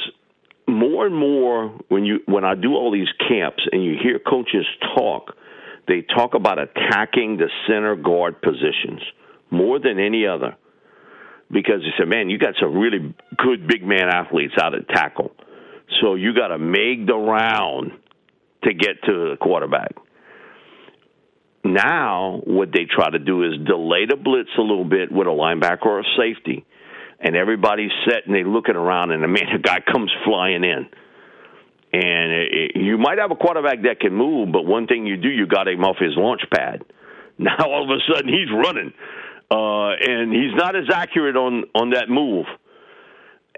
more 0.66 1.06
and 1.06 1.16
more 1.16 1.78
when 1.90 2.06
you 2.06 2.20
when 2.26 2.46
I 2.46 2.56
do 2.56 2.76
all 2.76 2.92
these 2.92 3.10
camps 3.28 3.62
and 3.72 3.84
you 3.84 3.96
hear 4.02 4.20
coaches 4.20 4.66
talk, 4.96 5.36
they 5.88 6.02
talk 6.02 6.36
about 6.36 6.60
attacking 6.60 7.38
the 7.38 7.50
center 7.68 7.96
guard 7.96 8.42
positions 8.42 9.02
more 9.52 9.80
than 9.80 10.00
any 10.00 10.26
other 10.26 10.56
because 11.52 11.82
he 11.82 11.90
said, 11.98 12.08
man, 12.08 12.30
you 12.30 12.38
got 12.38 12.54
some 12.62 12.78
really 12.78 13.14
good 13.38 13.68
big 13.68 13.84
man 13.84 14.08
athletes 14.10 14.54
out 14.62 14.76
at 14.76 14.88
tackle. 14.88 15.32
So 16.02 16.14
you 16.16 16.34
got 16.36 16.50
to 16.50 16.60
make 16.60 17.08
the 17.08 17.16
round 17.16 17.92
to 18.64 18.74
get 18.74 19.02
to 19.06 19.32
the 19.32 19.38
quarterback. 19.40 19.96
Now, 21.64 22.42
what 22.46 22.72
they 22.72 22.86
try 22.86 23.10
to 23.10 23.20
do 23.20 23.44
is 23.44 23.54
delay 23.66 24.06
the 24.08 24.16
blitz 24.16 24.50
a 24.58 24.62
little 24.62 24.86
bit 24.86 25.12
with 25.12 25.28
a 25.28 25.32
linebacker 25.32 25.86
or 25.86 26.00
a 26.00 26.04
safety, 26.18 26.66
and 27.20 27.36
everybody's 27.36 27.92
set 28.06 28.26
and 28.26 28.34
they're 28.36 28.46
looking 28.46 28.76
around, 28.76 29.12
and 29.12 29.24
the 29.24 29.28
man, 29.28 29.48
a 29.56 29.60
guy 29.60 29.80
comes 29.80 30.12
flying 30.26 30.64
in. 30.64 30.88
And 31.92 32.32
it, 32.32 32.54
it, 32.54 32.72
you 32.76 33.00
might 33.00 33.18
have 33.18 33.32
a 33.32 33.36
quarterback 33.36 33.82
that 33.82 34.00
can 34.00 34.14
move, 34.14 34.52
but 34.52 34.64
one 34.64 34.86
thing 34.86 35.08
you 35.08 35.18
do, 35.18 35.28
you 35.28 35.48
got 35.48 35.68
him 35.68 35.84
off 35.84 35.98
his 36.00 36.16
launch 36.16 36.42
pad. 36.54 36.84
Now 37.42 37.56
all 37.70 37.86
of 37.86 37.90
a 37.90 38.02
sudden 38.14 38.28
he's 38.28 38.52
running 38.52 38.92
uh, 39.52 39.92
and 40.00 40.32
he's 40.32 40.54
not 40.56 40.76
as 40.76 40.86
accurate 40.94 41.36
on 41.36 41.66
on 41.74 41.92
that 41.92 42.10
move. 42.10 42.46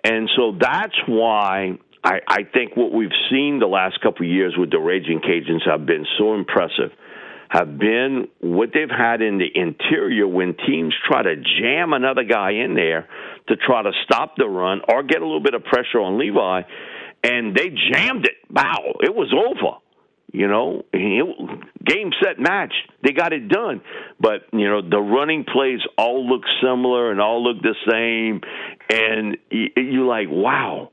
And 0.03 0.29
so 0.35 0.57
that's 0.59 0.95
why 1.07 1.77
I, 2.03 2.19
I 2.27 2.43
think 2.51 2.75
what 2.75 2.91
we've 2.91 3.09
seen 3.29 3.59
the 3.59 3.67
last 3.67 4.01
couple 4.01 4.25
of 4.25 4.31
years 4.31 4.55
with 4.57 4.71
the 4.71 4.79
Raging 4.79 5.21
Cajuns 5.21 5.69
have 5.69 5.85
been 5.85 6.05
so 6.17 6.33
impressive. 6.35 6.91
Have 7.49 7.77
been 7.77 8.27
what 8.39 8.69
they've 8.73 8.89
had 8.89 9.21
in 9.21 9.37
the 9.37 9.47
interior 9.53 10.27
when 10.27 10.55
teams 10.65 10.95
try 11.07 11.21
to 11.21 11.35
jam 11.35 11.93
another 11.93 12.23
guy 12.23 12.51
in 12.51 12.75
there 12.75 13.07
to 13.49 13.55
try 13.57 13.83
to 13.83 13.91
stop 14.05 14.35
the 14.37 14.47
run 14.47 14.81
or 14.87 15.03
get 15.03 15.21
a 15.21 15.25
little 15.25 15.43
bit 15.43 15.53
of 15.53 15.63
pressure 15.65 15.99
on 15.99 16.17
Levi, 16.17 16.61
and 17.23 17.55
they 17.55 17.69
jammed 17.91 18.25
it. 18.25 18.35
Wow, 18.49 18.95
it 19.01 19.13
was 19.13 19.33
over. 19.33 19.77
You 20.31 20.47
know, 20.47 20.83
game 20.93 22.11
set 22.23 22.39
match. 22.39 22.73
They 23.03 23.11
got 23.11 23.33
it 23.33 23.49
done. 23.49 23.81
But 24.17 24.43
you 24.53 24.69
know, 24.69 24.81
the 24.81 25.01
running 25.01 25.43
plays 25.43 25.81
all 25.97 26.25
look 26.25 26.43
similar 26.63 27.11
and 27.11 27.19
all 27.19 27.43
look 27.43 27.61
the 27.61 27.75
same, 27.89 28.39
and 28.89 29.37
you're 29.51 30.05
like, 30.05 30.27
wow, 30.29 30.89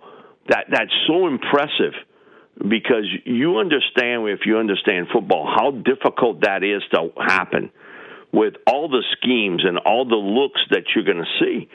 that 0.48 0.66
that's 0.70 0.92
so 1.06 1.26
impressive 1.26 1.94
because 2.58 3.06
you 3.24 3.58
understand 3.58 4.28
if 4.28 4.40
you 4.46 4.58
understand 4.58 5.06
football 5.12 5.46
how 5.46 5.70
difficult 5.70 6.42
that 6.42 6.64
is 6.64 6.82
to 6.92 7.10
happen 7.16 7.70
with 8.32 8.54
all 8.66 8.88
the 8.88 9.04
schemes 9.16 9.62
and 9.64 9.78
all 9.78 10.04
the 10.04 10.16
looks 10.16 10.60
that 10.70 10.82
you're 10.94 11.04
going 11.04 11.18
to 11.24 11.38
see. 11.40 11.68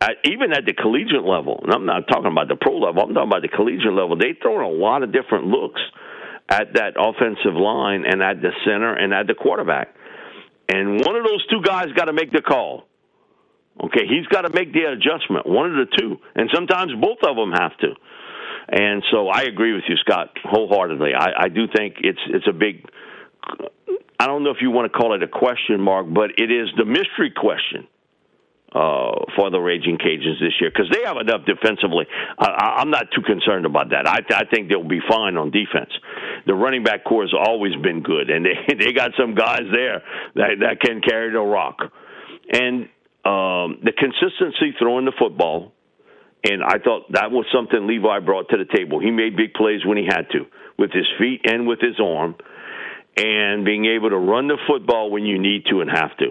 At, 0.00 0.16
even 0.24 0.52
at 0.52 0.66
the 0.66 0.74
collegiate 0.74 1.24
level, 1.24 1.60
and 1.62 1.72
I'm 1.72 1.86
not 1.86 2.06
talking 2.06 2.30
about 2.30 2.48
the 2.48 2.56
pro 2.56 2.76
level, 2.76 3.02
I'm 3.02 3.14
talking 3.14 3.30
about 3.30 3.42
the 3.42 3.48
collegiate 3.48 3.92
level. 3.92 4.16
They 4.16 4.36
throw 4.40 4.60
a 4.60 4.70
lot 4.70 5.02
of 5.02 5.10
different 5.10 5.46
looks 5.46 5.80
at 6.48 6.74
that 6.74 6.94
offensive 7.00 7.56
line 7.56 8.04
and 8.06 8.22
at 8.22 8.42
the 8.42 8.50
center 8.64 8.94
and 8.94 9.14
at 9.14 9.26
the 9.26 9.34
quarterback. 9.34 9.94
And 10.68 11.00
one 11.00 11.16
of 11.16 11.24
those 11.24 11.46
two 11.48 11.62
guys 11.62 11.86
got 11.96 12.06
to 12.06 12.12
make 12.12 12.30
the 12.30 12.42
call. 12.42 12.86
Okay, 13.82 14.06
he's 14.08 14.26
got 14.26 14.42
to 14.42 14.52
make 14.52 14.72
the 14.72 14.84
adjustment, 14.84 15.46
one 15.46 15.70
of 15.70 15.88
the 15.88 15.96
two. 15.96 16.16
And 16.34 16.50
sometimes 16.54 16.92
both 17.00 17.18
of 17.22 17.36
them 17.36 17.52
have 17.52 17.76
to. 17.78 17.94
And 18.68 19.02
so 19.12 19.28
I 19.28 19.42
agree 19.42 19.72
with 19.72 19.84
you, 19.88 19.96
Scott, 19.96 20.36
wholeheartedly. 20.44 21.14
I, 21.14 21.44
I 21.44 21.48
do 21.48 21.66
think 21.74 21.96
it's 22.00 22.20
it's 22.28 22.46
a 22.48 22.52
big 22.52 22.84
I 24.18 24.26
don't 24.26 24.42
know 24.42 24.50
if 24.50 24.58
you 24.60 24.70
want 24.70 24.90
to 24.90 24.98
call 24.98 25.14
it 25.14 25.22
a 25.22 25.28
question 25.28 25.80
mark, 25.80 26.06
but 26.12 26.30
it 26.38 26.50
is 26.50 26.68
the 26.76 26.84
mystery 26.84 27.32
question 27.36 27.86
uh, 28.72 29.24
for 29.36 29.50
the 29.50 29.58
Raging 29.58 29.98
Cajuns 29.98 30.40
this 30.40 30.54
year 30.60 30.70
because 30.70 30.90
they 30.92 31.02
have 31.04 31.16
enough 31.16 31.46
defensively. 31.46 32.06
I, 32.38 32.80
I'm 32.80 32.90
not 32.90 33.06
too 33.14 33.22
concerned 33.22 33.66
about 33.66 33.90
that. 33.90 34.08
I, 34.08 34.20
I 34.34 34.44
think 34.46 34.68
they'll 34.68 34.88
be 34.88 35.00
fine 35.08 35.36
on 35.36 35.50
defense. 35.50 35.90
The 36.46 36.54
running 36.54 36.82
back 36.82 37.04
core 37.04 37.22
has 37.22 37.34
always 37.34 37.74
been 37.76 38.02
good, 38.02 38.30
and 38.30 38.44
they 38.68 38.74
they 38.74 38.92
got 38.92 39.12
some 39.18 39.34
guys 39.34 39.62
there 39.70 40.02
that 40.34 40.50
that 40.60 40.80
can 40.80 41.00
carry 41.00 41.32
the 41.32 41.40
rock, 41.40 41.78
and 42.52 42.88
um, 43.24 43.80
the 43.82 43.92
consistency 43.96 44.74
throwing 44.78 45.04
the 45.04 45.12
football. 45.18 45.72
And 46.48 46.62
I 46.62 46.78
thought 46.78 47.10
that 47.12 47.30
was 47.30 47.46
something 47.52 47.86
Levi 47.86 48.20
brought 48.20 48.50
to 48.50 48.56
the 48.56 48.66
table. 48.76 49.00
He 49.00 49.10
made 49.10 49.36
big 49.36 49.54
plays 49.54 49.84
when 49.84 49.98
he 49.98 50.04
had 50.04 50.30
to, 50.30 50.46
with 50.78 50.92
his 50.92 51.06
feet 51.18 51.40
and 51.44 51.66
with 51.66 51.80
his 51.80 51.98
arm, 52.00 52.36
and 53.16 53.64
being 53.64 53.86
able 53.86 54.10
to 54.10 54.18
run 54.18 54.46
the 54.46 54.58
football 54.68 55.10
when 55.10 55.24
you 55.24 55.38
need 55.38 55.64
to 55.70 55.80
and 55.80 55.90
have 55.90 56.16
to 56.18 56.26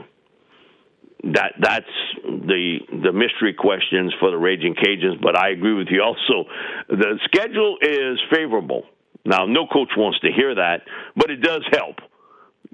that 1.33 1.53
that's 1.59 1.85
the 2.23 2.77
the 3.03 3.11
mystery 3.11 3.53
questions 3.57 4.13
for 4.19 4.29
the 4.29 4.37
Raging 4.37 4.75
Cajuns. 4.75 5.21
But 5.21 5.37
I 5.37 5.49
agree 5.49 5.73
with 5.73 5.87
you. 5.89 6.03
Also, 6.03 6.47
the 6.87 7.19
schedule 7.25 7.77
is 7.81 8.19
favorable. 8.31 8.83
Now, 9.25 9.45
no 9.45 9.65
coach 9.65 9.89
wants 9.97 10.19
to 10.19 10.31
hear 10.31 10.53
that, 10.53 10.81
but 11.15 11.31
it 11.31 11.41
does 11.41 11.63
help. 11.71 11.95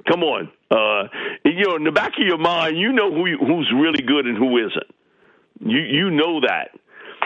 Come 0.09 0.23
on, 0.23 0.51
uh, 0.69 1.07
you 1.45 1.63
know, 1.63 1.75
in 1.75 1.83
the 1.83 1.91
back 1.91 2.13
of 2.19 2.25
your 2.27 2.37
mind, 2.37 2.77
you 2.77 2.91
know 2.91 3.13
who 3.13 3.25
who's 3.37 3.71
really 3.73 4.01
good 4.01 4.25
and 4.25 4.37
who 4.37 4.57
isn't. 4.57 4.91
You 5.59 5.79
you 5.79 6.09
know 6.09 6.41
that, 6.41 6.71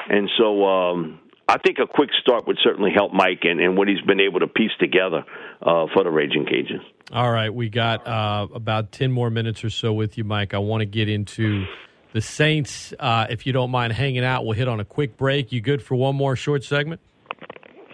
and 0.09 0.29
so 0.37 0.65
um, 0.65 1.19
I 1.47 1.57
think 1.59 1.77
a 1.79 1.87
quick 1.87 2.09
start 2.21 2.47
would 2.47 2.57
certainly 2.63 2.91
help 2.93 3.13
Mike 3.13 3.41
and, 3.43 3.59
and 3.59 3.77
what 3.77 3.87
he's 3.87 4.01
been 4.01 4.19
able 4.19 4.39
to 4.39 4.47
piece 4.47 4.71
together 4.79 5.23
uh, 5.61 5.85
for 5.93 6.03
the 6.03 6.09
Raging 6.09 6.45
Cajuns. 6.45 6.83
All 7.11 7.31
right, 7.31 7.53
we 7.53 7.69
got 7.69 8.07
uh, 8.07 8.47
about 8.53 8.91
10 8.91 9.11
more 9.11 9.29
minutes 9.29 9.63
or 9.63 9.69
so 9.69 9.93
with 9.93 10.17
you, 10.17 10.23
Mike. 10.23 10.53
I 10.53 10.57
want 10.57 10.81
to 10.81 10.85
get 10.85 11.07
into 11.07 11.65
the 12.13 12.21
Saints. 12.21 12.93
Uh, 12.99 13.27
if 13.29 13.45
you 13.45 13.53
don't 13.53 13.69
mind 13.69 13.93
hanging 13.93 14.23
out, 14.23 14.43
we'll 14.43 14.53
hit 14.55 14.67
on 14.67 14.79
a 14.79 14.85
quick 14.85 15.17
break. 15.17 15.51
You 15.51 15.61
good 15.61 15.83
for 15.83 15.95
one 15.95 16.15
more 16.15 16.35
short 16.35 16.63
segment? 16.63 16.99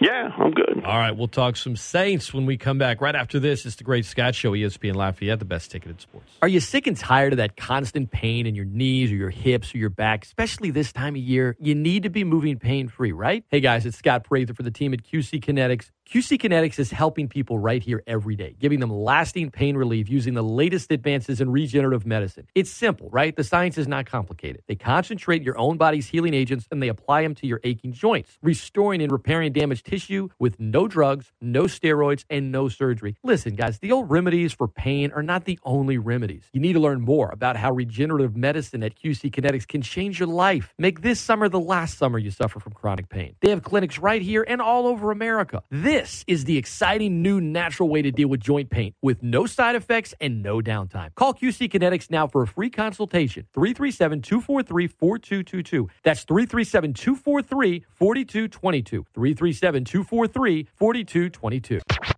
Yeah, 0.02 0.32
I'm 0.36 0.50
good. 0.50 0.82
All 0.84 0.98
right, 0.98 1.16
we'll 1.16 1.28
talk 1.28 1.56
some 1.56 1.76
Saints 1.76 2.34
when 2.34 2.48
we 2.48 2.58
come 2.58 2.80
back. 2.80 3.02
Right 3.02 3.16
after 3.16 3.40
this, 3.40 3.68
it's 3.68 3.76
the 3.76 3.84
Great 3.84 4.04
Scott 4.04 4.34
Show, 4.34 4.54
ESPN 4.54 4.96
Lafayette, 4.96 5.38
the 5.38 5.46
best 5.46 5.70
ticket 5.70 5.92
in 5.92 6.00
sports. 6.00 6.32
Are 6.42 6.48
you 6.48 6.60
sick 6.60 6.88
and 6.88 6.98
tired 6.98 7.34
of 7.34 7.38
that 7.38 7.56
constant 7.56 8.10
pain 8.10 8.48
in 8.48 8.56
your 8.56 8.66
knees 8.66 9.12
or 9.12 9.16
your 9.16 9.30
hips 9.30 9.76
or 9.76 9.78
your 9.78 9.92
back, 9.92 10.26
especially 10.26 10.72
this 10.72 10.92
time 10.92 11.14
of 11.14 11.22
year? 11.22 11.56
You 11.60 11.76
need 11.76 12.02
to 12.02 12.10
be 12.10 12.24
moving 12.24 12.58
pain 12.58 12.88
free, 12.88 13.12
right? 13.12 13.46
Hey 13.52 13.60
guys, 13.60 13.86
it's 13.86 13.96
Scott 13.96 14.24
Prather 14.24 14.56
for 14.56 14.64
the 14.64 14.72
team 14.72 14.92
at 14.92 15.04
QC 15.04 15.40
Kinetics. 15.40 15.92
QC 16.12 16.42
Kinetics 16.42 16.78
is 16.78 16.92
helping 16.92 17.30
people 17.30 17.58
right 17.58 17.82
here 17.82 18.04
every 18.06 18.36
day, 18.36 18.54
giving 18.60 18.82
them 18.82 18.92
lasting 18.92 19.50
pain 19.50 19.78
relief 19.78 20.10
using 20.10 20.34
the 20.34 20.44
latest 20.44 20.92
advances 20.92 21.40
in 21.40 21.50
regenerative 21.50 22.06
medicine. 22.06 22.46
It's 22.54 22.70
simple, 22.70 23.10
right? 23.12 23.34
The 23.34 23.46
science 23.46 23.78
is 23.78 23.88
not 23.88 24.08
complicated. 24.08 24.62
They 24.68 24.76
concentrate 24.76 25.42
your 25.42 25.58
own 25.58 25.78
body's 25.78 26.08
healing 26.08 26.34
agents 26.34 26.68
and 26.70 26.84
they 26.84 26.90
apply 26.90 27.22
them 27.22 27.34
to 27.36 27.48
your 27.48 27.62
aching 27.64 27.94
joints, 27.94 28.38
restoring 28.42 29.02
and 29.02 29.10
repairing 29.10 29.54
damaged 29.54 29.86
tissue 29.86 30.28
with 30.38 30.60
no 30.60 30.86
drugs, 30.86 31.32
no 31.40 31.64
steroids, 31.64 32.26
and 32.30 32.52
no 32.52 32.68
surgery. 32.68 33.16
Listen, 33.24 33.56
guys, 33.56 33.80
the 33.80 33.94
old 33.94 34.10
remedies 34.10 34.52
for 34.52 34.68
pain 34.68 35.14
are 35.14 35.24
not 35.24 35.46
the 35.46 35.60
only 35.64 35.98
remedies. 35.98 36.44
You 36.52 36.60
need 36.60 36.74
to 36.74 36.82
learn 36.82 37.00
more 37.00 37.30
about 37.30 37.56
how 37.56 37.72
regenerative 37.72 38.36
medicine 38.36 38.84
at 38.84 39.00
QC 39.00 39.32
Kinetics 39.32 39.66
can 39.66 39.82
change 39.82 40.20
your 40.20 40.28
life. 40.28 40.74
Make 40.78 41.04
this 41.04 41.22
summer 41.22 41.48
the 41.48 41.62
last 41.62 41.98
summer 41.98 42.18
you 42.20 42.32
suffer 42.32 42.60
from 42.60 42.74
chronic 42.74 43.08
pain. 43.08 43.38
They 43.40 43.52
have 43.52 43.64
clinics 43.64 43.98
right 43.98 44.22
here 44.22 44.44
and 44.46 44.62
all 44.62 44.88
over 44.88 45.12
America. 45.12 45.64
This 45.72 46.01
this 46.02 46.24
is 46.26 46.46
the 46.46 46.58
exciting 46.58 47.22
new 47.22 47.40
natural 47.40 47.88
way 47.88 48.02
to 48.02 48.12
deal 48.12 48.28
with 48.28 48.40
joint 48.40 48.72
pain 48.72 48.92
with 49.04 49.22
no 49.22 49.46
side 49.46 49.76
effects 49.76 50.16
and 50.20 50.42
no 50.42 50.60
downtime. 50.60 51.14
Call 51.14 51.32
QC 51.32 51.70
Kinetics 51.72 52.10
now 52.10 52.26
for 52.26 52.42
a 52.42 52.48
free 52.48 52.72
consultation. 52.72 53.46
337 53.54 54.22
243 54.22 54.88
4222. 54.88 55.90
That's 56.04 56.24
337 56.24 56.94
243 56.94 57.86
4222. 57.94 59.06
337 59.14 59.86
243 59.86 60.68
4222. 60.74 62.11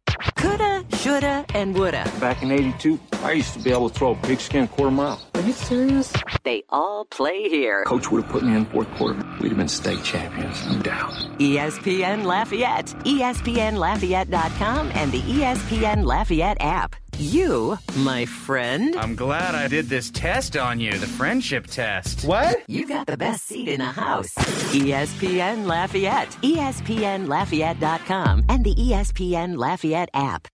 Coulda 1.03 1.03
shoulda, 1.03 1.45
and 1.53 1.75
woulda. 1.75 2.09
Back 2.19 2.41
in 2.43 2.51
82, 2.51 2.99
I 3.23 3.33
used 3.33 3.53
to 3.53 3.59
be 3.59 3.71
able 3.71 3.89
to 3.89 3.95
throw 3.95 4.11
a 4.11 4.15
pigskin 4.15 4.67
quarter 4.69 4.91
mile. 4.91 5.21
Are 5.35 5.41
you 5.41 5.51
serious? 5.51 6.13
They 6.43 6.63
all 6.69 7.03
play 7.05 7.49
here. 7.49 7.83
Coach 7.85 8.09
would 8.11 8.23
have 8.23 8.31
put 8.31 8.43
me 8.43 8.55
in 8.55 8.65
fourth 8.65 8.89
quarter. 8.95 9.21
We'd 9.41 9.49
have 9.49 9.57
been 9.57 9.67
state 9.67 10.01
champions, 10.03 10.65
no 10.67 10.81
doubt. 10.81 11.11
ESPN 11.39 12.23
Lafayette, 12.23 12.87
ESPNLafayette.com, 13.05 14.91
and 14.95 15.11
the 15.11 15.21
ESPN 15.21 16.05
Lafayette 16.05 16.57
app. 16.61 16.95
You, 17.17 17.77
my 17.97 18.25
friend. 18.25 18.95
I'm 18.95 19.15
glad 19.15 19.53
I 19.53 19.67
did 19.67 19.87
this 19.87 20.09
test 20.09 20.57
on 20.57 20.79
you, 20.79 20.97
the 20.97 21.05
friendship 21.05 21.67
test. 21.67 22.25
What? 22.25 22.63
You 22.67 22.87
got 22.87 23.05
the 23.05 23.17
best 23.17 23.45
seat 23.45 23.67
in 23.67 23.77
the 23.79 23.85
house. 23.85 24.33
ESPN 24.73 25.67
Lafayette, 25.67 26.31
ESPNLafayette.com, 26.41 28.45
and 28.49 28.63
the 28.63 28.73
ESPN 28.73 29.57
Lafayette 29.57 30.09
app. 30.13 30.47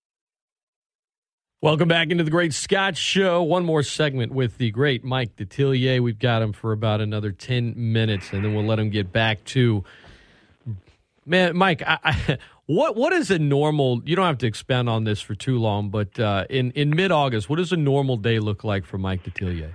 Welcome 1.62 1.88
back 1.88 2.10
into 2.10 2.24
the 2.24 2.30
Great 2.30 2.54
Scott 2.54 2.96
Show. 2.96 3.42
One 3.42 3.66
more 3.66 3.82
segment 3.82 4.32
with 4.32 4.56
the 4.56 4.70
great 4.70 5.04
Mike 5.04 5.36
Detillier. 5.36 6.00
We've 6.00 6.18
got 6.18 6.40
him 6.40 6.54
for 6.54 6.72
about 6.72 7.02
another 7.02 7.32
10 7.32 7.74
minutes, 7.76 8.32
and 8.32 8.42
then 8.42 8.54
we'll 8.54 8.64
let 8.64 8.78
him 8.78 8.88
get 8.88 9.12
back 9.12 9.44
to. 9.44 9.84
Man, 11.26 11.54
Mike, 11.54 11.82
I, 11.86 11.98
I, 12.02 12.38
what 12.66 12.96
what 12.96 13.12
is 13.12 13.30
a 13.30 13.38
normal? 13.38 14.00
You 14.06 14.16
don't 14.16 14.24
have 14.24 14.38
to 14.38 14.46
expand 14.46 14.88
on 14.88 15.04
this 15.04 15.20
for 15.20 15.34
too 15.34 15.58
long, 15.58 15.90
but 15.90 16.18
uh, 16.18 16.46
in 16.48 16.70
in 16.70 16.96
mid 16.96 17.12
August, 17.12 17.50
what 17.50 17.56
does 17.56 17.72
a 17.72 17.76
normal 17.76 18.16
day 18.16 18.38
look 18.38 18.64
like 18.64 18.86
for 18.86 18.96
Mike 18.96 19.22
Detillier? 19.24 19.74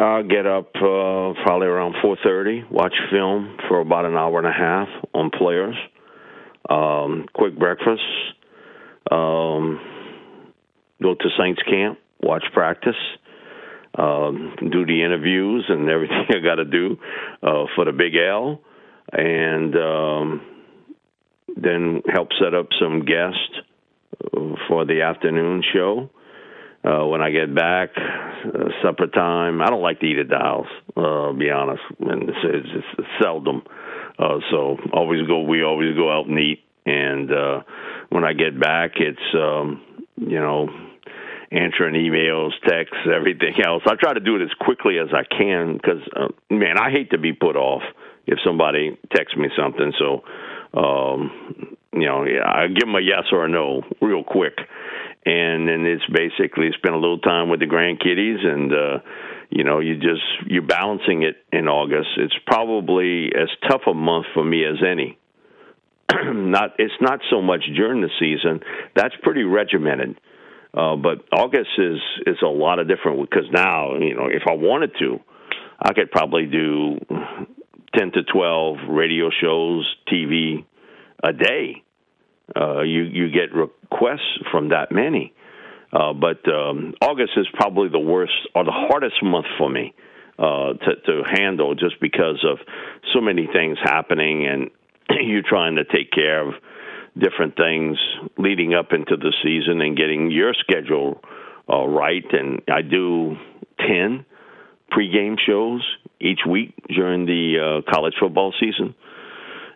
I'll 0.00 0.24
get 0.24 0.44
up 0.44 0.74
uh, 0.74 1.38
probably 1.44 1.68
around 1.68 1.94
4:30, 2.04 2.68
watch 2.72 2.94
film 3.12 3.56
for 3.68 3.78
about 3.78 4.06
an 4.06 4.16
hour 4.16 4.38
and 4.38 4.48
a 4.48 4.52
half 4.52 4.88
on 5.14 5.30
players. 5.30 5.76
Um, 6.68 7.26
quick 7.32 7.56
breakfast. 7.56 8.02
Um, 9.12 9.78
go 11.02 11.14
to 11.14 11.28
Saints 11.38 11.62
camp, 11.68 11.98
watch 12.22 12.44
practice, 12.52 12.96
um, 13.98 14.54
do 14.60 14.84
the 14.84 15.02
interviews 15.02 15.64
and 15.68 15.88
everything 15.90 16.26
I 16.28 16.38
got 16.40 16.56
to 16.56 16.64
do 16.64 16.98
uh, 17.42 17.64
for 17.74 17.84
the 17.84 17.92
Big 17.92 18.14
L, 18.16 18.60
and 19.12 19.74
um, 19.76 20.40
then 21.56 22.02
help 22.12 22.28
set 22.42 22.54
up 22.54 22.68
some 22.80 23.04
guests 23.04 23.60
for 24.68 24.84
the 24.84 25.02
afternoon 25.02 25.62
show. 25.72 26.10
Uh, 26.84 27.04
when 27.04 27.20
I 27.20 27.30
get 27.30 27.52
back, 27.52 27.90
uh, 27.96 28.68
supper 28.82 29.08
time. 29.08 29.60
I 29.60 29.66
don't 29.66 29.82
like 29.82 29.98
to 30.00 30.06
eat 30.06 30.18
at 30.18 30.28
the 30.28 30.38
house. 30.38 30.68
Uh, 30.96 31.32
be 31.32 31.50
honest, 31.50 31.82
and 31.98 32.28
it's, 32.28 32.38
it's, 32.44 32.86
it's 32.98 33.08
seldom. 33.20 33.62
Uh, 34.18 34.38
so 34.50 34.76
always 34.92 35.26
go. 35.26 35.42
We 35.42 35.64
always 35.64 35.96
go 35.96 36.12
out 36.12 36.26
and 36.26 36.38
eat. 36.38 36.62
And 36.84 37.32
uh, 37.32 37.62
when 38.10 38.24
I 38.24 38.34
get 38.34 38.60
back, 38.60 38.92
it's 38.96 39.18
um, 39.34 39.82
you 40.16 40.38
know 40.38 40.68
answering 41.50 41.94
emails, 41.94 42.50
texts, 42.66 42.96
everything 43.14 43.54
else. 43.64 43.82
I 43.86 43.94
try 43.94 44.14
to 44.14 44.20
do 44.20 44.36
it 44.36 44.42
as 44.42 44.50
quickly 44.60 44.98
as 44.98 45.08
I 45.12 45.22
can 45.24 45.74
because, 45.74 46.02
uh, 46.14 46.28
man, 46.50 46.78
I 46.78 46.90
hate 46.90 47.10
to 47.10 47.18
be 47.18 47.32
put 47.32 47.56
off 47.56 47.82
if 48.26 48.38
somebody 48.44 48.98
texts 49.14 49.36
me 49.36 49.48
something. 49.56 49.92
So, 49.98 50.24
um, 50.78 51.76
you 51.92 52.06
know, 52.06 52.24
yeah, 52.24 52.44
I 52.44 52.66
give 52.68 52.86
them 52.86 52.94
a 52.94 53.00
yes 53.00 53.24
or 53.32 53.44
a 53.44 53.48
no 53.48 53.82
real 54.00 54.24
quick, 54.24 54.58
and 55.24 55.68
then 55.68 55.86
it's 55.86 56.04
basically 56.12 56.70
spend 56.76 56.94
a 56.94 56.98
little 56.98 57.20
time 57.20 57.48
with 57.48 57.60
the 57.60 57.66
grandkiddies 57.66 58.44
and. 58.44 58.72
uh 58.72 58.98
you 59.50 59.64
know, 59.64 59.78
you 59.78 59.94
just 59.94 60.22
you're 60.46 60.62
balancing 60.62 61.22
it 61.22 61.36
in 61.52 61.68
August. 61.68 62.08
It's 62.16 62.34
probably 62.46 63.26
as 63.26 63.48
tough 63.68 63.82
a 63.86 63.94
month 63.94 64.26
for 64.34 64.44
me 64.44 64.64
as 64.64 64.82
any. 64.84 65.18
not 66.32 66.70
it's 66.78 66.94
not 67.00 67.20
so 67.30 67.40
much 67.42 67.64
during 67.74 68.00
the 68.00 68.10
season. 68.18 68.60
That's 68.94 69.14
pretty 69.22 69.44
regimented. 69.44 70.18
Uh, 70.76 70.94
but 70.94 71.24
August 71.32 71.70
is 71.78 71.98
is 72.26 72.36
a 72.42 72.48
lot 72.48 72.78
of 72.78 72.86
different 72.86 73.28
because 73.30 73.48
now 73.50 73.94
you 73.96 74.14
know 74.14 74.26
if 74.26 74.42
I 74.46 74.52
wanted 74.52 74.92
to, 74.98 75.18
I 75.80 75.94
could 75.94 76.10
probably 76.10 76.46
do 76.46 76.98
ten 77.96 78.12
to 78.12 78.22
twelve 78.24 78.76
radio 78.88 79.30
shows, 79.30 79.86
TV 80.12 80.64
a 81.24 81.32
day. 81.32 81.82
Uh, 82.54 82.82
you 82.82 83.02
you 83.04 83.30
get 83.30 83.54
requests 83.54 84.38
from 84.52 84.68
that 84.68 84.92
many, 84.92 85.32
uh, 85.92 86.12
but 86.12 86.46
um, 86.52 86.94
August 87.00 87.32
is 87.36 87.46
probably 87.54 87.88
the 87.88 87.98
worst 87.98 88.34
or 88.54 88.64
the 88.64 88.70
hardest 88.70 89.16
month 89.22 89.46
for 89.56 89.70
me 89.70 89.94
uh, 90.38 90.74
to 90.74 90.96
to 91.06 91.22
handle 91.26 91.74
just 91.74 91.98
because 92.02 92.44
of 92.44 92.58
so 93.14 93.22
many 93.22 93.48
things 93.50 93.78
happening 93.82 94.46
and 94.46 94.70
you 95.26 95.40
trying 95.40 95.76
to 95.76 95.84
take 95.84 96.12
care 96.12 96.46
of 96.46 96.54
different 97.18 97.56
things 97.56 97.98
leading 98.38 98.74
up 98.74 98.92
into 98.92 99.16
the 99.16 99.32
season 99.42 99.80
and 99.80 99.96
getting 99.96 100.30
your 100.30 100.54
schedule 100.54 101.20
uh, 101.68 101.86
right. 101.86 102.24
And 102.32 102.62
I 102.68 102.82
do 102.82 103.36
10 103.80 104.24
pregame 104.92 105.36
shows 105.44 105.82
each 106.20 106.40
week 106.48 106.74
during 106.88 107.26
the 107.26 107.82
uh, 107.86 107.92
college 107.92 108.14
football 108.20 108.52
season 108.60 108.94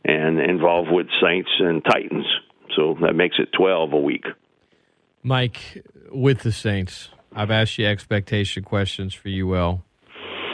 and 0.04 0.40
involved 0.40 0.90
with 0.90 1.06
Saints 1.22 1.50
and 1.58 1.84
Titans. 1.84 2.26
So 2.76 2.96
that 3.02 3.14
makes 3.14 3.36
it 3.38 3.48
12 3.56 3.92
a 3.92 3.98
week. 3.98 4.24
Mike, 5.22 5.84
with 6.10 6.40
the 6.40 6.52
Saints, 6.52 7.10
I've 7.34 7.50
asked 7.50 7.78
you 7.78 7.86
expectation 7.86 8.64
questions 8.64 9.12
for 9.12 9.28
UL, 9.28 9.84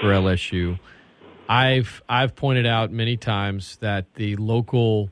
for 0.00 0.08
LSU. 0.08 0.78
I've 1.48 2.02
I've 2.08 2.34
pointed 2.34 2.66
out 2.66 2.90
many 2.90 3.16
times 3.16 3.76
that 3.76 4.14
the 4.14 4.34
local 4.36 5.10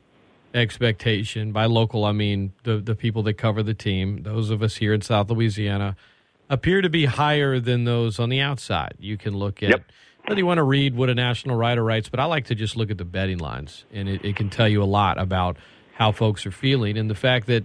expectation. 0.55 1.53
By 1.53 1.67
local, 1.67 2.05
I 2.05 2.13
mean 2.13 2.53
the 2.63 2.79
the 2.79 2.95
people 2.95 3.23
that 3.25 3.35
cover 3.35 3.63
the 3.63 3.75
team. 3.75 4.23
Those 4.23 4.51
of 4.51 4.63
us 4.63 4.77
here 4.77 4.95
in 4.95 5.01
South 5.01 5.31
Louisiana 5.31 5.97
appear 6.49 6.81
to 6.81 6.89
be 6.89 7.07
higher 7.07 7.61
than 7.61 7.85
those 7.85 8.19
on 8.19 8.29
the 8.29 8.41
outside. 8.41 8.95
You 8.99 9.17
can 9.17 9.37
look 9.37 9.63
at. 9.63 9.71
Yep. 9.71 9.85
Whether 10.27 10.39
you 10.39 10.47
want 10.47 10.57
to 10.57 10.65
read 10.65 10.97
what 10.97 11.11
a 11.11 11.15
national 11.15 11.55
writer 11.55 11.85
writes, 11.85 12.09
but 12.09 12.19
I 12.19 12.25
like 12.25 12.47
to 12.47 12.55
just 12.55 12.79
look 12.79 12.91
at 12.91 12.97
the 12.97 13.05
betting 13.05 13.37
lines, 13.37 13.85
and 13.93 14.09
it, 14.09 14.25
it 14.25 14.37
can 14.37 14.49
tell 14.49 14.67
you 14.67 14.83
a 14.83 14.85
lot 14.85 15.21
about 15.21 15.59
how 15.93 16.13
folks 16.13 16.47
are 16.47 16.51
feeling, 16.51 16.97
and 16.97 17.11
the 17.11 17.15
fact 17.15 17.47
that 17.49 17.65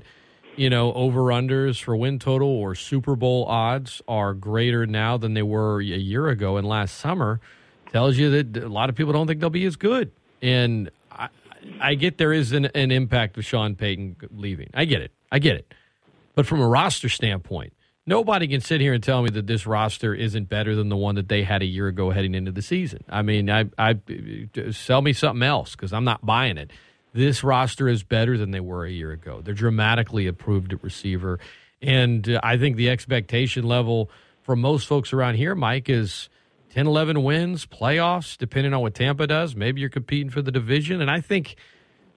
you 0.57 0.69
know 0.69 0.91
over 0.91 1.21
unders 1.27 1.81
for 1.81 1.95
win 1.95 2.19
total 2.19 2.49
or 2.49 2.75
Super 2.75 3.15
Bowl 3.15 3.45
odds 3.45 4.01
are 4.09 4.33
greater 4.33 4.85
now 4.85 5.15
than 5.15 5.35
they 5.35 5.41
were 5.41 5.79
a 5.79 5.85
year 5.85 6.27
ago 6.27 6.57
and 6.57 6.67
last 6.67 6.95
summer 6.97 7.39
tells 7.91 8.17
you 8.17 8.29
that 8.29 8.63
a 8.63 8.67
lot 8.67 8.89
of 8.89 8.95
people 8.95 9.13
don't 9.13 9.27
think 9.27 9.39
they'll 9.39 9.49
be 9.49 9.65
as 9.65 9.75
good. 9.75 10.11
And 10.41 10.89
I 11.79 11.95
get 11.95 12.17
there 12.17 12.33
is 12.33 12.51
an, 12.51 12.65
an 12.65 12.91
impact 12.91 13.37
of 13.37 13.45
Sean 13.45 13.75
Payton 13.75 14.17
leaving. 14.31 14.69
I 14.73 14.85
get 14.85 15.01
it. 15.01 15.11
I 15.31 15.39
get 15.39 15.55
it. 15.55 15.73
But 16.35 16.45
from 16.45 16.61
a 16.61 16.67
roster 16.67 17.09
standpoint, 17.09 17.73
nobody 18.05 18.47
can 18.47 18.61
sit 18.61 18.81
here 18.81 18.93
and 18.93 19.03
tell 19.03 19.21
me 19.21 19.29
that 19.31 19.47
this 19.47 19.65
roster 19.65 20.13
isn't 20.13 20.49
better 20.49 20.75
than 20.75 20.89
the 20.89 20.95
one 20.95 21.15
that 21.15 21.27
they 21.27 21.43
had 21.43 21.61
a 21.61 21.65
year 21.65 21.87
ago 21.87 22.11
heading 22.11 22.33
into 22.33 22.51
the 22.51 22.61
season. 22.61 23.03
I 23.09 23.21
mean, 23.21 23.49
I, 23.49 23.65
I 23.77 23.99
sell 24.71 25.01
me 25.01 25.13
something 25.13 25.43
else 25.43 25.75
because 25.75 25.93
I'm 25.93 26.05
not 26.05 26.25
buying 26.25 26.57
it. 26.57 26.71
This 27.13 27.43
roster 27.43 27.87
is 27.87 28.03
better 28.03 28.37
than 28.37 28.51
they 28.51 28.59
were 28.59 28.85
a 28.85 28.91
year 28.91 29.11
ago. 29.11 29.41
They're 29.41 29.53
dramatically 29.53 30.27
improved 30.27 30.73
at 30.73 30.83
receiver, 30.83 31.39
and 31.81 32.29
uh, 32.29 32.39
I 32.43 32.57
think 32.57 32.75
the 32.75 32.89
expectation 32.89 33.63
level 33.63 34.11
for 34.43 34.55
most 34.55 34.87
folks 34.87 35.11
around 35.11 35.35
here, 35.35 35.55
Mike, 35.55 35.89
is 35.89 36.29
10, 36.69 36.85
11 36.85 37.23
wins, 37.23 37.65
playoffs, 37.65 38.37
depending 38.37 38.73
on 38.73 38.81
what 38.81 38.93
Tampa 38.93 39.25
does. 39.25 39.55
Maybe 39.55 39.81
you're 39.81 39.89
competing 39.89 40.29
for 40.29 40.41
the 40.41 40.51
division. 40.51 41.01
And 41.01 41.09
I 41.09 41.19
think 41.19 41.55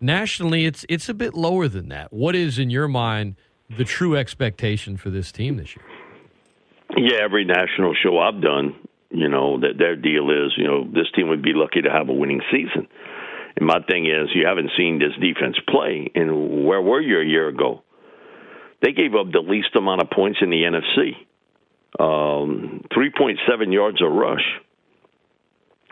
nationally, 0.01 0.67
it's 0.67 0.85
it's 0.89 1.09
a 1.09 1.15
bit 1.15 1.35
lower 1.35 1.69
than 1.69 1.89
that. 1.89 2.13
What 2.13 2.35
is, 2.35 2.59
in 2.59 2.69
your 2.69 2.89
mind, 2.89 3.37
the 3.77 3.85
true 3.85 4.17
expectation 4.17 4.97
for 4.97 5.11
this 5.11 5.33
team 5.33 5.57
this 5.57 5.75
year? 5.75 5.85
Yeah, 6.97 7.25
every 7.25 7.45
national 7.45 7.95
show 8.03 8.19
I've 8.19 8.43
done, 8.43 8.75
you 9.11 9.29
know, 9.29 9.59
that 9.61 9.79
their 9.79 9.97
deal 9.97 10.31
is, 10.31 10.53
you 10.59 10.65
know, 10.65 10.85
this 10.85 11.07
team 11.15 11.29
would 11.29 11.43
be 11.43 11.53
lucky 11.55 11.81
to 11.81 11.91
have 11.91 12.11
a 12.11 12.13
winning 12.13 12.43
season. 12.51 12.87
And 13.57 13.67
my 13.67 13.81
thing 13.89 14.07
is, 14.07 14.29
you 14.35 14.47
haven't 14.47 14.71
seen 14.77 14.99
this 14.99 15.13
defense 15.21 15.57
play. 15.69 16.11
And 16.15 16.67
where 16.67 16.83
were 16.83 17.01
you 17.01 17.21
a 17.21 17.25
year 17.25 17.49
ago? 17.49 17.83
They 18.83 18.93
gave 18.93 19.15
up 19.15 19.33
the 19.33 19.41
least 19.41 19.75
amount 19.75 20.03
of 20.03 20.11
points 20.11 20.41
in 20.43 20.51
the 20.51 20.63
NFC 20.63 21.13
um, 21.99 22.83
3.7 22.93 23.73
yards 23.73 24.01
a 24.01 24.07
rush. 24.07 24.45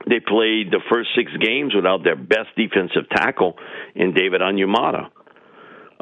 They 0.09 0.21
played 0.21 0.71
the 0.71 0.81
first 0.91 1.11
six 1.15 1.31
games 1.37 1.75
without 1.75 2.03
their 2.05 2.17
best 2.17 2.49
defensive 2.57 3.09
tackle 3.15 3.57
in 3.95 4.15
David 4.15 4.41
Onyemata. 4.41 5.11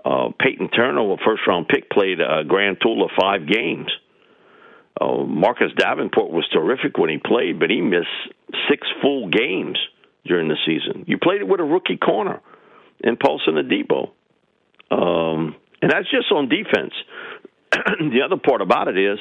Uh, 0.04 0.28
Peyton 0.38 0.68
Turner, 0.68 1.00
a 1.12 1.16
first 1.24 1.42
round 1.46 1.66
pick, 1.68 1.90
played 1.90 2.20
a 2.20 2.44
grand 2.44 2.78
total 2.80 3.04
of 3.04 3.10
five 3.20 3.48
games. 3.48 3.90
Uh, 5.00 5.24
Marcus 5.24 5.72
Davenport 5.76 6.30
was 6.30 6.48
terrific 6.52 6.96
when 6.96 7.10
he 7.10 7.18
played, 7.18 7.58
but 7.58 7.70
he 7.70 7.80
missed 7.80 8.06
six 8.70 8.86
full 9.02 9.28
games 9.28 9.78
during 10.24 10.48
the 10.48 10.56
season. 10.66 11.04
You 11.06 11.18
played 11.18 11.40
it 11.40 11.48
with 11.48 11.60
a 11.60 11.64
rookie 11.64 11.96
corner 11.96 12.40
in 13.00 13.16
Paulson 13.16 13.54
Adebo. 13.54 14.10
Um, 14.90 15.56
and 15.82 15.90
that's 15.90 16.10
just 16.10 16.30
on 16.32 16.48
defense. 16.48 16.94
the 17.70 18.22
other 18.24 18.36
part 18.36 18.60
about 18.60 18.88
it 18.88 18.98
is 18.98 19.18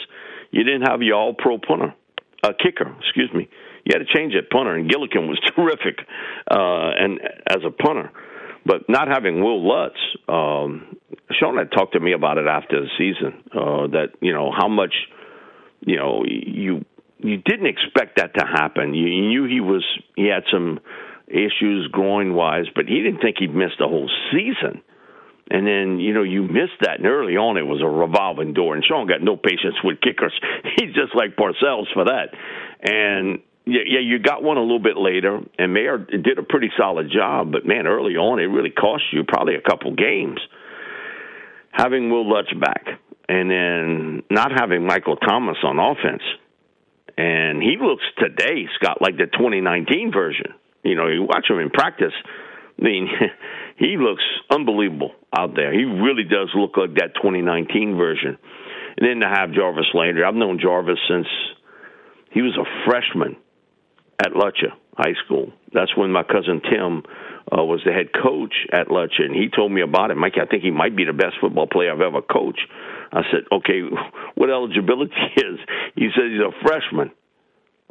you 0.52 0.64
didn't 0.64 0.84
have 0.84 1.02
your 1.02 1.16
all 1.16 1.34
pro 1.34 1.58
punter, 1.58 1.94
uh, 2.44 2.52
kicker, 2.62 2.96
excuse 3.00 3.32
me. 3.34 3.50
You 3.86 3.94
had 3.98 4.06
to 4.06 4.14
change 4.14 4.34
that 4.34 4.50
punter, 4.50 4.76
and 4.76 4.90
Gillikin 4.90 5.28
was 5.28 5.40
terrific 5.56 6.00
uh, 6.52 6.92
and 7.00 7.20
as 7.50 7.64
a 7.66 7.72
punter. 7.72 8.12
But 8.66 8.90
not 8.90 9.08
having 9.08 9.42
Will 9.42 9.66
Lutz, 9.66 9.96
um, 10.28 10.98
Sean 11.40 11.58
had 11.58 11.72
talked 11.72 11.94
to 11.94 12.02
me 12.02 12.12
about 12.12 12.38
it 12.38 12.48
after 12.48 12.82
the 12.82 12.88
season. 12.98 13.44
Uh, 13.50 13.88
that 13.88 14.08
you 14.20 14.34
know 14.34 14.52
how 14.56 14.68
much 14.68 14.94
you 15.86 15.96
know 15.96 16.24
you 16.28 16.84
you 17.20 17.38
didn't 17.38 17.68
expect 17.68 18.18
that 18.18 18.34
to 18.36 18.46
happen. 18.46 18.94
You, 18.94 19.08
you 19.08 19.28
knew 19.30 19.46
he 19.46 19.62
was 19.62 19.86
he 20.18 20.28
had 20.28 20.44
some 20.52 20.80
issues 21.28 21.88
groin 21.92 22.34
wise, 22.34 22.66
but 22.76 22.86
he 22.88 23.02
didn't 23.02 23.22
think 23.22 23.38
he'd 23.40 23.56
miss 23.56 23.72
the 23.80 23.88
whole 23.88 24.10
season. 24.32 24.82
And 25.50 25.66
then, 25.66 26.00
you 26.00 26.14
know, 26.14 26.24
you 26.24 26.44
missed 26.44 26.82
that. 26.82 27.00
And 27.00 27.08
early 27.08 27.38
on, 27.38 27.58
it 27.58 27.66
was 27.66 27.82
a 27.82 27.88
revolving 27.88 28.54
door. 28.54 28.76
And 28.76 28.84
Sean 28.84 29.08
got 29.08 29.22
no 29.22 29.38
patience 29.38 29.76
with 29.84 30.02
kickers. 30.02 30.34
He's 30.76 30.94
just 30.94 31.16
like 31.16 31.38
Parcells 31.38 31.88
for 31.94 32.06
that. 32.06 32.36
And 32.82 33.40
yeah, 33.68 33.84
yeah, 33.86 34.00
you 34.00 34.20
got 34.20 34.44
one 34.44 34.58
a 34.58 34.62
little 34.62 34.80
bit 34.80 34.96
later, 34.96 35.42
and 35.60 35.74
Maher 35.74 35.98
did 35.98 36.40
a 36.40 36.44
pretty 36.44 36.72
solid 36.78 37.12
job. 37.12 37.52
But 37.52 37.66
man, 37.66 37.86
early 37.86 38.16
on, 38.16 38.40
it 38.40 38.46
really 38.46 38.70
cost 38.70 39.04
you 39.12 39.24
probably 39.28 39.56
a 39.56 39.62
couple 39.62 39.94
games. 39.94 40.40
Having 41.72 42.10
Will 42.10 42.28
Lutz 42.28 42.52
back, 42.54 42.86
and 43.28 43.52
then 43.52 44.24
not 44.32 44.52
having 44.58 44.88
Michael 44.88 45.18
Thomas 45.18 45.58
on 45.64 45.80
offense, 45.80 46.24
and 47.18 47.62
he 47.62 47.76
looks 47.82 48.04
today, 48.18 48.68
Scott, 48.80 49.02
like 49.02 49.18
the 49.18 49.26
2019 49.26 50.12
version. 50.14 50.54
You 50.84 50.96
know, 50.96 51.08
you 51.08 51.24
watch 51.24 51.50
him 51.50 51.60
in 51.60 51.70
practice. 51.70 52.14
I 52.80 52.84
mean, 52.84 53.10
he 53.78 53.98
looks 53.98 54.24
unbelievable 54.50 55.12
out 55.38 55.56
there. 55.56 55.72
He 55.72 55.86
really 55.86 56.24
does 56.24 56.50
look 56.56 56.78
like 56.78 56.96
that 56.96 57.16
2019 57.16 57.96
version. 57.96 58.38
And 58.98 59.08
then 59.08 59.20
to 59.20 59.30
have 59.30 59.54
Jarvis 59.54 59.94
Landry, 59.94 60.24
I've 60.24 60.34
known 60.34 60.60
Jarvis 60.60 60.98
since 61.08 61.28
he 62.32 62.42
was 62.42 62.58
a 62.58 62.66
freshman 62.90 63.38
at 64.20 64.34
Lutcher 64.34 64.74
High 64.98 65.14
School. 65.26 65.54
That's 65.74 65.96
when 65.96 66.12
my 66.12 66.24
cousin 66.24 66.62
Tim 66.62 67.04
uh, 67.52 67.64
was 67.64 67.82
the 67.86 67.94
head 67.94 68.10
coach 68.12 68.54
at 68.74 68.88
Lutcher, 68.88 69.24
and 69.24 69.36
he 69.36 69.48
told 69.54 69.72
me 69.72 69.82
about 69.82 70.12
it. 70.12 70.18
Mike, 70.18 70.36
I 70.42 70.46
think 70.46 70.64
he 70.64 70.72
might 70.72 70.96
be 70.96 71.06
the 71.06 71.14
best 71.14 71.36
football 71.40 71.68
player 71.68 71.94
I've 71.94 72.02
ever 72.02 72.22
coached. 72.22 72.66
I 73.12 73.22
said, 73.32 73.46
okay, 73.52 73.82
what 74.36 74.50
eligibility 74.50 75.14
is? 75.38 75.60
He 75.96 76.10
said 76.16 76.32
he's 76.32 76.42
a 76.42 76.52
freshman. 76.66 77.12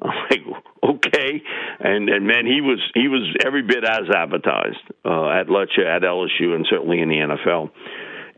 I'm 0.03 0.11
like, 0.31 0.41
okay, 0.83 1.43
and 1.81 2.09
and 2.09 2.27
man, 2.27 2.47
he 2.47 2.61
was 2.61 2.81
he 2.95 3.09
was 3.09 3.23
every 3.45 3.63
bit 3.63 3.85
as 3.85 4.11
advertised 4.15 4.83
uh, 5.05 5.31
at 5.31 5.47
Lutcher, 5.49 5.87
at 5.87 6.03
LSU, 6.03 6.55
and 6.55 6.67
certainly 6.69 7.01
in 7.01 7.09
the 7.09 7.17
NFL. 7.17 7.71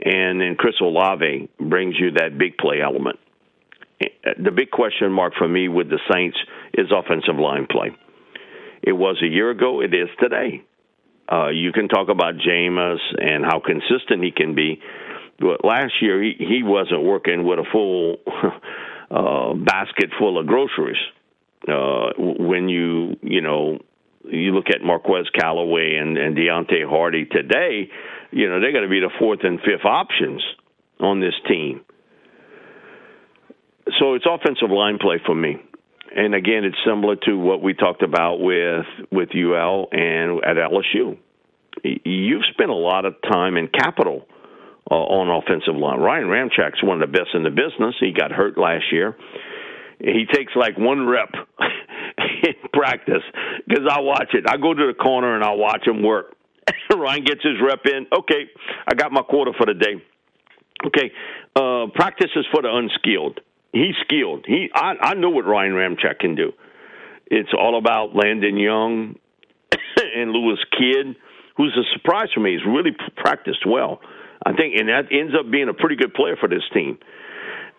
And 0.00 0.40
then 0.40 0.54
Chris 0.56 0.76
Olave 0.80 1.48
brings 1.58 1.96
you 1.98 2.12
that 2.12 2.38
big 2.38 2.56
play 2.56 2.80
element 2.80 3.18
the 4.00 4.50
big 4.50 4.70
question 4.70 5.12
mark 5.12 5.34
for 5.36 5.48
me 5.48 5.68
with 5.68 5.88
the 5.88 5.98
Saints 6.12 6.36
is 6.74 6.86
offensive 6.94 7.36
line 7.36 7.66
play. 7.70 7.90
It 8.82 8.92
was 8.92 9.20
a 9.22 9.26
year 9.26 9.50
ago. 9.50 9.80
It 9.80 9.92
is 9.94 10.08
today. 10.20 10.62
Uh, 11.30 11.48
you 11.48 11.72
can 11.72 11.88
talk 11.88 12.08
about 12.08 12.34
Jameis 12.36 13.00
and 13.18 13.44
how 13.44 13.60
consistent 13.60 14.22
he 14.22 14.30
can 14.30 14.54
be, 14.54 14.80
but 15.38 15.64
last 15.64 15.92
year 16.00 16.22
he, 16.22 16.34
he 16.38 16.62
wasn't 16.62 17.02
working 17.02 17.44
with 17.44 17.58
a 17.58 17.64
full 17.70 18.16
uh, 19.10 19.54
basket 19.54 20.10
full 20.18 20.38
of 20.38 20.46
groceries. 20.46 20.96
Uh, 21.66 22.12
when 22.18 22.68
you 22.68 23.16
you 23.22 23.40
know 23.40 23.78
you 24.24 24.52
look 24.52 24.66
at 24.68 24.82
Marquez 24.82 25.26
Callaway 25.38 25.96
and, 25.96 26.16
and 26.18 26.36
Deonte 26.36 26.88
Harty 26.88 27.24
today, 27.24 27.88
you 28.30 28.48
know 28.48 28.60
they're 28.60 28.72
going 28.72 28.84
to 28.84 28.90
be 28.90 29.00
the 29.00 29.10
fourth 29.18 29.40
and 29.42 29.58
fifth 29.60 29.84
options 29.84 30.42
on 31.00 31.20
this 31.20 31.34
team 31.48 31.84
so 33.98 34.14
it's 34.14 34.26
offensive 34.28 34.70
line 34.70 34.98
play 35.00 35.20
for 35.24 35.34
me. 35.34 35.56
And 36.14 36.34
again, 36.34 36.64
it's 36.64 36.76
similar 36.86 37.16
to 37.26 37.34
what 37.34 37.62
we 37.62 37.74
talked 37.74 38.02
about 38.02 38.36
with 38.36 38.86
with 39.10 39.28
UL 39.34 39.88
and 39.92 40.42
at 40.44 40.56
LSU. 40.56 41.18
You've 41.84 42.42
spent 42.52 42.70
a 42.70 42.74
lot 42.74 43.04
of 43.04 43.14
time 43.22 43.56
and 43.56 43.72
capital 43.72 44.26
uh, 44.90 44.94
on 44.94 45.42
offensive 45.42 45.76
line. 45.76 46.00
Ryan 46.00 46.26
Ramczyk's 46.26 46.82
one 46.82 47.00
of 47.00 47.12
the 47.12 47.18
best 47.18 47.30
in 47.34 47.42
the 47.44 47.50
business. 47.50 47.94
He 48.00 48.12
got 48.12 48.32
hurt 48.32 48.58
last 48.58 48.84
year. 48.90 49.16
He 50.00 50.26
takes 50.32 50.52
like 50.54 50.78
one 50.78 51.06
rep 51.06 51.30
in 52.42 52.54
practice 52.72 53.22
because 53.66 53.84
I 53.90 54.00
watch 54.00 54.30
it. 54.32 54.44
I 54.48 54.56
go 54.56 54.74
to 54.74 54.86
the 54.86 54.94
corner 54.94 55.34
and 55.34 55.44
I 55.44 55.52
watch 55.52 55.86
him 55.86 56.02
work. 56.02 56.36
Ryan 56.94 57.24
gets 57.24 57.42
his 57.42 57.60
rep 57.62 57.80
in. 57.86 58.06
Okay, 58.16 58.48
I 58.86 58.94
got 58.94 59.12
my 59.12 59.22
quarter 59.22 59.52
for 59.56 59.66
the 59.66 59.74
day. 59.74 60.02
Okay, 60.86 61.10
uh, 61.56 61.86
practice 61.94 62.30
is 62.36 62.46
for 62.52 62.62
the 62.62 62.68
unskilled 62.70 63.40
he's 63.72 63.94
skilled. 64.04 64.44
He 64.46 64.68
I, 64.74 64.94
I 65.00 65.14
know 65.14 65.30
what 65.30 65.46
Ryan 65.46 65.72
Ramczyk 65.72 66.18
can 66.20 66.34
do. 66.34 66.52
It's 67.26 67.50
all 67.56 67.78
about 67.78 68.14
Landon 68.14 68.56
Young 68.56 69.16
and 70.16 70.30
Lewis 70.30 70.58
Kidd, 70.72 71.16
who's 71.56 71.76
a 71.76 71.84
surprise 71.96 72.28
for 72.34 72.40
me. 72.40 72.52
He's 72.52 72.66
really 72.66 72.96
practiced 73.16 73.66
well. 73.66 74.00
I 74.44 74.52
think, 74.52 74.76
and 74.78 74.88
that 74.88 75.10
ends 75.10 75.34
up 75.38 75.50
being 75.50 75.68
a 75.68 75.74
pretty 75.74 75.96
good 75.96 76.14
player 76.14 76.36
for 76.38 76.48
this 76.48 76.62
team. 76.72 76.98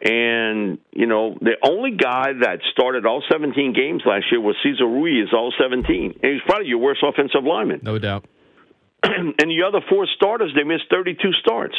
And 0.02 0.78
you 0.91 1.06
know, 1.08 1.38
the 1.41 1.58
only 1.64 1.91
guy 1.91 2.32
that 2.41 2.60
started 2.72 3.06
all 3.06 3.22
17 3.30 3.74
games 3.74 4.04
last 4.06 4.26
year 4.32 4.39
was 4.39 4.56
Cesar 4.64 4.86
Ruiz, 4.86 5.28
all 5.34 5.54
17, 5.60 6.20
and 6.24 6.34
he's 6.34 6.41
probably 6.45 6.68
your 6.68 6.78
worst 6.78 7.04
offensive 7.04 7.43
lineman. 7.43 7.82
No 7.84 8.00
doubt. 8.00 8.26
and 9.04 9.36
the 9.38 9.64
other 9.68 9.80
four 9.89 10.08
starters, 10.16 10.52
they 10.56 10.64
missed 10.64 10.86
32 10.89 11.32
starts. 11.41 11.76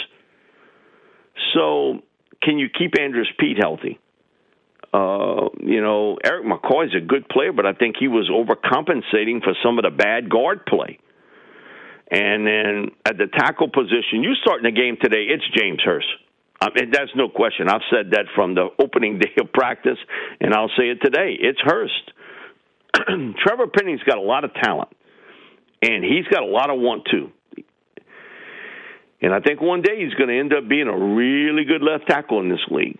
So 1.55 2.03
can 2.43 2.59
you 2.59 2.69
keep 2.69 2.99
Andrus 2.99 3.29
Peat 3.39 3.59
healthy? 3.59 3.99
Uh, 4.93 5.49
you 5.61 5.81
know, 5.81 6.19
Erik 6.25 6.45
McCoy 6.45 6.87
is 6.87 6.95
a 6.97 7.01
good 7.01 7.29
player, 7.29 7.53
but 7.53 7.65
I 7.65 7.73
think 7.73 7.97
he 7.99 8.09
was 8.09 8.29
overcompensating 8.29 9.43
for 9.43 9.55
some 9.63 9.79
of 9.79 9.85
the 9.85 9.91
bad 9.91 10.29
guard 10.29 10.67
play. 10.67 10.99
And 12.11 12.45
then 12.45 12.91
at 13.07 13.17
the 13.17 13.29
tackle 13.29 13.69
position, 13.69 14.25
you 14.25 14.35
start 14.43 14.65
in 14.65 14.75
the 14.75 14.79
game 14.79 14.97
today, 15.01 15.27
it's 15.29 15.45
James 15.57 15.81
Hurst. 15.85 16.09
I 16.61 16.69
that's 16.93 17.11
no 17.17 17.29
question. 17.29 17.69
I've 17.69 17.81
said 17.91 18.11
that 18.13 18.27
from 18.35 18.55
the 18.55 18.69
opening 18.79 19.19
day 19.21 19.33
of 19.41 19.53
practice, 19.53 19.99
and 20.41 20.55
I'll 20.55 20.71
say 20.77 20.91
it 20.91 20.99
today. 21.03 21.37
It's 21.41 21.61
Hurst. 21.61 22.13
Trevor 23.45 23.67
Penning's 23.67 24.03
got 24.03 24.19
a 24.19 24.23
lot 24.23 24.45
of 24.45 24.53
talent, 24.55 24.91
and 25.83 26.05
he's 26.05 26.27
got 26.31 26.43
a 26.43 26.47
lot 26.47 26.71
of 26.71 26.79
want 26.79 27.07
to. 27.13 27.31
And 29.23 29.35
I 29.35 29.41
think 29.41 29.61
one 29.61 29.83
day 29.83 30.03
he's 30.03 30.15
going 30.15 30.29
to 30.29 30.39
end 30.39 30.53
up 30.55 30.69
being 30.69 30.89
a 30.89 30.97
really 30.97 31.65
good 31.65 31.83
left 31.83 32.09
tackle 32.09 32.41
in 32.41 32.49
this 32.49 32.65
league. 32.71 32.99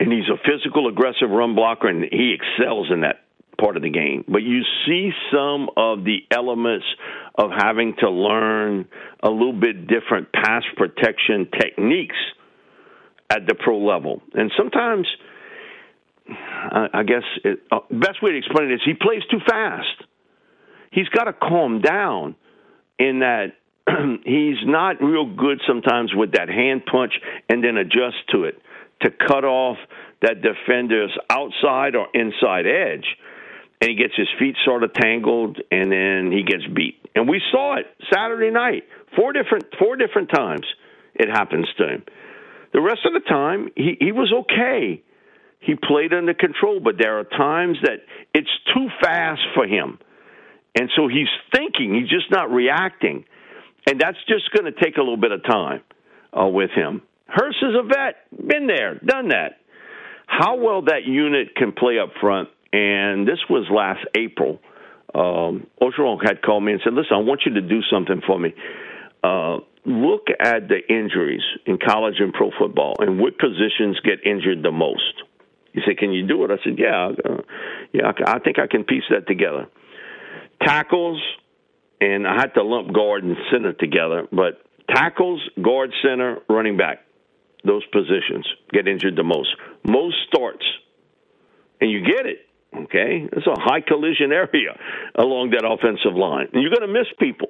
And 0.00 0.10
he's 0.10 0.28
a 0.28 0.38
physical, 0.48 0.88
aggressive 0.88 1.30
run 1.30 1.54
blocker, 1.54 1.88
and 1.88 2.04
he 2.10 2.34
excels 2.34 2.88
in 2.90 3.02
that 3.02 3.24
part 3.60 3.76
of 3.76 3.82
the 3.82 3.90
game. 3.90 4.24
But 4.26 4.42
you 4.42 4.62
see 4.86 5.10
some 5.30 5.68
of 5.76 6.04
the 6.04 6.20
elements 6.30 6.86
of 7.36 7.50
having 7.56 7.94
to 8.00 8.10
learn 8.10 8.86
a 9.22 9.30
little 9.30 9.52
bit 9.52 9.86
different 9.86 10.32
pass 10.32 10.62
protection 10.76 11.48
techniques 11.58 12.16
at 13.34 13.46
the 13.46 13.54
pro 13.54 13.78
level. 13.78 14.22
And 14.32 14.52
sometimes, 14.56 15.06
I 16.28 17.02
guess, 17.06 17.24
uh, 17.70 17.80
best 17.90 18.22
way 18.22 18.32
to 18.32 18.38
explain 18.38 18.70
it 18.70 18.74
is 18.74 18.80
he 18.84 18.94
plays 18.94 19.22
too 19.30 19.40
fast. 19.46 20.04
He's 20.90 21.08
got 21.08 21.24
to 21.24 21.32
calm 21.32 21.80
down 21.80 22.36
in 22.98 23.20
that 23.20 23.54
he's 24.24 24.56
not 24.64 25.02
real 25.02 25.26
good 25.34 25.60
sometimes 25.66 26.12
with 26.14 26.32
that 26.32 26.48
hand 26.48 26.82
punch 26.90 27.12
and 27.48 27.62
then 27.62 27.76
adjust 27.76 28.16
to 28.32 28.44
it 28.44 28.60
to 29.02 29.10
cut 29.10 29.44
off 29.44 29.76
that 30.22 30.40
defender's 30.40 31.10
outside 31.28 31.96
or 31.96 32.06
inside 32.14 32.66
edge. 32.66 33.04
And 33.80 33.90
he 33.90 33.96
gets 33.96 34.14
his 34.16 34.28
feet 34.38 34.56
sort 34.64 34.84
of 34.84 34.94
tangled 34.94 35.58
and 35.70 35.92
then 35.92 36.32
he 36.32 36.44
gets 36.44 36.64
beat. 36.74 37.04
And 37.14 37.28
we 37.28 37.42
saw 37.50 37.76
it 37.76 37.86
Saturday 38.12 38.50
night. 38.50 38.84
Four 39.16 39.32
different 39.32 39.66
four 39.78 39.96
different 39.96 40.30
times 40.30 40.64
it 41.14 41.28
happens 41.28 41.66
to 41.78 41.88
him. 41.88 42.02
The 42.74 42.82
rest 42.82 43.00
of 43.06 43.14
the 43.14 43.26
time 43.26 43.68
he, 43.74 43.96
he 43.98 44.12
was 44.12 44.30
okay. 44.40 45.02
He 45.60 45.74
played 45.76 46.12
under 46.12 46.34
control, 46.34 46.80
but 46.80 46.96
there 46.98 47.18
are 47.18 47.24
times 47.24 47.78
that 47.84 48.00
it's 48.34 48.50
too 48.74 48.88
fast 49.00 49.40
for 49.54 49.66
him. 49.66 49.98
And 50.74 50.90
so 50.94 51.08
he's 51.08 51.28
thinking, 51.54 51.94
he's 51.94 52.10
just 52.10 52.30
not 52.30 52.50
reacting 52.50 53.24
and 53.86 54.00
that's 54.00 54.18
just 54.28 54.50
going 54.52 54.72
to 54.72 54.84
take 54.84 54.96
a 54.96 55.00
little 55.00 55.16
bit 55.16 55.32
of 55.32 55.44
time 55.44 55.82
uh, 56.38 56.46
with 56.46 56.70
him. 56.70 57.02
Hurst 57.26 57.58
is 57.62 57.74
a 57.78 57.82
vet, 57.82 58.48
been 58.48 58.66
there, 58.66 58.98
done 59.04 59.28
that. 59.28 59.58
How 60.26 60.56
well 60.56 60.82
that 60.82 61.04
unit 61.04 61.54
can 61.54 61.72
play 61.72 61.98
up 61.98 62.10
front, 62.20 62.48
and 62.72 63.28
this 63.28 63.38
was 63.48 63.66
last 63.70 64.00
April. 64.16 64.60
Um, 65.14 65.66
had 66.24 66.42
called 66.42 66.64
me 66.64 66.72
and 66.72 66.80
said, 66.82 66.94
"Listen, 66.94 67.12
I 67.16 67.18
want 67.18 67.42
you 67.46 67.54
to 67.54 67.60
do 67.60 67.80
something 67.90 68.20
for 68.26 68.38
me. 68.38 68.54
Uh, 69.22 69.58
look 69.84 70.28
at 70.40 70.68
the 70.68 70.80
injuries 70.88 71.42
in 71.66 71.78
college 71.78 72.16
and 72.18 72.32
pro 72.32 72.50
football, 72.58 72.96
and 72.98 73.18
what 73.18 73.38
positions 73.38 73.98
get 74.04 74.24
injured 74.24 74.62
the 74.62 74.72
most." 74.72 75.22
He 75.72 75.80
said, 75.86 75.98
"Can 75.98 76.12
you 76.12 76.26
do 76.26 76.44
it?" 76.44 76.50
I 76.50 76.62
said, 76.62 76.78
"Yeah, 76.78 77.12
uh, 77.24 77.42
yeah, 77.92 78.12
I 78.26 78.38
think 78.38 78.58
I 78.58 78.66
can 78.66 78.84
piece 78.84 79.04
that 79.10 79.26
together." 79.26 79.66
Tackles, 80.62 81.20
and 82.00 82.26
I 82.26 82.34
had 82.34 82.54
to 82.54 82.62
lump 82.62 82.92
guard 82.92 83.24
and 83.24 83.36
center 83.50 83.72
together. 83.72 84.26
But 84.30 84.62
tackles, 84.88 85.40
guard, 85.60 85.92
center, 86.02 86.38
running 86.48 86.76
back, 86.76 87.04
those 87.64 87.84
positions 87.86 88.46
get 88.72 88.86
injured 88.86 89.16
the 89.16 89.24
most. 89.24 89.48
Most 89.84 90.16
starts, 90.28 90.64
and 91.80 91.90
you 91.90 92.00
get 92.02 92.26
it. 92.26 92.46
Okay, 92.76 93.28
it's 93.32 93.46
a 93.46 93.60
high 93.60 93.80
collision 93.80 94.32
area 94.44 94.78
along 95.14 95.50
that 95.50 95.64
offensive 95.66 96.16
line, 96.16 96.48
and 96.52 96.62
you're 96.62 96.74
going 96.74 96.86
to 96.86 96.92
miss 96.92 97.08
people. 97.18 97.48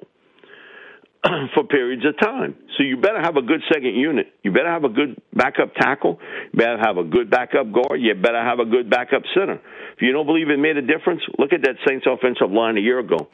for 1.53 1.63
periods 1.63 2.05
of 2.05 2.17
time. 2.19 2.55
So 2.77 2.83
you 2.83 2.97
better 2.97 3.21
have 3.21 3.37
a 3.37 3.41
good 3.41 3.61
second 3.71 3.95
unit. 3.95 4.27
You 4.43 4.51
better 4.51 4.69
have 4.69 4.83
a 4.83 4.89
good 4.89 5.19
backup 5.33 5.73
tackle. 5.75 6.19
You 6.51 6.59
better 6.59 6.77
have 6.77 6.97
a 6.97 7.03
good 7.03 7.29
backup 7.29 7.71
guard. 7.71 8.01
You 8.01 8.13
better 8.15 8.43
have 8.43 8.59
a 8.59 8.65
good 8.65 8.89
backup 8.89 9.23
center. 9.33 9.55
If 9.95 10.01
you 10.01 10.11
don't 10.11 10.25
believe 10.25 10.49
it 10.49 10.59
made 10.59 10.77
a 10.77 10.81
difference, 10.81 11.21
look 11.39 11.53
at 11.53 11.61
that 11.63 11.75
Saints 11.87 12.05
offensive 12.09 12.51
line 12.51 12.77
a 12.77 12.81
year 12.81 12.99
ago. 12.99 13.27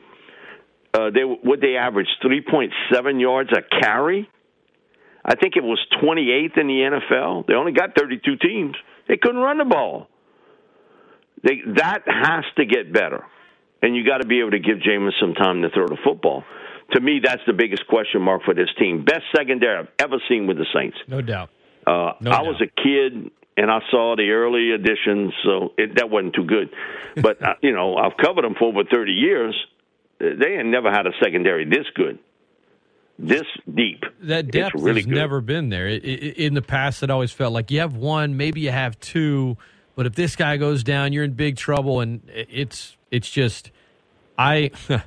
Uh, 0.94 1.10
they 1.10 1.22
what 1.22 1.62
they 1.62 1.76
averaged 1.78 2.12
three 2.22 2.42
point 2.42 2.72
seven 2.94 3.20
yards 3.20 3.50
a 3.52 3.62
carry. 3.82 4.30
I 5.24 5.36
think 5.36 5.56
it 5.56 5.64
was 5.64 5.80
28th 6.02 6.60
in 6.60 6.68
the 6.68 7.00
NFL. 7.14 7.46
They 7.46 7.54
only 7.54 7.74
got 7.74 7.96
32 7.96 8.38
teams. 8.38 8.76
They 9.08 9.18
couldn't 9.18 9.40
run 9.40 9.60
the 9.60 9.66
ball. 9.66 10.08
They, 11.44 11.62
that 11.78 12.02
has 12.08 12.44
to 12.58 12.66
get 12.66 12.92
better, 12.92 13.24
and 13.82 13.96
you 13.96 14.06
got 14.06 14.18
to 14.18 14.28
be 14.28 14.40
able 14.40 14.52
to 14.52 14.60
give 14.60 14.80
Jameis 14.80 15.12
some 15.22 15.34
time 15.34 15.62
to 15.62 15.70
throw 15.70 15.88
the 15.88 15.98
football 16.04 16.44
to 16.94 17.00
me, 17.00 17.20
that's 17.24 17.42
the 17.48 17.54
biggest 17.54 17.88
question 17.88 18.22
mark 18.22 18.44
for 18.44 18.54
this 18.54 18.70
team. 18.80 19.06
Best 19.06 19.24
secondary 19.36 19.80
I've 19.80 19.88
ever 20.00 20.18
seen 20.30 20.48
with 20.48 20.58
the 20.58 20.66
Saints. 20.74 20.98
No 21.08 21.22
doubt. 21.22 21.50
Uh, 21.86 22.14
no 22.20 22.32
I 22.32 22.36
doubt. 22.36 22.46
was 22.46 22.62
a 22.62 22.82
kid 22.82 23.32
and 23.58 23.70
I 23.70 23.80
saw 23.90 24.16
the 24.16 24.30
early 24.32 24.72
editions, 24.72 25.34
so 25.44 25.74
it, 25.78 25.96
that 25.96 26.10
wasn't 26.10 26.36
too 26.36 26.46
good. 26.46 26.70
But 27.22 27.44
uh, 27.44 27.56
you 27.62 27.74
know, 27.74 27.96
I've 27.98 28.18
covered 28.18 28.44
them 28.44 28.56
for 28.58 28.70
over 28.70 28.84
thirty 28.84 29.12
years. 29.14 29.56
They 30.20 30.54
had 30.56 30.66
never 30.66 30.92
had 30.92 31.08
a 31.08 31.12
secondary 31.22 31.66
this 31.66 31.86
good, 31.96 32.20
this 33.20 33.44
deep. 33.74 34.04
That 34.22 34.52
depth 34.52 34.76
it's 34.76 34.84
really 34.84 35.02
has 35.02 35.06
good. 35.06 35.16
never 35.16 35.42
been 35.42 35.70
there. 35.70 35.88
In 35.88 36.54
the 36.54 36.62
past, 36.62 37.04
it 37.04 37.10
always 37.10 37.32
felt 37.32 37.54
like 37.54 37.72
you 37.72 37.80
have 37.80 37.96
one, 37.96 38.38
maybe 38.38 38.62
you 38.62 38.72
have 38.72 39.00
two, 39.00 39.58
but 39.96 40.06
if 40.06 40.16
this 40.16 40.36
guy 40.36 40.58
goes 40.58 40.84
down, 40.84 41.12
you're 41.12 41.24
in 41.24 41.34
big 41.34 41.58
trouble. 41.58 42.00
And 42.00 42.22
it's 42.28 42.96
it's 43.10 43.30
just, 43.30 43.72
I, 44.38 44.72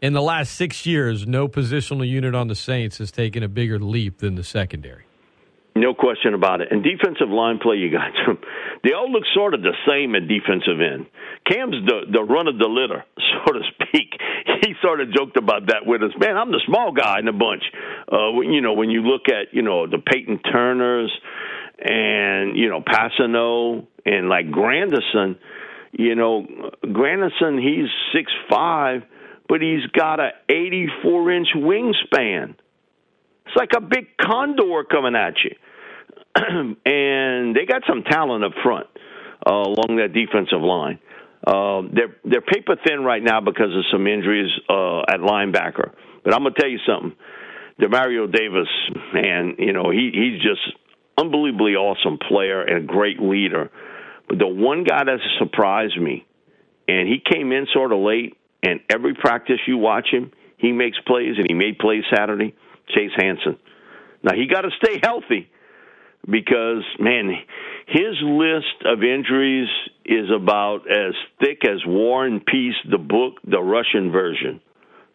in 0.00 0.12
the 0.12 0.22
last 0.22 0.54
six 0.54 0.86
years, 0.86 1.26
no 1.26 1.48
positional 1.48 2.08
unit 2.08 2.34
on 2.34 2.48
the 2.48 2.54
Saints 2.54 2.98
has 2.98 3.10
taken 3.10 3.42
a 3.42 3.48
bigger 3.48 3.78
leap 3.78 4.18
than 4.18 4.36
the 4.36 4.44
secondary. 4.44 5.04
No 5.78 5.94
question 5.94 6.34
about 6.34 6.60
it. 6.60 6.68
And 6.72 6.82
defensive 6.82 7.28
line 7.28 7.58
play, 7.62 7.76
you 7.76 7.90
got 7.90 8.10
them. 8.26 8.38
They 8.82 8.92
all 8.92 9.10
look 9.10 9.22
sort 9.34 9.54
of 9.54 9.62
the 9.62 9.74
same 9.86 10.14
at 10.16 10.26
defensive 10.26 10.80
end. 10.80 11.06
Cam's 11.46 11.76
the 11.86 12.00
the 12.10 12.22
run 12.22 12.48
of 12.48 12.58
the 12.58 12.66
litter, 12.66 13.04
so 13.46 13.52
to 13.52 13.60
speak. 13.74 14.10
He 14.62 14.74
sort 14.82 15.00
of 15.00 15.12
joked 15.12 15.36
about 15.36 15.68
that 15.68 15.86
with 15.86 16.02
us. 16.02 16.10
Man, 16.18 16.36
I'm 16.36 16.50
the 16.50 16.62
small 16.66 16.92
guy 16.92 17.20
in 17.20 17.26
the 17.26 17.32
bunch. 17.32 17.62
Uh, 18.10 18.40
you 18.40 18.60
know, 18.60 18.72
when 18.72 18.90
you 18.90 19.02
look 19.02 19.28
at 19.28 19.54
you 19.54 19.62
know 19.62 19.86
the 19.86 19.98
Peyton 19.98 20.40
Turners 20.40 21.12
and 21.78 22.56
you 22.56 22.68
know 22.68 22.82
Kpassagnon 22.82 23.86
and 24.04 24.28
like 24.28 24.46
Granderson, 24.50 25.36
you 25.92 26.14
know 26.16 26.46
Granderson, 26.84 27.62
he's 27.62 27.88
six 28.12 28.32
five, 28.50 29.02
but 29.48 29.60
he's 29.60 29.86
got 29.92 30.20
a 30.20 30.30
84 30.48 31.32
inch 31.32 31.48
wingspan. 31.56 32.54
It's 33.46 33.56
like 33.56 33.70
a 33.76 33.80
big 33.80 34.08
condor 34.20 34.84
coming 34.84 35.14
at 35.16 35.34
you. 35.42 35.54
and 36.84 37.56
they 37.56 37.64
got 37.66 37.82
some 37.88 38.02
talent 38.02 38.44
up 38.44 38.52
front 38.62 38.86
uh, 39.46 39.52
along 39.52 39.96
that 39.96 40.12
defensive 40.12 40.60
line. 40.60 40.98
Uh, 41.46 41.82
they're 41.92 42.16
they're 42.24 42.40
paper 42.42 42.76
thin 42.86 43.04
right 43.04 43.22
now 43.22 43.40
because 43.40 43.74
of 43.74 43.84
some 43.92 44.06
injuries 44.06 44.50
uh, 44.68 45.00
at 45.08 45.20
linebacker. 45.20 45.92
But 46.24 46.34
I'm 46.34 46.42
gonna 46.42 46.54
tell 46.58 46.68
you 46.68 46.80
something. 46.86 47.12
Demario 47.80 48.30
Davis, 48.30 48.68
man, 49.14 49.54
you 49.58 49.72
know 49.72 49.90
he 49.90 50.10
he's 50.12 50.42
just 50.42 50.60
unbelievably 51.16 51.74
awesome 51.74 52.18
player 52.18 52.62
and 52.62 52.84
a 52.84 52.86
great 52.86 53.20
leader. 53.20 53.70
But 54.28 54.38
the 54.38 54.46
one 54.46 54.84
guy 54.84 55.04
that 55.04 55.18
surprised 55.38 55.98
me, 55.98 56.26
and 56.86 57.08
he 57.08 57.22
came 57.24 57.52
in 57.52 57.66
sort 57.72 57.92
of 57.92 58.00
late, 58.00 58.36
and 58.62 58.80
every 58.90 59.14
practice 59.14 59.58
you 59.66 59.78
watch 59.78 60.08
him, 60.10 60.32
he 60.56 60.72
makes 60.72 60.98
plays, 61.06 61.36
and 61.36 61.46
he 61.48 61.54
made 61.54 61.78
plays 61.78 62.02
Saturday. 62.14 62.54
Chase 62.94 63.12
Hansen. 63.16 63.58
Now 64.22 64.34
he 64.34 64.46
got 64.46 64.62
to 64.62 64.70
stay 64.82 65.00
healthy 65.02 65.50
because 66.28 66.84
man, 66.98 67.32
his 67.86 68.16
list 68.22 68.84
of 68.84 69.02
injuries 69.02 69.68
is 70.04 70.30
about 70.34 70.90
as 70.90 71.14
thick 71.40 71.64
as 71.64 71.84
War 71.86 72.26
and 72.26 72.44
Peace, 72.44 72.74
the 72.90 72.98
book, 72.98 73.34
the 73.44 73.60
Russian 73.60 74.10
version. 74.10 74.60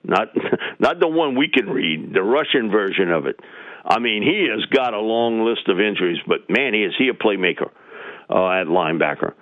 Not 0.04 0.30
not 0.80 1.00
the 1.00 1.08
one 1.08 1.36
we 1.36 1.50
can 1.50 1.70
read, 1.70 2.14
the 2.14 2.24
Russian 2.24 2.72
version 2.72 3.12
of 3.12 3.26
it. 3.26 3.40
I 3.86 4.00
mean, 4.00 4.24
he 4.24 4.48
has 4.50 4.66
got 4.68 4.94
a 4.94 5.00
long 5.00 5.46
list 5.46 5.68
of 5.68 5.80
injuries, 5.80 6.20
but 6.26 6.50
man, 6.50 6.74
is 6.74 6.94
he 6.98 7.10
a 7.10 7.14
playmaker 7.14 7.70
uh, 8.30 8.62
at 8.62 8.68
linebacker. 8.68 9.34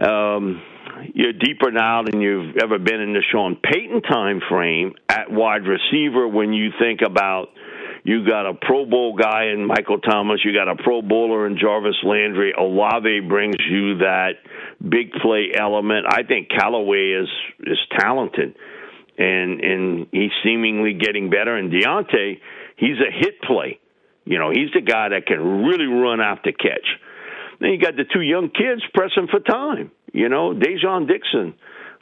Um, 0.00 0.62
you're 1.14 1.32
deeper 1.32 1.70
now 1.70 2.02
than 2.02 2.20
you've 2.20 2.56
ever 2.62 2.78
been 2.78 3.00
in 3.00 3.12
the 3.12 3.22
Sean 3.32 3.56
Payton 3.56 4.02
time 4.02 4.40
frame 4.48 4.94
at 5.08 5.30
wide 5.30 5.62
receiver 5.66 6.28
when 6.28 6.52
you 6.52 6.70
think 6.78 7.00
about 7.04 7.48
you 8.04 8.26
got 8.26 8.46
a 8.46 8.52
Pro 8.52 8.84
Bowl 8.84 9.16
guy 9.16 9.46
in 9.46 9.66
Michael 9.66 9.98
Thomas, 9.98 10.40
you 10.44 10.52
got 10.52 10.68
a 10.68 10.76
Pro 10.76 11.00
Bowler 11.00 11.46
in 11.46 11.56
Jarvis 11.58 11.96
Landry. 12.04 12.52
Olave 12.52 13.20
brings 13.20 13.56
you 13.68 13.98
that 13.98 14.32
big 14.86 15.10
play 15.22 15.52
element. 15.58 16.06
I 16.08 16.22
think 16.22 16.50
Callaway 16.50 17.12
is 17.22 17.28
is 17.60 17.78
talented, 17.98 18.54
and 19.16 19.60
and 19.60 20.06
he's 20.12 20.32
seemingly 20.44 20.92
getting 20.92 21.30
better. 21.30 21.56
And 21.56 21.72
Deonte, 21.72 22.40
he's 22.76 22.98
a 23.00 23.10
hit 23.10 23.40
play. 23.40 23.80
You 24.26 24.38
know, 24.38 24.50
he's 24.50 24.70
the 24.74 24.82
guy 24.82 25.08
that 25.08 25.26
can 25.26 25.64
really 25.64 25.86
run 25.86 26.20
after 26.20 26.52
catch. 26.52 26.86
Then 27.60 27.70
you 27.70 27.78
got 27.78 27.96
the 27.96 28.04
two 28.04 28.20
young 28.20 28.50
kids 28.50 28.82
pressing 28.92 29.28
for 29.30 29.40
time. 29.40 29.90
You 30.12 30.28
know, 30.28 30.54
Dai'Jean 30.54 31.08
Dixon, 31.08 31.54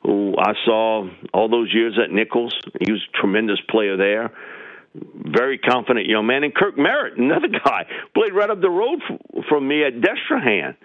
who 0.03 0.35
I 0.39 0.53
saw 0.65 1.09
all 1.33 1.49
those 1.49 1.73
years 1.73 1.99
at 2.03 2.11
Nicholls. 2.11 2.55
He 2.81 2.93
was 2.93 3.01
a 3.03 3.19
tremendous 3.19 3.59
player 3.71 3.97
there. 3.97 4.33
Very 4.95 5.59
confident 5.59 6.07
young 6.07 6.27
man. 6.27 6.45
And 6.45 6.55
Kirk 6.55 6.77
Merritt, 6.77 7.17
another 7.17 7.49
guy, 7.65 7.87
played 8.15 8.35
right 8.35 8.51
up 8.51 8.61
the 8.61 8.71
road 8.71 9.01
from 9.49 9.67
me 9.67 9.85
at 9.85 9.95
Destrehan. 9.95 10.77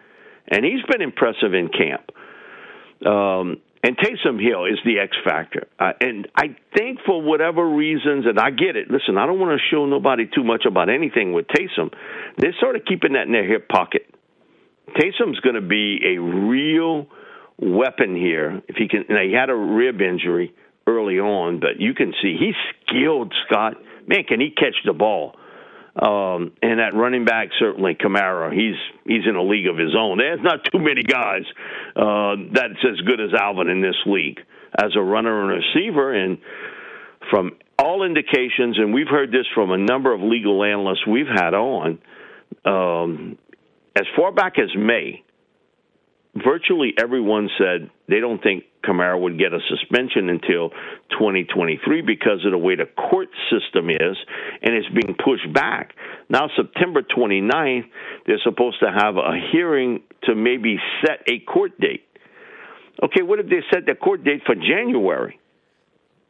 And 0.49 0.63
he's 0.63 0.84
been 0.89 1.01
impressive 1.01 1.53
in 1.53 1.70
camp. 1.70 2.09
Um, 3.05 3.57
and 3.84 3.95
Taysom 3.97 4.41
Hill 4.41 4.65
is 4.65 4.80
the 4.86 4.99
X 4.99 5.15
factor. 5.24 5.68
Uh, 5.80 5.91
and 6.01 6.28
I 6.36 6.55
think 6.76 6.99
for 7.05 7.22
whatever 7.22 7.68
reasons, 7.68 8.26
and 8.26 8.39
I 8.39 8.49
get 8.49 8.76
it. 8.76 8.89
Listen, 8.89 9.18
I 9.18 9.26
don't 9.26 9.39
want 9.39 9.59
to 9.59 9.76
show 9.76 9.86
nobody 9.86 10.26
too 10.26 10.43
much 10.43 10.65
about 10.65 10.89
anything 10.89 11.34
with 11.34 11.47
Taysom. 11.47 11.93
They're 12.38 12.55
sort 12.59 12.76
of 12.76 12.84
keeping 12.86 13.13
that 13.13 13.28
in 13.28 13.34
their 13.34 13.47
hip 13.47 13.70
pocket. 13.70 14.13
Taysom's 14.95 15.39
going 15.41 15.55
to 15.55 15.61
be 15.61 15.99
a 16.15 16.19
real 16.19 17.07
weapon 17.59 18.15
here. 18.15 18.61
If 18.67 18.75
he 18.75 18.88
can, 18.88 19.05
now 19.09 19.21
he 19.21 19.33
had 19.33 19.49
a 19.49 19.55
rib 19.55 20.01
injury 20.01 20.53
early 20.85 21.19
on, 21.19 21.59
but 21.59 21.79
you 21.79 21.93
can 21.93 22.13
see 22.21 22.38
he's 22.39 22.55
skilled. 22.85 23.33
Scott, 23.47 23.73
man, 24.07 24.23
can 24.23 24.39
he 24.39 24.51
catch 24.51 24.75
the 24.85 24.93
ball? 24.93 25.35
Um, 25.99 26.53
and 26.61 26.79
that 26.79 26.93
running 26.93 27.25
back 27.25 27.49
certainly 27.57 27.95
Kamara. 27.95 28.53
He's 28.53 28.75
he's 29.05 29.25
in 29.27 29.35
a 29.35 29.41
league 29.41 29.67
of 29.67 29.77
his 29.77 29.95
own. 29.97 30.19
There's 30.19 30.39
not 30.43 30.63
too 30.71 30.77
many 30.77 31.01
guys 31.01 31.41
uh, 31.95 32.35
that's 32.53 32.85
as 32.88 33.01
good 33.01 33.19
as 33.19 33.33
Alvin 33.33 33.67
in 33.67 33.81
this 33.81 33.95
league 34.05 34.39
as 34.77 34.91
a 34.95 35.01
runner 35.01 35.41
and 35.41 35.63
receiver. 35.63 36.13
And 36.13 36.38
from 37.31 37.57
all 37.79 38.03
indications, 38.03 38.77
and 38.77 38.93
we've 38.93 39.07
heard 39.07 39.31
this 39.31 39.47
from 39.55 39.71
a 39.71 39.77
number 39.77 40.13
of 40.13 40.21
legal 40.21 40.63
analysts 40.63 41.05
we've 41.07 41.25
had 41.25 41.55
on, 41.55 41.97
um, 42.63 43.38
as 43.97 44.05
far 44.15 44.31
back 44.31 44.59
as 44.59 44.69
May, 44.77 45.23
virtually 46.35 46.93
everyone 47.01 47.49
said 47.57 47.89
they 48.07 48.19
don't 48.19 48.41
think 48.41 48.65
Kamara 48.85 49.19
would 49.19 49.39
get 49.39 49.53
a 49.53 49.59
suspension 49.69 50.29
until 50.29 50.69
2023 51.17 52.01
because 52.01 52.45
of 52.45 52.51
the 52.51 52.57
way 52.57 52.75
the 52.75 52.85
court 52.85 53.29
system 53.49 53.89
is, 53.89 54.17
and 54.61 54.75
it's 54.75 54.87
being 54.89 55.15
pushed 55.15 55.51
back. 55.51 55.93
Now, 56.29 56.47
September 56.55 57.01
29th, 57.01 57.85
they're 58.27 58.39
supposed 58.43 58.79
to 58.81 58.91
have 58.95 59.17
a 59.17 59.33
hearing 59.51 60.03
to 60.23 60.35
maybe 60.35 60.77
set 61.01 61.27
a 61.27 61.39
court 61.39 61.79
date. 61.79 62.05
Okay, 63.03 63.23
what 63.23 63.39
if 63.39 63.47
they 63.47 63.61
set 63.73 63.85
the 63.87 63.95
court 63.95 64.23
date 64.23 64.41
for 64.45 64.55
January? 64.55 65.39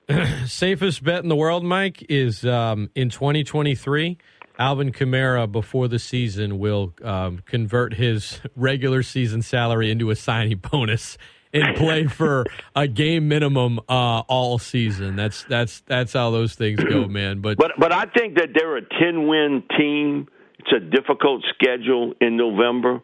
Safest 0.46 1.04
bet 1.04 1.24
in 1.24 1.30
the 1.30 1.36
world, 1.36 1.66
Mike, 1.66 2.06
is 2.10 2.46
um, 2.46 2.90
in 2.96 3.10
2023. 3.10 4.18
Alvin 4.58 4.92
Kamara, 4.92 5.52
before 5.52 5.88
the 5.88 6.00
season, 6.00 6.60
will 6.60 6.94
um, 7.04 7.40
convert 7.46 7.94
his 7.94 8.40
regular 8.56 9.04
season 9.04 9.42
salary 9.42 9.92
into 9.92 10.10
a 10.10 10.16
signing 10.16 10.58
bonus 10.58 11.18
and 11.54 11.76
play 11.76 12.08
for 12.08 12.46
a 12.76 12.88
game 12.88 13.28
minimum 13.28 13.80
uh, 13.88 14.22
all 14.28 14.58
season. 14.60 15.16
That's 15.16 15.44
that's 15.44 15.82
that's 15.82 16.14
how 16.14 16.32
those 16.32 16.56
things 16.56 16.84
go, 16.84 17.08
man. 17.08 17.42
But 17.42 17.58
But 17.58 17.72
but 17.78 17.94
I 17.94 18.06
think 18.06 18.36
that 18.36 18.50
they're 18.54 18.78
a 18.78 18.82
ten 18.82 19.28
win 19.28 19.64
team. 19.78 20.28
It's 20.60 20.72
a 20.76 20.80
difficult 20.80 21.46
schedule 21.54 22.14
in 22.20 22.36
November. 22.36 23.02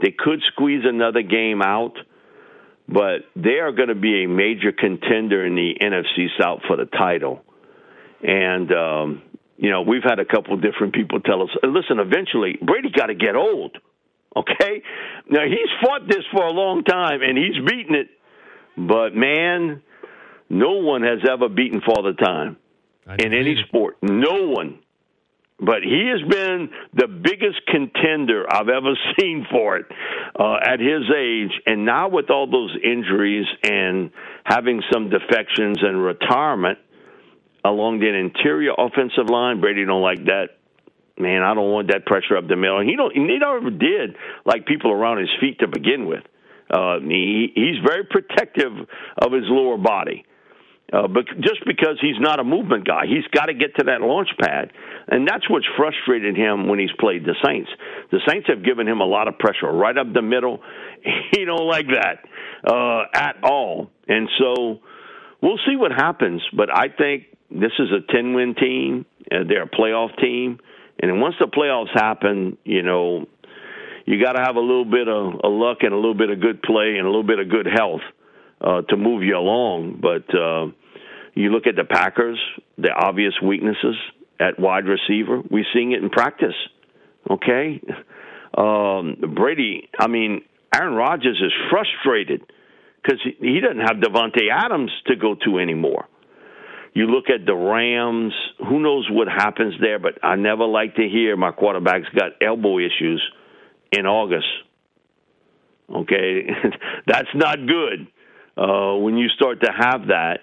They 0.00 0.14
could 0.16 0.40
squeeze 0.52 0.84
another 0.84 1.22
game 1.22 1.60
out, 1.60 1.94
but 2.88 3.22
they 3.36 3.58
are 3.58 3.72
going 3.72 3.88
to 3.88 3.94
be 3.94 4.24
a 4.24 4.28
major 4.28 4.72
contender 4.72 5.44
in 5.44 5.54
the 5.54 5.74
NFC 5.82 6.28
South 6.40 6.60
for 6.66 6.76
the 6.76 6.86
title. 6.86 7.42
And 8.22 8.70
um, 8.72 9.22
you 9.60 9.70
know, 9.70 9.82
we've 9.82 10.02
had 10.02 10.18
a 10.18 10.24
couple 10.24 10.54
of 10.54 10.62
different 10.62 10.94
people 10.94 11.20
tell 11.20 11.42
us, 11.42 11.50
listen, 11.62 11.98
eventually 11.98 12.58
Brady 12.62 12.88
got 12.90 13.06
to 13.06 13.14
get 13.14 13.36
old. 13.36 13.76
Okay? 14.34 14.82
Now 15.28 15.44
he's 15.44 15.68
fought 15.84 16.08
this 16.08 16.24
for 16.32 16.44
a 16.44 16.50
long 16.50 16.82
time 16.82 17.20
and 17.22 17.36
he's 17.36 17.62
beaten 17.68 17.94
it, 17.94 18.08
but 18.76 19.14
man, 19.14 19.82
no 20.48 20.78
one 20.78 21.02
has 21.02 21.18
ever 21.30 21.50
beaten 21.50 21.82
Father 21.86 22.14
Time. 22.14 22.56
in 23.18 23.34
any 23.34 23.56
sport. 23.68 23.98
No 24.02 24.48
one. 24.48 24.78
But 25.58 25.82
he 25.82 26.10
has 26.10 26.26
been 26.26 26.70
the 26.94 27.06
biggest 27.06 27.60
contender 27.66 28.46
I've 28.50 28.70
ever 28.70 28.94
seen 29.20 29.46
for 29.50 29.76
it 29.76 29.86
uh, 30.38 30.56
at 30.64 30.80
his 30.80 31.02
age. 31.14 31.52
And 31.66 31.84
now, 31.84 32.08
with 32.08 32.30
all 32.30 32.50
those 32.50 32.74
injuries 32.82 33.46
and 33.62 34.10
having 34.44 34.80
some 34.90 35.10
defections 35.10 35.78
and 35.82 36.02
retirement 36.02 36.78
along 37.64 38.00
the 38.00 38.08
interior 38.08 38.72
offensive 38.76 39.28
line, 39.28 39.60
Brady 39.60 39.84
don't 39.84 40.02
like 40.02 40.24
that. 40.24 40.58
Man, 41.18 41.42
I 41.42 41.54
don't 41.54 41.70
want 41.70 41.88
that 41.88 42.06
pressure 42.06 42.36
up 42.36 42.48
the 42.48 42.56
middle. 42.56 42.78
And 42.78 42.88
he 42.88 42.96
don't. 42.96 43.12
He 43.12 43.20
never 43.20 43.70
did 43.70 44.16
like 44.46 44.64
people 44.66 44.90
around 44.90 45.18
his 45.18 45.28
feet 45.40 45.58
to 45.60 45.68
begin 45.68 46.06
with. 46.06 46.24
Uh, 46.72 47.00
he, 47.00 47.52
he's 47.54 47.76
very 47.84 48.04
protective 48.04 48.72
of 49.18 49.32
his 49.32 49.44
lower 49.46 49.76
body. 49.76 50.24
Uh, 50.92 51.06
but 51.06 51.24
just 51.40 51.64
because 51.66 51.98
he's 52.00 52.18
not 52.18 52.40
a 52.40 52.44
movement 52.44 52.84
guy, 52.84 53.02
he's 53.06 53.26
got 53.32 53.46
to 53.46 53.54
get 53.54 53.76
to 53.76 53.84
that 53.84 54.00
launch 54.00 54.28
pad, 54.40 54.72
and 55.06 55.26
that's 55.26 55.48
what's 55.48 55.66
frustrated 55.76 56.36
him 56.36 56.68
when 56.68 56.80
he's 56.80 56.90
played 56.98 57.24
the 57.24 57.36
Saints. 57.46 57.70
The 58.10 58.18
Saints 58.28 58.48
have 58.48 58.64
given 58.64 58.88
him 58.88 59.00
a 59.00 59.04
lot 59.04 59.28
of 59.28 59.38
pressure 59.38 59.70
right 59.70 59.96
up 59.96 60.12
the 60.12 60.22
middle. 60.22 60.60
He 61.30 61.46
don't 61.46 61.66
like 61.66 61.86
that 61.86 62.18
uh, 62.70 63.04
at 63.14 63.36
all, 63.42 63.90
and 64.06 64.28
so 64.38 64.80
we'll 65.40 65.60
see 65.66 65.76
what 65.76 65.92
happens. 65.92 66.42
But 66.54 66.68
I 66.76 66.88
think 66.88 67.24
this 67.50 67.72
is 67.78 67.88
a 67.90 68.12
ten-win 68.12 68.54
team. 68.54 69.06
Uh, 69.30 69.38
they're 69.48 69.64
a 69.64 69.68
playoff 69.68 70.16
team, 70.20 70.58
and 71.00 71.20
once 71.20 71.34
the 71.38 71.46
playoffs 71.46 71.92
happen, 71.92 72.56
you 72.64 72.82
know, 72.82 73.26
you 74.06 74.22
got 74.22 74.32
to 74.32 74.42
have 74.42 74.56
a 74.56 74.60
little 74.60 74.84
bit 74.84 75.08
of, 75.08 75.34
of 75.42 75.52
luck 75.52 75.78
and 75.82 75.92
a 75.92 75.96
little 75.96 76.14
bit 76.14 76.30
of 76.30 76.40
good 76.40 76.62
play 76.62 76.96
and 76.96 77.06
a 77.06 77.10
little 77.10 77.22
bit 77.22 77.38
of 77.38 77.48
good 77.48 77.66
health 77.66 78.00
uh, 78.60 78.82
to 78.82 78.96
move 78.96 79.22
you 79.22 79.36
along. 79.36 80.00
But 80.00 80.34
uh, 80.34 80.66
you 81.34 81.50
look 81.50 81.66
at 81.66 81.76
the 81.76 81.84
Packers, 81.84 82.38
the 82.76 82.90
obvious 82.90 83.34
weaknesses 83.42 83.96
at 84.38 84.58
wide 84.58 84.84
receiver. 84.86 85.42
We're 85.48 85.66
seeing 85.72 85.92
it 85.92 86.02
in 86.02 86.10
practice. 86.10 86.54
Okay, 87.30 87.80
um, 88.56 89.16
Brady. 89.36 89.88
I 89.98 90.08
mean, 90.08 90.42
Aaron 90.74 90.94
Rodgers 90.94 91.40
is 91.44 91.52
frustrated 91.70 92.42
because 93.02 93.20
he 93.22 93.60
doesn't 93.60 93.80
have 93.80 93.96
Davante 93.96 94.48
Adams 94.50 94.90
to 95.06 95.16
go 95.16 95.34
to 95.44 95.58
anymore. 95.58 96.06
You 96.92 97.06
look 97.06 97.30
at 97.30 97.46
the 97.46 97.54
Rams. 97.54 98.32
Who 98.58 98.80
knows 98.80 99.08
what 99.10 99.28
happens 99.28 99.74
there? 99.80 99.98
But 99.98 100.24
I 100.24 100.36
never 100.36 100.64
like 100.64 100.96
to 100.96 101.08
hear 101.08 101.36
my 101.36 101.52
quarterback's 101.52 102.08
got 102.14 102.32
elbow 102.42 102.78
issues 102.78 103.22
in 103.92 104.06
August. 104.06 104.48
Okay, 105.94 106.46
that's 107.06 107.28
not 107.34 107.58
good 107.66 108.06
uh, 108.56 108.96
when 108.96 109.16
you 109.16 109.28
start 109.28 109.62
to 109.62 109.70
have 109.72 110.08
that. 110.08 110.40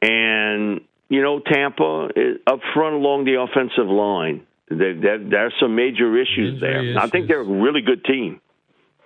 And 0.00 0.80
you 1.08 1.22
know, 1.22 1.40
Tampa 1.40 2.08
is 2.16 2.38
up 2.46 2.60
front 2.74 2.94
along 2.94 3.24
the 3.24 3.40
offensive 3.40 3.86
line. 3.86 4.46
There, 4.68 4.98
there, 4.98 5.18
there's 5.18 5.52
some 5.60 5.76
major 5.76 6.16
issues 6.16 6.60
there. 6.60 6.82
Issues. 6.82 6.96
I 6.96 7.06
think 7.08 7.28
they're 7.28 7.40
a 7.40 7.44
really 7.44 7.82
good 7.82 8.04
team. 8.04 8.40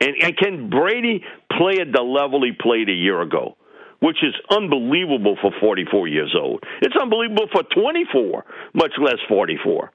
And, 0.01 0.15
and 0.23 0.37
can 0.37 0.71
Brady 0.71 1.25
play 1.51 1.79
at 1.81 1.93
the 1.93 2.03
level 2.03 2.45
he 2.45 2.53
played 2.53 2.89
a 2.89 2.93
year 2.93 3.21
ago? 3.23 3.57
Which 4.01 4.19
is 4.23 4.35
unbelievable 4.51 5.37
for 5.41 5.51
44 5.59 6.09
years 6.09 6.35
old. 6.39 6.63
It's 6.83 6.95
unbelievable 7.01 7.49
for 7.51 7.63
24, 7.63 8.45
much 8.75 8.93
less 8.99 9.17
44. 9.29 9.91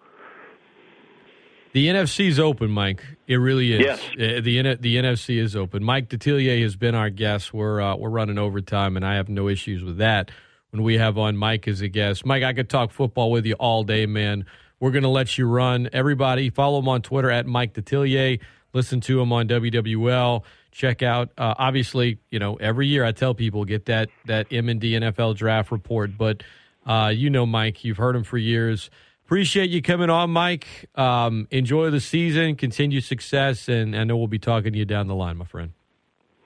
The 1.73 1.87
NFC 1.87 2.27
is 2.27 2.39
open, 2.39 2.69
Mike. 2.69 3.01
It 3.27 3.35
really 3.35 3.71
is. 3.73 3.79
Yes. 3.79 4.01
Uh, 4.13 4.41
the 4.41 4.75
the 4.79 4.97
NFC 4.97 5.37
is 5.37 5.55
open. 5.55 5.83
Mike 5.83 6.09
Detillier 6.09 6.61
has 6.61 6.75
been 6.75 6.95
our 6.95 7.09
guest. 7.09 7.53
We're 7.53 7.79
uh, 7.79 7.95
we're 7.95 8.09
running 8.09 8.37
overtime, 8.37 8.97
and 8.97 9.05
I 9.05 9.15
have 9.15 9.29
no 9.29 9.47
issues 9.47 9.81
with 9.83 9.97
that. 9.97 10.31
When 10.71 10.83
we 10.83 10.97
have 10.97 11.17
on 11.17 11.37
Mike 11.37 11.67
as 11.67 11.81
a 11.81 11.87
guest, 11.87 12.25
Mike, 12.25 12.43
I 12.43 12.53
could 12.53 12.69
talk 12.69 12.91
football 12.91 13.31
with 13.31 13.45
you 13.45 13.55
all 13.55 13.83
day, 13.83 14.05
man. 14.05 14.45
We're 14.81 14.91
going 14.91 15.03
to 15.03 15.09
let 15.09 15.37
you 15.37 15.45
run. 15.45 15.89
Everybody, 15.93 16.49
follow 16.49 16.79
him 16.79 16.89
on 16.89 17.01
Twitter 17.01 17.29
at 17.29 17.45
Mike 17.45 17.73
Detillier. 17.73 18.39
Listen 18.73 18.99
to 19.01 19.21
him 19.21 19.31
on 19.31 19.47
WWL. 19.47 20.43
Check 20.71 21.03
out. 21.03 21.31
Uh, 21.37 21.53
obviously, 21.57 22.19
you 22.29 22.39
know 22.39 22.55
every 22.55 22.87
year 22.87 23.03
I 23.03 23.11
tell 23.11 23.33
people 23.33 23.65
get 23.65 23.85
that 23.85 24.09
that 24.25 24.47
M 24.51 24.69
and 24.69 24.79
D 24.79 24.93
NFL 24.93 25.35
draft 25.35 25.71
report, 25.71 26.17
but 26.17 26.43
uh, 26.85 27.11
you 27.13 27.29
know 27.29 27.45
Mike, 27.45 27.83
you've 27.83 27.97
heard 27.97 28.15
him 28.15 28.23
for 28.23 28.37
years. 28.37 28.89
Appreciate 29.25 29.69
you 29.69 29.81
coming 29.81 30.09
on, 30.09 30.29
Mike. 30.31 30.89
Um, 30.95 31.47
enjoy 31.51 31.89
the 31.89 32.01
season, 32.01 32.55
continue 32.55 32.99
success, 32.99 33.69
and 33.69 33.95
I 33.95 34.03
know 34.03 34.17
we'll 34.17 34.27
be 34.27 34.39
talking 34.39 34.73
to 34.73 34.79
you 34.79 34.83
down 34.83 35.07
the 35.07 35.15
line, 35.15 35.37
my 35.37 35.45
friend. 35.45 35.71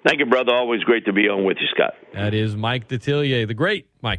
Thank 0.06 0.20
you, 0.20 0.28
brother. 0.28 0.54
Always 0.54 0.84
great 0.84 1.04
to 1.06 1.14
be 1.14 1.28
on 1.28 1.46
with 1.46 1.58
you, 1.60 1.66
Scott. 1.74 1.96
That 2.14 2.36
is 2.36 2.56
Mike 2.56 2.88
Detillier, 2.88 3.48
the 3.48 3.56
great 3.56 3.88
Mike. 4.04 4.14